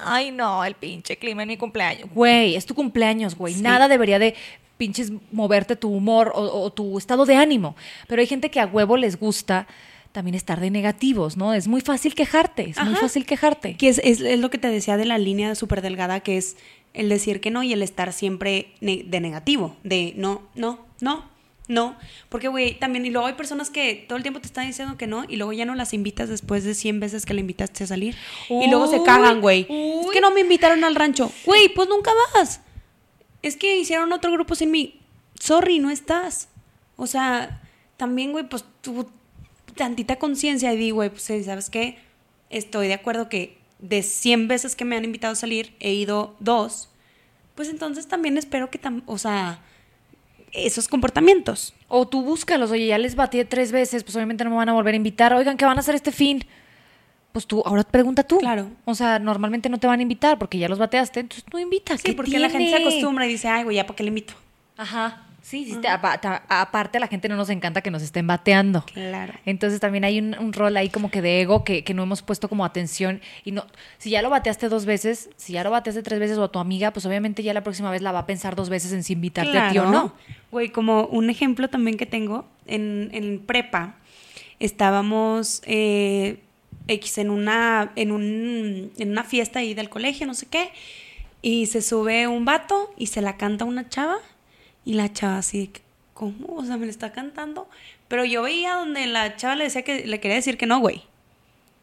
Ay, 0.03 0.31
no, 0.31 0.63
el 0.63 0.75
pinche 0.75 1.17
clima 1.17 1.41
en 1.43 1.47
mi 1.49 1.57
cumpleaños. 1.57 2.09
Güey, 2.13 2.55
es 2.55 2.65
tu 2.65 2.75
cumpleaños, 2.75 3.35
güey. 3.35 3.55
Sí. 3.55 3.61
Nada 3.61 3.87
debería 3.87 4.19
de 4.19 4.35
pinches 4.77 5.11
moverte 5.31 5.75
tu 5.75 5.89
humor 5.89 6.31
o, 6.35 6.41
o 6.63 6.71
tu 6.71 6.97
estado 6.97 7.25
de 7.25 7.35
ánimo. 7.35 7.75
Pero 8.07 8.21
hay 8.21 8.27
gente 8.27 8.51
que 8.51 8.59
a 8.59 8.65
huevo 8.67 8.97
les 8.97 9.19
gusta 9.19 9.67
también 10.11 10.35
estar 10.35 10.59
de 10.61 10.69
negativos, 10.69 11.35
¿no? 11.35 11.53
Es 11.53 11.67
muy 11.67 11.81
fácil 11.81 12.13
quejarte, 12.15 12.69
es 12.69 12.77
muy 12.83 12.95
fácil 12.95 13.25
quejarte. 13.25 13.75
Que 13.75 13.89
es, 13.89 13.99
es- 14.03 14.21
es 14.21 14.39
lo 14.39 14.49
que 14.49 14.57
te 14.57 14.69
decía 14.69 14.95
de 14.97 15.05
la 15.05 15.17
línea 15.17 15.55
súper 15.55 15.81
delgada, 15.81 16.19
que 16.21 16.37
es 16.37 16.55
el 16.93 17.09
decir 17.09 17.41
que 17.41 17.51
no 17.51 17.63
y 17.63 17.73
el 17.73 17.81
estar 17.81 18.13
siempre 18.13 18.67
ne- 18.79 19.03
de 19.05 19.19
negativo, 19.19 19.75
de 19.83 20.13
no, 20.15 20.43
no, 20.55 20.85
no, 21.01 21.25
no. 21.67 21.97
Porque, 22.29 22.47
güey, 22.47 22.77
también, 22.79 23.05
y 23.05 23.09
luego 23.09 23.27
hay 23.27 23.33
personas 23.33 23.69
que 23.69 24.05
todo 24.07 24.17
el 24.17 24.23
tiempo 24.23 24.39
te 24.39 24.47
están 24.47 24.67
diciendo 24.67 24.97
que 24.97 25.07
no 25.07 25.25
y 25.27 25.35
luego 25.37 25.51
ya 25.53 25.65
no 25.65 25.75
las 25.75 25.93
invitas 25.93 26.29
después 26.29 26.63
de 26.63 26.73
100 26.75 26.99
veces 26.99 27.25
que 27.25 27.33
la 27.33 27.39
invitaste 27.39 27.83
a 27.83 27.87
salir. 27.87 28.15
y 28.49 28.67
luego 28.69 28.87
se 28.87 29.01
cagan, 29.03 29.41
güey. 29.41 29.61
Es 29.69 30.11
que 30.11 30.21
no 30.21 30.31
me 30.31 30.41
invitaron 30.41 30.83
al 30.83 30.95
rancho. 30.95 31.31
Güey, 31.45 31.69
pues 31.73 31.87
nunca 31.89 32.11
vas. 32.35 32.61
Es 33.41 33.55
que 33.57 33.77
hicieron 33.77 34.11
otro 34.13 34.31
grupo 34.31 34.55
sin 34.55 34.71
mí. 34.71 35.01
Sorry, 35.39 35.79
no 35.79 35.89
estás. 35.89 36.49
O 36.97 37.07
sea, 37.07 37.61
también, 37.97 38.31
güey, 38.31 38.47
pues 38.47 38.63
tú 38.81 39.07
tantita 39.75 40.17
conciencia 40.17 40.73
y 40.73 40.77
di, 40.77 40.91
güey, 40.91 41.09
pues 41.09 41.23
¿sabes 41.45 41.69
qué? 41.69 41.99
Estoy 42.49 42.87
de 42.87 42.93
acuerdo 42.93 43.27
que 43.27 43.57
de 43.79 44.03
100 44.03 44.47
veces 44.47 44.75
que 44.75 44.85
me 44.85 44.95
han 44.95 45.03
invitado 45.03 45.33
a 45.33 45.35
salir, 45.35 45.75
he 45.79 45.93
ido 45.93 46.35
dos. 46.39 46.89
Pues 47.55 47.69
entonces 47.69 48.07
también 48.07 48.37
espero 48.37 48.69
que, 48.71 48.81
tam- 48.81 49.03
o 49.05 49.17
sea, 49.17 49.59
esos 50.55 50.87
comportamientos. 50.87 51.73
O 51.87 52.07
tú 52.07 52.21
búscalos, 52.21 52.71
oye, 52.71 52.87
ya 52.87 52.97
les 52.97 53.15
batí 53.15 53.43
tres 53.45 53.71
veces, 53.71 54.03
pues 54.03 54.15
obviamente 54.15 54.43
no 54.43 54.49
me 54.49 54.55
van 54.55 54.69
a 54.69 54.73
volver 54.73 54.93
a 54.93 54.97
invitar. 54.97 55.33
Oigan, 55.33 55.57
¿qué 55.57 55.65
van 55.65 55.77
a 55.77 55.81
hacer 55.81 55.95
este 55.95 56.11
fin? 56.11 56.43
Pues 57.31 57.47
tú, 57.47 57.61
ahora 57.65 57.83
pregunta 57.83 58.23
tú. 58.23 58.37
Claro. 58.37 58.69
O 58.85 58.95
sea, 58.95 59.19
normalmente 59.19 59.69
no 59.69 59.77
te 59.77 59.87
van 59.87 59.99
a 59.99 60.01
invitar 60.01 60.39
porque 60.39 60.57
ya 60.57 60.69
los 60.69 60.79
bateaste, 60.79 61.19
entonces 61.19 61.43
tú 61.43 61.57
invitas. 61.59 61.99
Sí, 61.99 62.07
¿qué 62.07 62.13
porque 62.13 62.39
la 62.39 62.49
gente 62.49 62.69
se 62.69 62.77
acostumbra 62.77 63.25
y 63.25 63.29
dice, 63.29 63.49
ay, 63.49 63.63
güey, 63.63 63.75
¿ya 63.75 63.85
para 63.85 63.97
qué 63.97 64.03
le 64.03 64.09
invito? 64.09 64.33
Ajá. 64.77 65.24
Sí, 65.45 65.63
sí, 65.63 65.79
aparte 65.85 66.97
a 66.97 66.99
la 66.99 67.05
gente 67.07 67.29
no 67.29 67.35
nos 67.35 67.51
encanta 67.51 67.81
que 67.81 67.91
nos 67.91 68.01
estén 68.01 68.25
bateando. 68.25 68.83
Claro. 68.91 69.35
Entonces 69.45 69.79
también 69.79 70.03
hay 70.03 70.17
un, 70.17 70.35
un 70.39 70.53
rol 70.53 70.75
ahí 70.75 70.89
como 70.89 71.11
que 71.11 71.21
de 71.21 71.41
ego 71.41 71.63
que, 71.63 71.83
que 71.83 71.93
no 71.93 72.01
hemos 72.01 72.23
puesto 72.23 72.49
como 72.49 72.65
atención. 72.65 73.21
Y 73.43 73.51
no, 73.51 73.67
si 73.99 74.09
ya 74.09 74.23
lo 74.23 74.31
bateaste 74.31 74.69
dos 74.69 74.85
veces, 74.87 75.29
si 75.37 75.53
ya 75.53 75.63
lo 75.63 75.69
bateaste 75.69 76.01
tres 76.01 76.19
veces 76.19 76.39
o 76.39 76.45
a 76.45 76.51
tu 76.51 76.57
amiga, 76.57 76.91
pues 76.93 77.05
obviamente 77.05 77.43
ya 77.43 77.53
la 77.53 77.61
próxima 77.61 77.91
vez 77.91 78.01
la 78.01 78.11
va 78.11 78.21
a 78.21 78.25
pensar 78.25 78.55
dos 78.55 78.69
veces 78.69 78.91
en 78.91 79.03
si 79.03 79.13
invitarte 79.13 79.55
a 79.55 79.69
ti 79.69 79.77
o 79.77 79.85
no. 79.85 80.15
Güey, 80.49 80.69
como 80.69 81.05
un 81.05 81.29
ejemplo 81.29 81.69
también 81.69 81.95
que 81.95 82.07
tengo, 82.07 82.47
en, 82.65 83.11
en 83.13 83.37
prepa 83.37 83.97
estábamos 84.59 85.61
eh, 85.67 86.39
X 86.87 87.19
en 87.19 87.29
una, 87.29 87.91
en, 87.95 88.11
un, 88.11 88.91
en 88.97 89.11
una 89.11 89.23
fiesta 89.23 89.59
ahí 89.59 89.75
del 89.75 89.89
colegio, 89.89 90.25
no 90.25 90.33
sé 90.33 90.47
qué, 90.47 90.71
y 91.43 91.67
se 91.67 91.83
sube 91.83 92.27
un 92.27 92.45
vato 92.45 92.91
y 92.97 93.07
se 93.07 93.21
la 93.21 93.37
canta 93.37 93.63
una 93.63 93.87
chava, 93.89 94.17
y 94.85 94.93
la 94.93 95.11
chava 95.11 95.39
así 95.39 95.71
¿cómo? 96.13 96.55
O 96.55 96.63
sea, 96.63 96.77
me 96.77 96.85
la 96.85 96.91
está 96.91 97.11
cantando. 97.11 97.67
Pero 98.07 98.23
yo 98.23 98.43
veía 98.43 98.75
donde 98.75 99.05
la 99.07 99.35
chava 99.35 99.55
le 99.55 99.65
decía 99.65 99.83
que 99.83 100.05
le 100.05 100.19
quería 100.19 100.35
decir 100.35 100.57
que 100.57 100.65
no, 100.65 100.79
güey. 100.79 101.03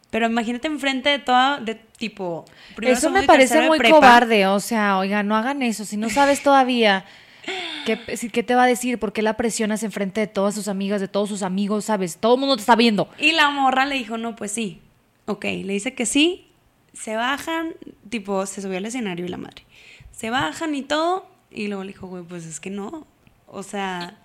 Pero 0.09 0.27
imagínate 0.27 0.67
enfrente 0.67 1.09
de 1.09 1.19
toda, 1.19 1.59
de 1.59 1.75
tipo... 1.75 2.45
Eso 2.81 3.09
me 3.09 3.23
parece 3.23 3.67
muy 3.67 3.79
cobarde. 3.79 4.45
O 4.47 4.59
sea, 4.59 4.97
oiga, 4.97 5.23
no 5.23 5.35
hagan 5.35 5.63
eso. 5.63 5.85
Si 5.85 5.97
no 5.97 6.09
sabes 6.09 6.43
todavía 6.43 7.05
qué, 7.85 7.99
qué 8.31 8.43
te 8.43 8.55
va 8.55 8.63
a 8.63 8.67
decir, 8.67 8.99
por 8.99 9.11
qué 9.11 9.21
la 9.21 9.35
presionas 9.37 9.83
enfrente 9.83 10.21
de 10.21 10.27
todas 10.27 10.53
sus 10.53 10.67
amigas, 10.67 11.01
de 11.01 11.07
todos 11.07 11.29
sus 11.29 11.41
amigos, 11.41 11.85
¿sabes? 11.85 12.17
Todo 12.17 12.35
el 12.35 12.39
mundo 12.39 12.55
te 12.55 12.61
está 12.61 12.75
viendo. 12.75 13.09
Y 13.17 13.31
la 13.31 13.49
morra 13.49 13.85
le 13.85 13.95
dijo, 13.95 14.17
no, 14.17 14.35
pues 14.35 14.51
sí. 14.51 14.81
Ok, 15.25 15.45
le 15.45 15.73
dice 15.73 15.93
que 15.93 16.05
sí. 16.05 16.47
se 16.93 17.15
bajan, 17.15 17.73
tipo, 18.09 18.45
se 18.45 18.61
subió 18.61 18.77
al 18.77 18.85
escenario 18.85 19.25
y 19.25 19.29
la 19.29 19.37
madre. 19.37 19.63
Se 20.11 20.29
bajan 20.29 20.75
y 20.75 20.83
todo, 20.83 21.25
y 21.53 21.67
luego 21.67 21.83
le 21.83 21.91
dijo, 21.93 22.07
güey, 22.07 22.23
pues 22.23 22.45
es 22.45 22.59
que 22.59 22.69
no. 22.69 23.05
O 23.47 23.63
sea, 23.63 24.19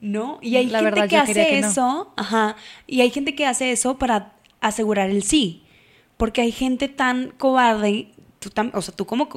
no. 0.00 0.38
Y 0.42 0.56
hay 0.56 0.66
La 0.66 0.78
gente 0.80 0.90
verdad, 1.00 1.08
que 1.08 1.16
hace 1.16 1.46
que 1.46 1.60
no. 1.60 1.68
eso, 1.68 2.12
ajá. 2.16 2.56
Y 2.86 3.00
hay 3.00 3.10
gente 3.10 3.34
que 3.34 3.46
hace 3.46 3.72
eso 3.72 3.98
para 3.98 4.32
asegurar 4.60 5.10
el 5.10 5.22
sí. 5.22 5.62
Porque 6.16 6.40
hay 6.42 6.52
gente 6.52 6.88
tan 6.88 7.30
cobarde, 7.38 8.12
tú 8.38 8.50
tam- 8.50 8.70
o 8.74 8.82
sea, 8.82 8.94
tú 8.94 9.06
como, 9.06 9.28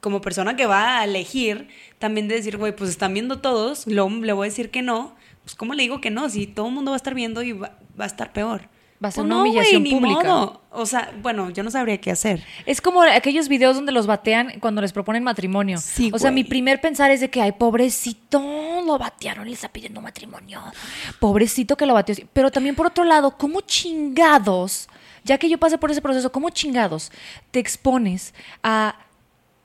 como 0.00 0.20
persona 0.20 0.56
que 0.56 0.66
va 0.66 0.98
a 1.00 1.04
elegir, 1.04 1.68
también 1.98 2.28
de 2.28 2.34
decir, 2.36 2.56
güey, 2.56 2.74
pues 2.74 2.90
están 2.90 3.14
viendo 3.14 3.38
todos, 3.40 3.86
lo- 3.86 4.08
le 4.10 4.32
voy 4.32 4.46
a 4.46 4.50
decir 4.50 4.70
que 4.70 4.82
no. 4.82 5.14
Pues, 5.44 5.54
¿cómo 5.54 5.74
le 5.74 5.82
digo 5.82 6.00
que 6.00 6.10
no? 6.10 6.28
Si 6.28 6.46
todo 6.46 6.66
el 6.68 6.72
mundo 6.74 6.90
va 6.92 6.96
a 6.96 6.98
estar 6.98 7.14
viendo 7.14 7.42
y 7.42 7.52
va, 7.52 7.78
va 7.98 8.04
a 8.04 8.08
estar 8.08 8.32
peor. 8.32 8.68
Va 9.02 9.08
a 9.08 9.10
ser 9.10 9.22
Pues 9.22 9.26
una 9.26 9.34
no, 9.36 9.40
humillación 9.42 9.84
pública. 9.84 10.22
modo. 10.28 10.62
O 10.70 10.86
sea, 10.86 11.12
bueno, 11.20 11.50
yo 11.50 11.62
no 11.62 11.70
sabría 11.70 11.98
qué 12.00 12.10
hacer. 12.10 12.44
Es 12.66 12.80
como 12.80 13.02
aquellos 13.02 13.48
videos 13.48 13.74
donde 13.76 13.90
los 13.92 14.06
batean 14.06 14.60
cuando 14.60 14.80
les 14.80 14.92
proponen 14.92 15.24
matrimonio. 15.24 15.78
Sí, 15.78 16.10
o 16.14 16.18
sea, 16.18 16.30
mi 16.30 16.44
primer 16.44 16.80
pensar 16.80 17.10
es 17.10 17.20
de 17.20 17.28
que, 17.28 17.42
ay, 17.42 17.52
pobrecito, 17.52 18.40
lo 18.86 18.98
batearon 18.98 19.46
y 19.46 19.50
le 19.50 19.54
está 19.54 19.68
pidiendo 19.68 20.00
matrimonio. 20.00 20.62
Pobrecito 21.20 21.76
que 21.76 21.84
lo 21.86 21.94
bateó. 21.94 22.14
Pero 22.32 22.50
también 22.50 22.74
por 22.74 22.86
otro 22.86 23.04
lado, 23.04 23.36
¿cómo 23.36 23.60
chingados, 23.60 24.88
ya 25.24 25.38
que 25.38 25.48
yo 25.48 25.58
pasé 25.58 25.78
por 25.78 25.90
ese 25.90 26.00
proceso, 26.02 26.30
cómo 26.32 26.50
chingados 26.50 27.10
te 27.50 27.58
expones 27.58 28.34
a 28.62 28.96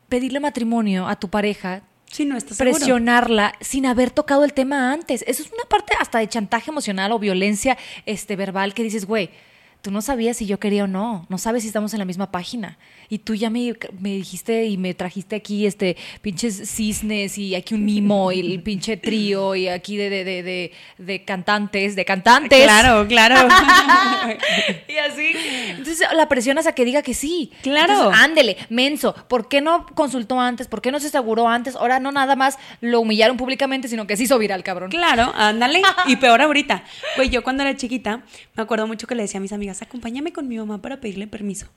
pedirle 0.10 0.40
matrimonio 0.40 1.08
a 1.08 1.16
tu 1.16 1.30
pareja, 1.30 1.82
No 2.26 2.38
presionarla 2.58 3.54
sin 3.60 3.86
haber 3.86 4.12
tocado 4.12 4.44
el 4.44 4.54
tema 4.54 4.92
antes. 4.92 5.24
Eso 5.28 5.44
es 5.44 5.52
una 5.52 5.66
parte 5.66 5.94
hasta 6.00 6.20
de 6.20 6.28
chantaje 6.28 6.72
emocional 6.72 7.12
o 7.12 7.20
violencia 7.20 7.78
este, 8.06 8.36
verbal 8.36 8.74
que 8.74 8.84
dices, 8.84 9.06
güey, 9.06 9.30
tú 9.82 9.92
no 9.92 10.02
sabías 10.02 10.38
si 10.38 10.46
yo 10.46 10.60
quería 10.60 10.84
o 10.84 10.88
no, 10.88 11.26
no 11.30 11.38
sabes 11.38 11.64
si 11.64 11.68
estamos 11.68 11.94
en 11.94 12.00
la 12.00 12.06
misma 12.06 12.32
página. 12.32 12.78
Y 13.10 13.20
tú 13.20 13.36
ya 13.36 13.50
me, 13.50 13.74
me 14.00 14.10
dijiste 14.10 14.66
y 14.66 14.78
me 14.78 14.94
trajiste 14.94 15.38
aquí 15.38 15.66
este 15.66 15.96
pinches 16.22 16.70
cisnes 16.70 17.38
y 17.38 17.56
aquí 17.56 17.74
un 17.74 17.86
mimo 17.86 18.32
y 18.34 18.40
el 18.40 18.62
pinche 18.62 18.98
trío 18.98 19.56
y 19.56 19.70
aquí 19.70 19.96
de, 19.96 20.10
de, 20.10 20.24
de, 20.26 20.44
de, 20.44 20.72
de 20.98 21.24
cantantes, 21.24 21.96
de 21.96 22.04
cantantes. 22.04 22.64
Claro, 22.64 23.08
claro. 23.08 23.48
y 24.90 24.98
así. 24.98 25.32
Entonces 25.70 26.06
la 26.14 26.28
presionas 26.28 26.68
a 26.68 26.74
que 26.74 26.84
diga 26.84 27.02
que 27.02 27.14
sí. 27.14 27.52
Claro. 27.62 27.94
Entonces, 27.94 28.22
ándele, 28.22 28.58
menso. 28.70 29.16
¿Por 29.28 29.48
qué 29.48 29.62
no 29.62 29.86
consultó 29.86 30.40
antes? 30.40 30.68
¿Por 30.68 30.82
qué 30.82 30.92
no 30.92 31.00
se 31.00 31.08
aseguró 31.08 31.48
antes? 31.48 31.76
Ahora 31.76 32.00
no 32.00 32.12
nada 32.12 32.36
más 32.36 32.58
lo 32.82 33.00
humillaron 33.00 33.38
públicamente, 33.38 33.88
sino 33.88 34.06
que 34.06 34.18
se 34.18 34.24
hizo 34.24 34.38
viral, 34.38 34.64
cabrón. 34.64 34.90
Claro, 34.90 35.32
ándale. 35.36 35.82
Y 36.08 36.16
peor 36.18 36.42
ahorita. 36.42 36.84
Güey, 37.16 37.30
yo 37.30 37.44
cuando 37.44 37.64
era 37.64 37.76
chiquita, 37.76 38.22
me 38.56 38.64
acuerdo 38.64 38.88
mucho 38.88 39.08
que 39.08 39.16
le 39.16 39.24
decía 39.24 39.40
a 39.40 39.42
mis 39.42 39.52
amigas, 39.68 39.82
acompáñame 39.82 40.32
con 40.32 40.48
mi 40.48 40.58
mamá 40.58 40.82
para 40.82 41.00
pedirle 41.00 41.28
permiso. 41.28 41.68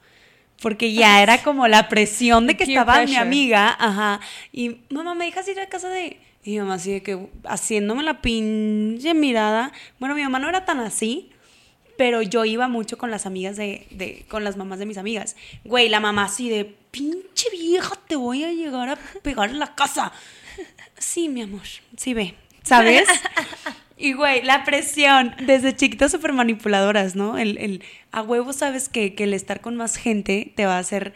Porque 0.62 0.92
ya 0.92 1.22
era 1.22 1.42
como 1.42 1.66
la 1.68 1.88
presión 1.88 2.46
de 2.46 2.56
que 2.56 2.64
estaba 2.64 2.98
mi 2.98 3.06
pressure. 3.06 3.20
amiga, 3.20 3.76
ajá. 3.78 4.20
Y 4.52 4.76
mamá, 4.90 5.14
¿me 5.14 5.24
dejas 5.24 5.48
ir 5.48 5.58
a 5.58 5.68
casa 5.68 5.88
de...? 5.88 6.18
Y 6.42 6.52
mi 6.52 6.58
mamá 6.60 6.74
así 6.74 6.92
de 6.92 7.02
que 7.02 7.28
haciéndome 7.44 8.02
la 8.02 8.22
pinche 8.22 9.12
mirada. 9.14 9.72
Bueno, 9.98 10.14
mi 10.14 10.22
mamá 10.22 10.38
no 10.38 10.48
era 10.48 10.64
tan 10.64 10.80
así, 10.80 11.30
pero 11.98 12.22
yo 12.22 12.44
iba 12.46 12.66
mucho 12.68 12.96
con 12.96 13.10
las 13.10 13.26
amigas 13.26 13.56
de, 13.56 13.86
de, 13.90 14.24
con 14.28 14.44
las 14.44 14.56
mamás 14.56 14.78
de 14.78 14.86
mis 14.86 14.96
amigas. 14.96 15.36
Güey, 15.64 15.88
la 15.88 16.00
mamá 16.00 16.24
así 16.24 16.48
de, 16.48 16.64
pinche 16.90 17.50
vieja, 17.50 17.94
te 18.06 18.16
voy 18.16 18.44
a 18.44 18.52
llegar 18.52 18.88
a 18.88 18.96
pegar 19.22 19.50
en 19.50 19.58
la 19.58 19.74
casa. 19.74 20.12
Sí, 20.98 21.28
mi 21.28 21.42
amor, 21.42 21.62
sí 21.96 22.14
ve, 22.14 22.34
¿sabes? 22.62 23.08
Y 24.00 24.14
güey, 24.14 24.42
la 24.42 24.64
presión, 24.64 25.34
desde 25.44 25.76
chiquitas 25.76 26.10
súper 26.10 26.32
manipuladoras, 26.32 27.16
¿no? 27.16 27.36
El, 27.36 27.58
el, 27.58 27.84
a 28.12 28.22
huevo 28.22 28.54
sabes 28.54 28.88
que, 28.88 29.14
que 29.14 29.24
el 29.24 29.34
estar 29.34 29.60
con 29.60 29.76
más 29.76 29.96
gente 29.96 30.52
te 30.56 30.64
va 30.64 30.76
a 30.76 30.78
hacer 30.78 31.12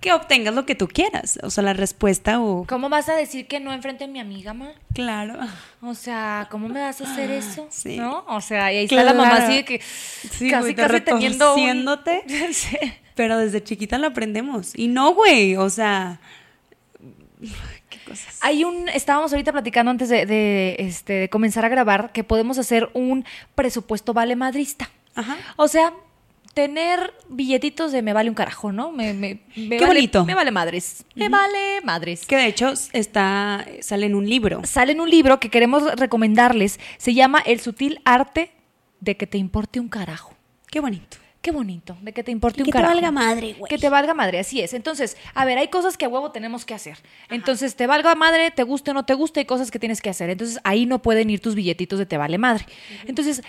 que 0.00 0.12
obtengas 0.12 0.54
lo 0.54 0.66
que 0.66 0.74
tú 0.74 0.86
quieras. 0.88 1.38
O 1.42 1.50
sea, 1.50 1.62
la 1.62 1.72
respuesta 1.72 2.40
o... 2.40 2.66
¿Cómo 2.66 2.90
vas 2.90 3.08
a 3.08 3.14
decir 3.14 3.46
que 3.46 3.58
no 3.58 3.72
enfrente 3.72 4.04
a 4.04 4.06
mi 4.06 4.20
amiga, 4.20 4.52
ma? 4.52 4.72
Claro. 4.94 5.38
O 5.80 5.94
sea, 5.94 6.48
¿cómo 6.50 6.68
me 6.68 6.80
vas 6.80 7.00
a 7.00 7.10
hacer 7.10 7.30
eso? 7.30 7.66
sí. 7.70 7.96
¿No? 7.96 8.24
O 8.28 8.40
sea, 8.42 8.70
y 8.72 8.76
ahí 8.78 8.84
está 8.84 9.02
la 9.02 9.14
mamá 9.14 9.36
así 9.36 9.56
de 9.56 9.64
que 9.64 9.80
Sí, 9.80 10.50
casi, 10.50 10.60
güey, 10.60 10.74
te 10.74 10.82
casi 10.82 11.00
teniendo 11.00 11.54
un-. 11.54 11.86
Sí. 12.52 12.76
Pero 13.14 13.38
desde 13.38 13.62
chiquita 13.62 13.98
lo 13.98 14.08
aprendemos. 14.08 14.72
Y 14.74 14.88
no, 14.88 15.14
güey, 15.14 15.56
o 15.56 15.70
sea... 15.70 16.20
¿Qué 18.04 18.10
cosas? 18.10 18.38
Hay 18.42 18.64
un, 18.64 18.88
estábamos 18.88 19.32
ahorita 19.32 19.52
platicando 19.52 19.90
antes 19.90 20.08
de, 20.08 20.26
de, 20.26 20.76
este, 20.78 21.12
de 21.14 21.28
comenzar 21.28 21.64
a 21.64 21.68
grabar 21.68 22.12
que 22.12 22.24
podemos 22.24 22.58
hacer 22.58 22.90
un 22.94 23.24
presupuesto 23.54 24.12
vale 24.12 24.36
madrista. 24.36 24.90
Ajá. 25.14 25.36
O 25.56 25.68
sea, 25.68 25.92
tener 26.54 27.14
billetitos 27.28 27.92
de 27.92 28.02
me 28.02 28.12
vale 28.12 28.28
un 28.28 28.34
carajo, 28.34 28.72
¿no? 28.72 28.90
Me, 28.90 29.14
me, 29.14 29.40
me 29.56 29.68
Qué 29.76 29.84
vale- 29.84 29.86
bonito. 29.86 30.24
Me 30.24 30.34
vale 30.34 30.50
madres. 30.50 31.04
Me 31.14 31.28
vale 31.28 31.80
madres. 31.84 32.26
Que 32.26 32.36
de 32.36 32.46
hecho 32.46 32.72
está, 32.92 33.64
sale 33.80 34.06
en 34.06 34.14
un 34.14 34.28
libro. 34.28 34.60
Sale 34.64 34.92
en 34.92 35.00
un 35.00 35.08
libro 35.10 35.38
que 35.40 35.48
queremos 35.48 35.84
recomendarles. 35.96 36.80
Se 36.98 37.14
llama 37.14 37.40
El 37.46 37.60
sutil 37.60 38.00
arte 38.04 38.50
de 39.00 39.16
que 39.16 39.26
te 39.26 39.38
importe 39.38 39.78
un 39.80 39.88
carajo. 39.88 40.34
Qué 40.70 40.80
bonito. 40.80 41.16
Qué 41.40 41.52
bonito, 41.52 41.96
de 42.02 42.12
que 42.12 42.22
te 42.22 42.30
importe 42.30 42.58
Y 42.58 42.62
un 42.62 42.66
que 42.66 42.72
te 42.72 42.78
carajo. 42.78 42.92
valga 42.94 43.10
madre, 43.10 43.54
güey. 43.58 43.70
Que 43.70 43.78
te 43.78 43.88
valga 43.88 44.12
madre, 44.12 44.40
así 44.40 44.60
es. 44.60 44.74
Entonces, 44.74 45.16
a 45.32 45.46
ver, 45.46 45.56
hay 45.56 45.68
cosas 45.68 45.96
que 45.96 46.04
a 46.04 46.08
huevo 46.08 46.32
tenemos 46.32 46.66
que 46.66 46.74
hacer. 46.74 46.98
Entonces, 47.30 47.76
te 47.76 47.86
valga 47.86 48.14
madre, 48.14 48.50
te 48.50 48.62
guste 48.62 48.90
o 48.90 48.94
no 48.94 49.06
te 49.06 49.14
guste, 49.14 49.40
hay 49.40 49.46
cosas 49.46 49.70
que 49.70 49.78
tienes 49.78 50.02
que 50.02 50.10
hacer. 50.10 50.28
Entonces, 50.28 50.60
ahí 50.64 50.84
no 50.84 51.00
pueden 51.00 51.30
ir 51.30 51.40
tus 51.40 51.54
billetitos 51.54 51.98
de 51.98 52.04
te 52.04 52.18
vale 52.18 52.36
madre. 52.36 52.66
Entonces, 53.06 53.42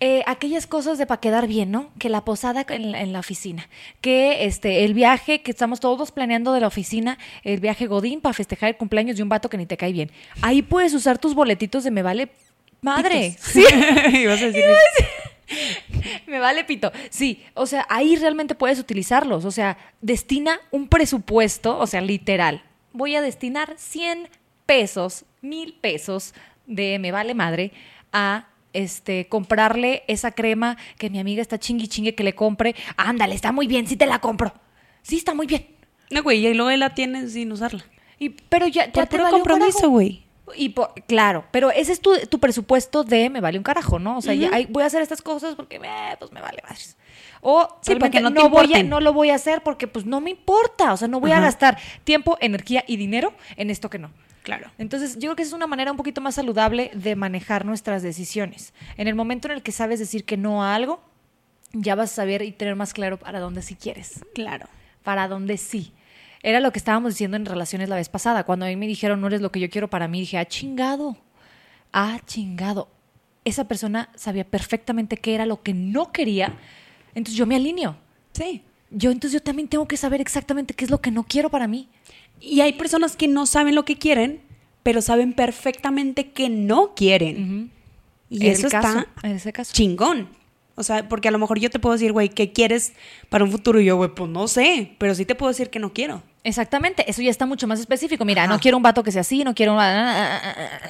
eh, 0.00 0.22
aquellas 0.26 0.66
cosas 0.66 0.98
de 0.98 1.06
para 1.06 1.20
quedar 1.20 1.46
bien, 1.46 1.70
¿no? 1.70 1.90
Que 1.98 2.10
la 2.10 2.22
posada 2.24 2.66
en 2.68 2.92
la, 2.92 3.00
en 3.00 3.14
la 3.14 3.20
oficina, 3.20 3.68
que 4.02 4.44
este, 4.44 4.84
el 4.84 4.92
viaje 4.92 5.40
que 5.40 5.52
estamos 5.52 5.80
todos 5.80 6.10
planeando 6.12 6.52
de 6.52 6.60
la 6.60 6.66
oficina, 6.66 7.16
el 7.44 7.60
viaje 7.60 7.86
Godín 7.86 8.20
para 8.20 8.34
festejar 8.34 8.68
el 8.68 8.76
cumpleaños 8.76 9.16
de 9.16 9.22
un 9.22 9.28
vato 9.30 9.48
que 9.48 9.56
ni 9.56 9.64
te 9.64 9.78
cae 9.78 9.92
bien. 9.92 10.10
Ahí 10.42 10.60
puedes 10.60 10.92
usar 10.92 11.18
tus 11.18 11.34
boletitos 11.34 11.82
de 11.84 11.92
me 11.92 12.02
vale 12.02 12.28
madre. 12.82 13.36
Sí. 13.40 13.64
Ibas 14.12 14.42
a 14.42 14.46
decir 14.46 14.64
Me 16.26 16.38
vale 16.38 16.64
pito. 16.64 16.92
Sí, 17.10 17.44
o 17.54 17.66
sea, 17.66 17.86
ahí 17.88 18.16
realmente 18.16 18.54
puedes 18.54 18.78
utilizarlos. 18.78 19.44
O 19.44 19.50
sea, 19.50 19.78
destina 20.00 20.60
un 20.70 20.88
presupuesto, 20.88 21.78
o 21.78 21.86
sea, 21.86 22.00
literal. 22.00 22.62
Voy 22.92 23.16
a 23.16 23.22
destinar 23.22 23.74
100 23.76 24.28
pesos, 24.66 25.24
mil 25.40 25.74
pesos 25.74 26.34
de 26.66 26.98
me 26.98 27.12
vale 27.12 27.34
madre 27.34 27.72
a 28.12 28.48
este 28.72 29.28
comprarle 29.28 30.02
esa 30.08 30.32
crema 30.32 30.76
que 30.98 31.10
mi 31.10 31.18
amiga 31.18 31.42
está 31.42 31.58
chingui 31.58 31.88
chingue 31.88 32.14
que 32.14 32.24
le 32.24 32.34
compre. 32.34 32.74
Ándale, 32.96 33.34
está 33.34 33.52
muy 33.52 33.66
bien, 33.66 33.86
sí 33.86 33.96
te 33.96 34.06
la 34.06 34.20
compro. 34.20 34.52
Sí, 35.02 35.16
está 35.16 35.34
muy 35.34 35.46
bien. 35.46 35.66
No, 36.10 36.22
güey, 36.22 36.46
y 36.46 36.54
luego 36.54 36.70
la 36.76 36.94
tiene 36.94 37.28
sin 37.28 37.52
usarla. 37.52 37.84
Y, 38.18 38.30
pero 38.30 38.66
ya, 38.66 38.86
ya 38.86 38.92
Por 38.92 39.06
te 39.06 39.10
puro 39.10 39.24
valió 39.24 39.36
un 39.38 39.42
compromiso, 39.42 39.88
güey. 39.88 40.24
Y 40.56 40.70
por- 40.70 40.92
claro, 41.06 41.44
pero 41.52 41.70
ese 41.70 41.92
es 41.92 42.00
tu, 42.00 42.16
tu 42.28 42.38
presupuesto 42.40 43.04
de 43.04 43.30
me 43.30 43.40
vale 43.40 43.58
un 43.58 43.64
carajo, 43.64 43.98
¿no? 43.98 44.18
O 44.18 44.22
sea, 44.22 44.34
ya, 44.34 44.50
ay, 44.52 44.66
voy 44.68 44.82
a 44.82 44.86
hacer 44.86 45.00
estas 45.00 45.22
cosas 45.22 45.54
porque 45.54 45.76
eh, 45.76 46.16
pues 46.18 46.32
me 46.32 46.40
vale 46.40 46.58
madres. 46.62 46.96
O 47.40 47.78
Sí, 47.82 47.94
porque 47.96 48.20
no 48.20 48.30
no, 48.30 48.48
voy 48.50 48.72
a, 48.74 48.82
no 48.82 49.00
lo 49.00 49.12
voy 49.12 49.30
a 49.30 49.36
hacer 49.36 49.62
porque 49.62 49.86
pues 49.86 50.04
no 50.04 50.20
me 50.20 50.30
importa. 50.30 50.92
O 50.92 50.96
sea, 50.96 51.08
no 51.08 51.20
voy 51.20 51.30
a 51.32 51.40
gastar 51.40 51.78
tiempo, 52.04 52.36
energía 52.40 52.84
y 52.86 52.96
dinero 52.96 53.32
en 53.56 53.70
esto 53.70 53.88
que 53.88 53.98
no. 53.98 54.10
Claro. 54.42 54.70
Entonces, 54.78 55.14
yo 55.14 55.20
creo 55.28 55.36
que 55.36 55.42
esa 55.42 55.50
es 55.50 55.54
una 55.54 55.68
manera 55.68 55.92
un 55.92 55.96
poquito 55.96 56.20
más 56.20 56.34
saludable 56.34 56.90
de 56.94 57.14
manejar 57.14 57.64
nuestras 57.64 58.02
decisiones. 58.02 58.74
En 58.96 59.06
el 59.06 59.14
momento 59.14 59.46
en 59.46 59.52
el 59.54 59.62
que 59.62 59.70
sabes 59.70 60.00
decir 60.00 60.24
que 60.24 60.36
no 60.36 60.64
a 60.64 60.74
algo, 60.74 61.00
ya 61.72 61.94
vas 61.94 62.10
a 62.10 62.14
saber 62.16 62.42
y 62.42 62.50
tener 62.50 62.74
más 62.74 62.92
claro 62.92 63.16
para 63.18 63.38
dónde 63.38 63.62
sí 63.62 63.76
quieres 63.76 64.20
Claro. 64.34 64.66
para 65.04 65.28
dónde 65.28 65.56
sí. 65.56 65.92
Era 66.42 66.60
lo 66.60 66.72
que 66.72 66.78
estábamos 66.78 67.12
diciendo 67.12 67.36
en 67.36 67.46
relaciones 67.46 67.88
la 67.88 67.96
vez 67.96 68.08
pasada. 68.08 68.44
Cuando 68.44 68.66
a 68.66 68.68
mí 68.68 68.76
me 68.76 68.86
dijeron, 68.86 69.20
no 69.20 69.28
eres 69.28 69.40
lo 69.40 69.52
que 69.52 69.60
yo 69.60 69.70
quiero 69.70 69.88
para 69.88 70.08
mí, 70.08 70.20
dije, 70.20 70.38
ah, 70.38 70.44
chingado. 70.44 71.16
Ah, 71.92 72.18
chingado. 72.26 72.88
Esa 73.44 73.68
persona 73.68 74.08
sabía 74.14 74.44
perfectamente 74.44 75.16
qué 75.16 75.34
era 75.34 75.46
lo 75.46 75.62
que 75.62 75.74
no 75.74 76.10
quería. 76.12 76.56
Entonces 77.14 77.36
yo 77.36 77.46
me 77.46 77.56
alineo. 77.56 77.96
Sí. 78.32 78.62
Yo 78.90 79.10
entonces 79.10 79.40
yo 79.40 79.42
también 79.42 79.68
tengo 79.68 79.86
que 79.86 79.96
saber 79.96 80.20
exactamente 80.20 80.74
qué 80.74 80.84
es 80.84 80.90
lo 80.90 81.00
que 81.00 81.10
no 81.10 81.24
quiero 81.24 81.48
para 81.48 81.66
mí. 81.66 81.88
Y 82.40 82.60
hay 82.60 82.72
personas 82.72 83.16
que 83.16 83.28
no 83.28 83.46
saben 83.46 83.74
lo 83.74 83.84
que 83.84 83.96
quieren, 83.96 84.40
pero 84.82 85.00
saben 85.00 85.32
perfectamente 85.32 86.30
que 86.32 86.48
no 86.48 86.94
quieren. 86.94 87.70
Y 88.28 88.46
En 88.46 88.52
eso 88.52 88.68
caso, 88.68 88.98
está 89.00 89.28
en 89.28 89.36
ese 89.36 89.52
caso. 89.52 89.72
chingón. 89.72 90.28
O 90.74 90.82
sea, 90.82 91.08
porque 91.08 91.28
a 91.28 91.30
lo 91.30 91.38
mejor 91.38 91.60
yo 91.60 91.70
te 91.70 91.78
puedo 91.78 91.92
decir, 91.92 92.12
güey, 92.12 92.30
¿qué 92.30 92.52
quieres 92.52 92.94
para 93.28 93.44
un 93.44 93.52
futuro? 93.52 93.80
Y 93.80 93.84
yo, 93.84 93.96
güey, 93.96 94.10
pues 94.14 94.30
no 94.30 94.48
sé, 94.48 94.94
pero 94.98 95.14
sí 95.14 95.24
te 95.24 95.34
puedo 95.34 95.50
decir 95.50 95.70
que 95.70 95.78
no 95.78 95.92
quiero. 95.92 96.22
Exactamente, 96.44 97.08
eso 97.08 97.22
ya 97.22 97.30
está 97.30 97.46
mucho 97.46 97.66
más 97.66 97.78
específico. 97.78 98.24
Mira, 98.24 98.44
Ajá. 98.44 98.52
no 98.52 98.58
quiero 98.58 98.76
un 98.76 98.82
vato 98.82 99.02
que 99.02 99.12
sea 99.12 99.20
así, 99.20 99.44
no 99.44 99.54
quiero 99.54 99.74
un... 99.74 99.78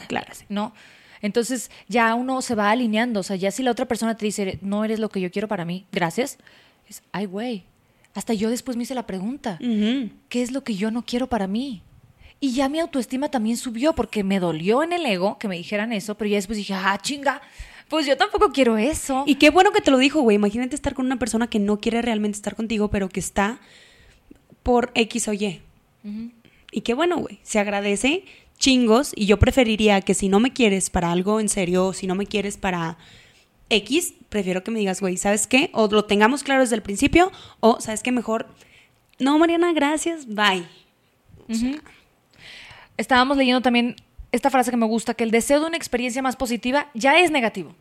Claro. 0.08 0.26
¿no? 0.48 0.72
Entonces 1.20 1.70
ya 1.88 2.14
uno 2.14 2.42
se 2.42 2.54
va 2.54 2.70
alineando. 2.70 3.20
O 3.20 3.22
sea, 3.22 3.36
ya 3.36 3.50
si 3.50 3.62
la 3.62 3.70
otra 3.70 3.86
persona 3.86 4.16
te 4.16 4.26
dice, 4.26 4.58
no 4.62 4.84
eres 4.84 4.98
lo 4.98 5.08
que 5.08 5.20
yo 5.20 5.30
quiero 5.30 5.48
para 5.48 5.64
mí, 5.64 5.86
gracias, 5.92 6.38
es, 6.88 7.02
ay, 7.12 7.26
güey. 7.26 7.64
Hasta 8.14 8.34
yo 8.34 8.50
después 8.50 8.76
me 8.76 8.82
hice 8.82 8.94
la 8.94 9.06
pregunta. 9.06 9.58
¿qué 9.58 10.42
es 10.42 10.52
lo 10.52 10.64
que 10.64 10.74
yo 10.74 10.90
no 10.90 11.02
quiero 11.04 11.28
para 11.28 11.46
mí? 11.46 11.82
Y 12.40 12.52
ya 12.52 12.68
mi 12.68 12.80
autoestima 12.80 13.30
también 13.30 13.56
subió 13.56 13.94
porque 13.94 14.24
me 14.24 14.40
dolió 14.40 14.82
en 14.82 14.92
el 14.92 15.06
ego 15.06 15.38
que 15.38 15.48
me 15.48 15.56
dijeran 15.56 15.92
eso, 15.92 16.16
pero 16.16 16.28
ya 16.28 16.36
después 16.36 16.58
dije, 16.58 16.74
ah, 16.74 16.98
chinga, 17.00 17.40
Pues 17.88 18.04
yo 18.06 18.16
tampoco 18.16 18.52
quiero 18.52 18.76
eso. 18.76 19.22
Y 19.26 19.36
qué 19.36 19.50
bueno 19.50 19.70
que 19.70 19.80
te 19.80 19.90
lo 19.90 19.98
dijo, 19.98 20.20
güey. 20.22 20.36
Imagínate 20.36 20.74
estar 20.74 20.94
con 20.94 21.06
una 21.06 21.18
persona 21.18 21.46
que 21.46 21.58
no 21.58 21.78
quiere 21.78 22.02
realmente 22.02 22.36
estar 22.36 22.56
contigo, 22.56 22.88
pero 22.88 23.08
que 23.08 23.20
está 23.20 23.60
por 24.62 24.92
X 24.94 25.28
o 25.28 25.32
Y. 25.32 25.60
Y 26.70 26.80
qué 26.80 26.94
bueno, 26.94 27.18
güey. 27.18 27.38
Se 27.42 27.58
agradece 27.58 28.24
chingos 28.58 29.12
y 29.14 29.26
yo 29.26 29.38
preferiría 29.38 30.00
que 30.00 30.14
si 30.14 30.28
no 30.28 30.40
me 30.40 30.52
quieres 30.52 30.88
para 30.88 31.10
algo 31.10 31.40
en 31.40 31.48
serio, 31.48 31.86
o 31.86 31.92
si 31.92 32.06
no 32.06 32.14
me 32.14 32.26
quieres 32.26 32.56
para 32.56 32.96
X, 33.68 34.14
prefiero 34.28 34.62
que 34.62 34.70
me 34.70 34.78
digas, 34.78 35.00
güey, 35.00 35.16
¿sabes 35.16 35.46
qué? 35.46 35.70
O 35.72 35.88
lo 35.88 36.04
tengamos 36.04 36.42
claro 36.42 36.60
desde 36.60 36.76
el 36.76 36.82
principio, 36.82 37.32
o 37.60 37.80
¿sabes 37.80 38.02
qué? 38.02 38.12
Mejor, 38.12 38.46
no, 39.18 39.38
Mariana, 39.38 39.72
gracias, 39.72 40.26
bye. 40.26 40.66
Estábamos 42.96 43.36
leyendo 43.36 43.60
también 43.62 43.96
esta 44.30 44.50
frase 44.50 44.70
que 44.70 44.76
me 44.76 44.86
gusta, 44.86 45.14
que 45.14 45.24
el 45.24 45.30
deseo 45.30 45.60
de 45.60 45.66
una 45.66 45.76
experiencia 45.76 46.22
más 46.22 46.36
positiva 46.36 46.90
ya 46.94 47.18
es 47.18 47.30
negativo. 47.30 47.74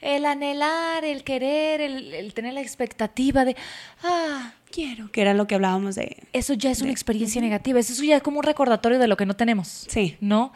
El 0.00 0.24
anhelar, 0.24 1.04
el 1.04 1.24
querer, 1.24 1.80
el, 1.80 2.14
el 2.14 2.32
tener 2.34 2.54
la 2.54 2.60
expectativa 2.62 3.44
de, 3.44 3.56
ah, 4.02 4.54
Quiero, 4.70 5.10
que 5.10 5.20
era 5.22 5.34
lo 5.34 5.46
que 5.46 5.56
hablábamos 5.56 5.96
de... 5.96 6.16
eso 6.32 6.54
ya 6.54 6.70
es 6.70 6.80
una 6.80 6.92
experiencia 6.92 7.40
negativa. 7.40 7.78
Eso 7.80 8.02
ya 8.04 8.16
es 8.16 8.22
como 8.22 8.38
un 8.38 8.44
recordatorio 8.44 8.98
de 8.98 9.08
lo 9.08 9.16
que 9.16 9.26
no 9.26 9.34
tenemos. 9.34 9.86
Sí. 9.88 10.16
¿No? 10.20 10.52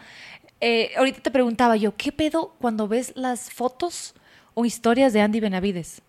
Eh, 0.61 0.91
ahorita 0.97 1.21
te 1.21 1.31
preguntaba 1.31 1.75
yo, 1.75 1.95
¿qué 1.97 2.11
pedo 2.11 2.55
cuando 2.59 2.87
ves 2.87 3.11
las 3.15 3.51
fotos 3.51 4.15
o 4.53 4.65
historias 4.65 5.11
de 5.13 5.21
Andy 5.21 5.39
Benavides? 5.39 6.01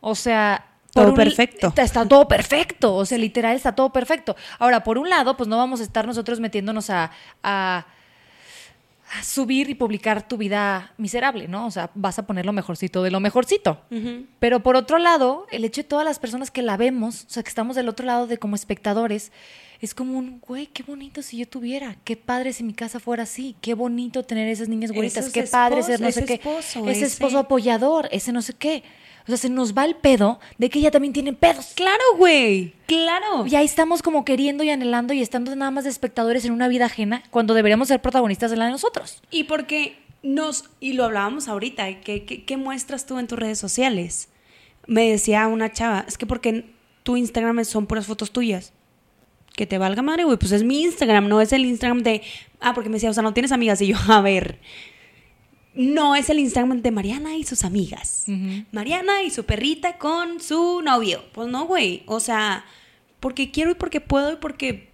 O 0.00 0.14
sea... 0.14 0.66
Todo 0.92 1.08
un- 1.08 1.14
perfecto. 1.14 1.68
Está, 1.68 1.82
está 1.82 2.08
todo 2.08 2.26
perfecto. 2.28 2.94
O 2.94 3.04
sea, 3.04 3.18
literal 3.18 3.54
está 3.56 3.74
todo 3.74 3.92
perfecto. 3.92 4.36
Ahora, 4.58 4.82
por 4.84 4.96
un 4.96 5.10
lado, 5.10 5.36
pues 5.36 5.48
no 5.48 5.56
vamos 5.58 5.80
a 5.80 5.82
estar 5.82 6.06
nosotros 6.06 6.40
metiéndonos 6.40 6.88
a 6.88 7.10
subir 9.22 9.70
y 9.70 9.74
publicar 9.74 10.26
tu 10.26 10.36
vida 10.36 10.92
miserable, 10.98 11.46
¿no? 11.48 11.66
O 11.66 11.70
sea, 11.70 11.90
vas 11.94 12.18
a 12.18 12.26
poner 12.26 12.44
lo 12.46 12.52
mejorcito 12.52 13.02
de 13.02 13.10
lo 13.10 13.20
mejorcito. 13.20 13.80
Pero 14.38 14.62
por 14.62 14.76
otro 14.76 14.98
lado, 14.98 15.46
el 15.50 15.64
hecho 15.64 15.82
de 15.82 15.88
todas 15.88 16.04
las 16.04 16.18
personas 16.18 16.50
que 16.50 16.62
la 16.62 16.76
vemos, 16.76 17.24
o 17.24 17.30
sea, 17.30 17.42
que 17.42 17.48
estamos 17.48 17.76
del 17.76 17.88
otro 17.88 18.06
lado 18.06 18.26
de 18.26 18.38
como 18.38 18.56
espectadores, 18.56 19.30
es 19.80 19.94
como 19.94 20.18
un, 20.18 20.40
güey, 20.40 20.66
qué 20.66 20.82
bonito 20.82 21.20
si 21.20 21.36
yo 21.36 21.46
tuviera, 21.46 21.96
qué 22.04 22.16
padre 22.16 22.52
si 22.52 22.64
mi 22.64 22.72
casa 22.72 23.00
fuera 23.00 23.24
así, 23.24 23.54
qué 23.60 23.74
bonito 23.74 24.22
tener 24.22 24.48
esas 24.48 24.68
niñas 24.68 24.90
güeritas, 24.92 25.24
qué 25.32 25.42
padre 25.52 25.82
ser 25.82 26.00
no 26.00 26.10
sé 26.10 26.24
qué, 26.24 26.34
esposo, 26.34 26.80
ese 26.88 26.90
ese- 26.92 27.04
esposo 27.06 27.38
apoyador, 27.38 28.08
ese 28.10 28.32
no 28.32 28.40
sé 28.40 28.54
qué. 28.54 28.82
O 29.24 29.28
sea, 29.28 29.36
se 29.38 29.48
nos 29.48 29.76
va 29.76 29.84
el 29.86 29.96
pedo 29.96 30.38
de 30.58 30.68
que 30.68 30.78
ella 30.78 30.90
también 30.90 31.14
tiene 31.14 31.32
pedos. 31.32 31.72
Claro, 31.74 32.02
güey. 32.18 32.74
Claro. 32.86 33.46
Y 33.46 33.54
ahí 33.56 33.64
estamos 33.64 34.02
como 34.02 34.24
queriendo 34.24 34.64
y 34.64 34.70
anhelando 34.70 35.14
y 35.14 35.22
estando 35.22 35.54
nada 35.56 35.70
más 35.70 35.84
de 35.84 35.90
espectadores 35.90 36.44
en 36.44 36.52
una 36.52 36.68
vida 36.68 36.86
ajena 36.86 37.22
cuando 37.30 37.54
deberíamos 37.54 37.88
ser 37.88 38.02
protagonistas 38.02 38.50
de 38.50 38.58
la 38.58 38.66
de 38.66 38.72
nosotros. 38.72 39.22
Y 39.30 39.44
porque 39.44 39.96
nos, 40.22 40.64
y 40.78 40.92
lo 40.92 41.04
hablábamos 41.04 41.48
ahorita, 41.48 42.00
¿qué, 42.00 42.24
qué, 42.24 42.44
qué 42.44 42.56
muestras 42.56 43.06
tú 43.06 43.18
en 43.18 43.26
tus 43.26 43.38
redes 43.38 43.58
sociales? 43.58 44.28
Me 44.86 45.08
decía 45.08 45.46
una 45.46 45.72
chava, 45.72 46.04
es 46.06 46.18
que 46.18 46.26
porque 46.26 46.74
tu 47.02 47.16
Instagram 47.16 47.64
son 47.64 47.86
puras 47.86 48.06
fotos 48.06 48.32
tuyas. 48.32 48.72
Que 49.54 49.66
te 49.66 49.78
valga 49.78 50.02
madre, 50.02 50.24
güey, 50.24 50.36
pues 50.36 50.50
es 50.50 50.64
mi 50.64 50.82
Instagram, 50.82 51.28
no 51.28 51.40
es 51.40 51.52
el 51.52 51.64
Instagram 51.64 52.02
de, 52.02 52.22
ah, 52.60 52.74
porque 52.74 52.90
me 52.90 52.94
decía, 52.94 53.10
o 53.10 53.14
sea, 53.14 53.22
no 53.22 53.32
tienes 53.32 53.52
amigas. 53.52 53.80
Y 53.80 53.86
yo, 53.86 53.96
a 54.08 54.20
ver, 54.20 54.58
no 55.74 56.14
es 56.14 56.30
el 56.30 56.38
Instagram 56.38 56.82
de 56.82 56.90
Mariana 56.90 57.36
y 57.36 57.44
sus 57.44 57.64
amigas. 57.64 58.24
Mariana 58.72 59.22
y 59.22 59.30
su 59.30 59.44
perrita 59.44 59.98
con 59.98 60.40
su 60.40 60.80
novio. 60.82 61.24
Pues 61.32 61.48
no, 61.48 61.66
güey, 61.66 62.02
o 62.06 62.20
sea, 62.20 62.64
porque 63.20 63.50
quiero 63.50 63.70
y 63.72 63.74
porque 63.74 64.00
puedo 64.00 64.32
y 64.32 64.36
porque 64.36 64.90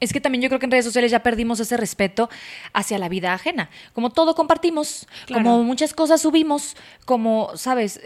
Es 0.00 0.12
que 0.12 0.20
también 0.20 0.42
yo 0.42 0.48
creo 0.48 0.58
que 0.60 0.66
en 0.66 0.72
redes 0.72 0.84
sociales 0.84 1.10
ya 1.10 1.22
perdimos 1.22 1.58
ese 1.60 1.76
respeto 1.76 2.28
hacia 2.72 2.98
la 2.98 3.08
vida 3.08 3.32
ajena. 3.32 3.70
Como 3.92 4.10
todo 4.10 4.34
compartimos, 4.34 5.06
Claro. 5.26 5.42
como 5.42 5.62
muchas 5.64 5.94
cosas 5.94 6.20
subimos, 6.20 6.76
como, 7.06 7.50
¿sabes? 7.56 8.00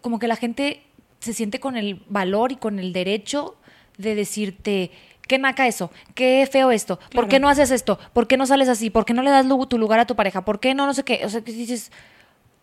Como 0.00 0.18
que 0.18 0.26
la 0.26 0.36
gente 0.36 0.82
se 1.20 1.32
siente 1.32 1.60
con 1.60 1.76
el 1.76 2.02
valor 2.08 2.50
y 2.52 2.56
con 2.56 2.78
el 2.78 2.92
derecho 2.92 3.56
de 3.98 4.14
decirte, 4.16 4.90
qué 5.26 5.38
naca 5.38 5.66
eso, 5.66 5.90
qué 6.14 6.48
feo 6.50 6.70
esto, 6.70 6.96
¿por 6.98 7.08
Claro. 7.10 7.28
qué 7.28 7.40
no 7.40 7.48
haces 7.48 7.70
esto? 7.70 7.98
¿Por 8.12 8.26
qué 8.26 8.36
no 8.36 8.46
sales 8.46 8.68
así? 8.68 8.90
¿Por 8.90 9.04
qué 9.04 9.14
no 9.14 9.22
le 9.22 9.30
das 9.30 9.46
tu 9.68 9.78
lugar 9.78 10.00
a 10.00 10.06
tu 10.06 10.14
pareja? 10.16 10.44
¿Por 10.44 10.60
qué 10.60 10.74
no 10.74 10.86
no 10.86 10.94
sé 10.94 11.02
qué? 11.04 11.22
O 11.24 11.28
sea, 11.28 11.40
que 11.42 11.52
dices, 11.52 11.90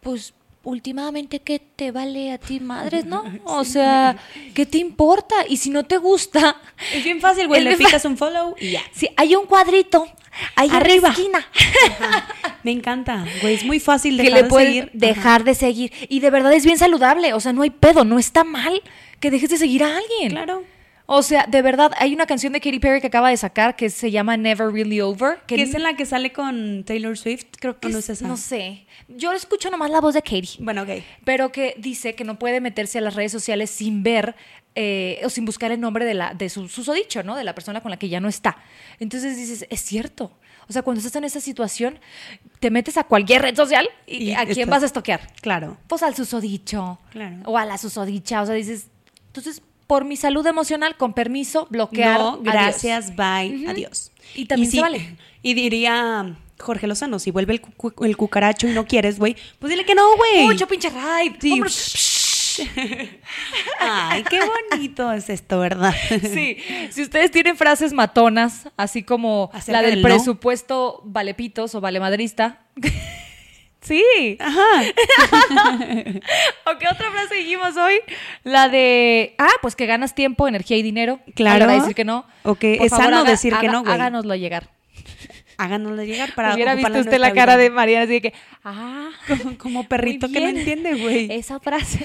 pues 0.02 0.34
últimamente 0.64 1.40
qué 1.40 1.60
te 1.60 1.90
vale 1.92 2.32
a 2.32 2.38
ti 2.38 2.60
madres, 2.60 3.06
¿no? 3.06 3.24
O 3.46 3.64
sea, 3.64 4.16
¿qué 4.54 4.66
te 4.66 4.78
importa? 4.78 5.36
Y 5.50 5.58
si 5.58 5.70
no 5.72 5.84
te 5.86 5.98
gusta, 5.98 6.58
es 6.94 7.04
bien 7.04 7.20
fácil, 7.20 7.48
güey, 7.48 7.62
le 7.64 7.76
picas 7.78 8.06
un 8.06 8.18
follow 8.18 8.56
y 8.60 8.72
ya. 8.72 8.82
si 8.94 9.10
hay 9.18 9.36
un 9.36 9.46
cuadrito 9.48 10.06
ahí 10.56 10.70
Arriba. 10.72 10.96
en 10.96 11.02
la 11.02 11.10
esquina 11.10 11.48
Me 12.64 12.72
encanta, 12.72 13.26
güey, 13.42 13.56
es 13.56 13.66
muy 13.66 13.80
fácil 13.80 14.18
que 14.18 14.24
dejar 14.30 14.44
le 14.44 14.48
de 14.48 14.66
seguir. 14.66 14.92
dejar 14.94 15.44
de 15.44 15.56
seguir 15.56 15.92
y 16.10 16.20
de 16.20 16.30
verdad 16.30 16.54
es 16.54 16.64
bien 16.64 16.78
saludable, 16.78 17.34
o 17.34 17.40
sea, 17.40 17.54
no 17.54 17.64
hay 17.64 17.72
pedo, 17.72 18.04
no 18.06 18.20
está 18.20 18.44
mal 18.44 18.82
que 19.20 19.32
dejes 19.32 19.50
de 19.50 19.58
seguir 19.58 19.84
a 19.84 19.98
alguien. 19.98 20.30
Claro. 20.32 20.64
O 21.14 21.24
sea, 21.24 21.46
de 21.46 21.62
verdad, 21.62 21.92
hay 21.98 22.14
una 22.14 22.26
canción 22.26 22.54
de 22.54 22.62
Katy 22.62 22.80
Perry 22.80 23.02
que 23.02 23.08
acaba 23.08 23.30
de 23.30 23.36
sacar 23.36 23.76
que 23.76 23.90
se 23.90 24.12
llama 24.12 24.38
Never 24.38 24.72
Really 24.72 25.02
Over. 25.02 25.40
Que 25.46 25.58
Que 25.58 25.64
es 25.64 25.74
en 25.76 25.84
la 25.84 25.96
que 25.98 26.06
sale 26.06 26.32
con 26.32 26.86
Taylor 26.86 27.18
Swift, 27.18 27.46
creo 27.60 27.78
que 27.80 27.90
no 27.90 27.98
es- 27.98 28.06
es 28.10 28.20
esa. 28.22 28.28
no 28.28 28.38
sé. 28.38 28.86
Yo 29.10 29.34
escucho 29.34 29.70
nomás 29.70 29.90
la 29.92 30.00
voz 30.00 30.14
de 30.14 30.22
Katy. 30.22 30.58
Bueno, 30.60 30.84
ok. 30.84 30.90
pero 31.26 31.52
que 31.52 31.76
dice 31.78 32.16
que 32.16 32.24
no 32.24 32.40
puede 32.40 32.62
meterse 32.62 32.98
a 33.00 33.02
las 33.02 33.16
redes 33.16 33.32
sociales 33.34 33.70
sin 33.70 34.04
ver 34.04 34.36
eh, 34.76 35.20
o 35.26 35.30
sin 35.30 35.44
buscar 35.44 35.70
el 35.74 35.82
nombre 35.82 36.06
de, 36.06 36.14
la, 36.14 36.34
de 36.34 36.48
su 36.48 36.70
susodicho, 36.70 37.24
¿no? 37.24 37.36
De 37.36 37.44
la 37.44 37.54
persona 37.54 37.82
con 37.82 37.92
la 37.92 37.98
que 37.98 38.08
ya 38.08 38.22
no 38.22 38.30
está. 38.30 38.56
Entonces 39.02 39.36
dices, 39.36 39.66
es 39.70 39.82
cierto. 39.82 40.32
O 40.70 40.72
sea, 40.72 40.82
cuando 40.82 41.00
estás 41.00 41.14
en 41.18 41.26
esa 41.26 41.42
situación, 41.42 42.00
te 42.62 42.72
metes 42.72 42.96
a 42.96 43.04
cualquier 43.04 43.42
red 43.42 43.54
social 43.54 43.90
y, 44.08 44.30
Y 44.30 44.32
¿a 44.34 44.46
quién 44.46 44.52
estás- 44.52 44.70
vas 44.70 44.84
a 44.84 44.86
estoquear? 44.86 45.28
Claro. 45.42 45.78
Pues 45.88 46.04
al 46.04 46.16
susodicho. 46.16 47.00
Claro. 47.10 47.36
O 47.44 47.58
a 47.58 47.66
la 47.66 47.78
susodicha. 47.78 48.42
O 48.42 48.46
sea, 48.46 48.56
dices, 48.56 48.88
entonces, 49.28 49.62
por 49.92 50.06
mi 50.06 50.16
salud 50.16 50.48
emocional, 50.48 50.96
con 50.96 51.12
permiso, 51.12 51.68
bloquear. 51.70 52.18
No, 52.18 52.30
adiós. 52.36 52.44
gracias, 52.44 53.14
bye, 53.14 53.66
adiós. 53.68 54.10
Y 54.36 54.46
también 54.46 54.72
se 54.72 54.80
vale. 54.80 55.18
Y 55.42 55.54
diría 55.54 56.38
Jorge 56.62 56.88
Lozano, 56.88 57.20
si 57.20 57.30
vuelve 57.30 57.56
el, 57.56 57.60
cu- 57.60 58.06
el 58.06 58.16
cucaracho 58.16 58.70
y 58.70 58.72
no 58.72 58.86
quieres, 58.86 59.20
güey, 59.20 59.36
pues 59.60 59.70
dile 59.70 59.84
que 59.84 59.94
no, 59.94 60.16
güey. 60.16 60.46
Mucho 60.46 60.66
pinche 60.66 60.90
ride. 60.90 61.36
Sí. 61.68 62.70
Ay, 63.82 64.24
qué 64.30 64.40
bonito 64.72 65.12
es 65.12 65.30
esto, 65.30 65.60
¿verdad? 65.60 65.94
Sí, 66.22 66.56
si 66.90 67.02
ustedes 67.02 67.30
tienen 67.32 67.58
frases 67.58 67.92
matonas, 67.92 68.70
así 68.78 69.04
como 69.04 69.50
Acerca 69.52 69.82
la 69.82 69.88
del 69.88 69.96
del 69.96 70.04
no. 70.04 70.08
presupuesto 70.08 71.02
valepitos 71.04 71.76
o 71.76 71.82
valemadrista. 71.82 72.62
sí. 73.82 74.38
Ajá. 74.40 74.84
¿O 76.66 76.78
qué 76.78 76.88
otra 76.88 77.12
frase 77.12 77.36
dijimos 77.36 77.76
hoy? 77.78 77.96
La 78.44 78.70
de, 78.70 79.36
ah, 79.38 79.52
pues 79.62 79.76
que 79.76 79.86
ganas 79.86 80.16
tiempo, 80.16 80.48
energía 80.48 80.78
y 80.78 80.82
dinero. 80.82 81.20
Claro. 81.36 81.56
A 81.56 81.60
la 81.60 81.66
hora 81.66 81.74
de 81.74 81.80
decir 81.82 81.96
que 81.96 82.06
no. 82.06 82.26
O 82.44 82.56
que 82.56 82.80
es 82.82 82.92
sano 82.92 83.24
decir 83.24 83.54
que 83.60 83.68
no, 83.68 83.82
güey. 83.82 83.94
Háganoslo 83.94 84.36
llegar. 84.36 84.70
Háganoslo 85.62 86.04
llegar 86.04 86.34
para 86.34 86.56
Hubiera 86.56 86.74
visto 86.74 87.00
usted 87.00 87.20
la 87.20 87.34
cara 87.34 87.56
de. 87.56 87.70
Mariana 87.70 88.06
así 88.06 88.14
de 88.14 88.22
que, 88.22 88.34
ah, 88.64 89.12
Como, 89.28 89.58
como 89.60 89.84
perrito 89.88 90.28
que 90.32 90.40
no 90.40 90.48
entiende, 90.48 90.96
güey. 90.96 91.28
Esa 91.32 91.60
frase. 91.60 92.00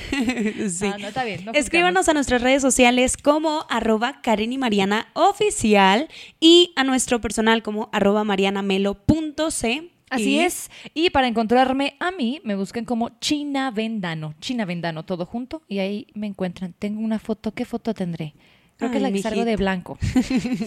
Sí. 0.68 0.90
Ah, 0.92 0.98
no, 0.98 1.08
está 1.08 1.24
bien, 1.24 1.42
no 1.44 1.52
Escríbanos 1.52 2.08
a 2.10 2.12
nuestras 2.12 2.42
redes 2.42 2.60
sociales 2.60 3.16
como 3.16 3.66
arroba 3.70 4.20
Karen 4.20 4.52
y 4.52 4.58
Mariana 4.58 5.08
oficial 5.14 6.08
y 6.38 6.74
a 6.76 6.84
nuestro 6.84 7.22
personal 7.22 7.62
como 7.62 7.88
arroba 7.92 8.24
marianamelo.c. 8.24 9.95
Así 10.10 10.36
Y- 10.36 10.38
es. 10.40 10.70
Y 10.94 11.10
para 11.10 11.26
encontrarme 11.26 11.96
a 12.00 12.10
mí, 12.12 12.40
me 12.44 12.54
busquen 12.54 12.84
como 12.84 13.10
China 13.20 13.70
Vendano. 13.70 14.34
China 14.40 14.64
Vendano, 14.64 15.04
todo 15.04 15.26
junto. 15.26 15.62
Y 15.68 15.78
ahí 15.80 16.06
me 16.14 16.26
encuentran. 16.26 16.74
Tengo 16.78 17.00
una 17.00 17.18
foto. 17.18 17.52
¿Qué 17.52 17.64
foto 17.64 17.92
tendré? 17.94 18.34
Creo 18.76 18.90
que 18.90 18.98
Ay, 18.98 19.02
la 19.04 19.10
que 19.12 19.22
salgo 19.22 19.44
de 19.44 19.56
blanco. 19.56 19.98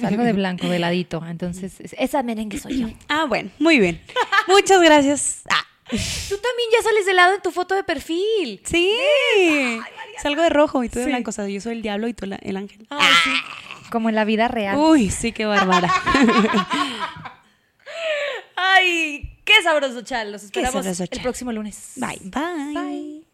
salgo 0.02 0.24
de 0.24 0.34
blanco, 0.34 0.68
de 0.68 0.80
ladito. 0.80 1.24
Entonces, 1.26 1.80
es- 1.80 1.96
esa 1.98 2.24
merengue 2.24 2.58
soy 2.60 2.80
yo. 2.80 2.88
Ah, 3.08 3.26
bueno, 3.30 3.50
muy 3.60 3.80
bien. 3.80 4.02
Muchas 4.48 4.82
gracias. 4.82 5.42
Ah, 5.50 5.64
Tú 5.90 6.36
también 6.38 6.70
ya 6.78 6.84
sales 6.84 7.06
de 7.08 7.14
lado 7.14 7.34
en 7.36 7.42
tu 7.42 7.50
foto 7.52 7.74
de 7.76 7.84
perfil. 7.84 8.62
sí. 8.64 8.92
Salgo 10.22 10.42
de 10.44 10.50
rojo 10.50 10.84
y 10.84 10.90
tú 10.90 11.00
de 11.00 11.06
Sí. 11.06 11.10
blanco. 11.12 11.30
O 11.30 11.32
sea, 11.32 11.48
yo 11.48 11.62
soy 11.62 11.74
el 11.78 11.82
diablo 11.82 12.08
y 12.10 12.14
tú 12.14 12.26
la- 12.26 12.36
el 12.38 12.58
ángel. 12.58 12.86
Ay, 12.90 13.08
sí. 13.24 13.32
Como 13.90 14.10
en 14.10 14.16
la 14.16 14.26
vida 14.26 14.48
real. 14.50 14.78
Uy, 14.78 15.10
sí, 15.10 15.32
qué 15.32 15.46
bárbara. 15.46 15.90
Ay, 18.62 19.40
qué 19.46 19.62
sabroso, 19.64 20.02
chal. 20.02 20.32
Los 20.32 20.44
esperamos 20.44 20.74
sabroso, 20.74 21.04
el 21.10 21.22
próximo 21.22 21.52
lunes. 21.52 21.94
Bye, 21.98 22.20
bye. 22.26 22.74
Bye. 22.74 23.26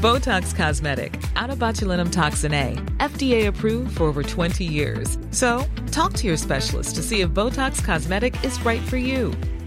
Botox 0.00 0.54
Cosmetic, 0.54 1.18
out 1.34 1.48
of 1.48 1.58
botulinum 1.58 2.12
toxin 2.12 2.52
A, 2.52 2.74
FDA 2.98 3.46
approved 3.46 3.96
for 3.96 4.04
over 4.04 4.22
20 4.22 4.62
years. 4.62 5.16
So, 5.30 5.64
talk 5.92 6.12
to 6.14 6.26
your 6.26 6.36
specialist 6.36 6.94
to 6.96 7.02
see 7.02 7.22
if 7.22 7.30
Botox 7.30 7.82
Cosmetic 7.82 8.34
is 8.44 8.62
right 8.66 8.82
for 8.82 8.98
you. 8.98 9.32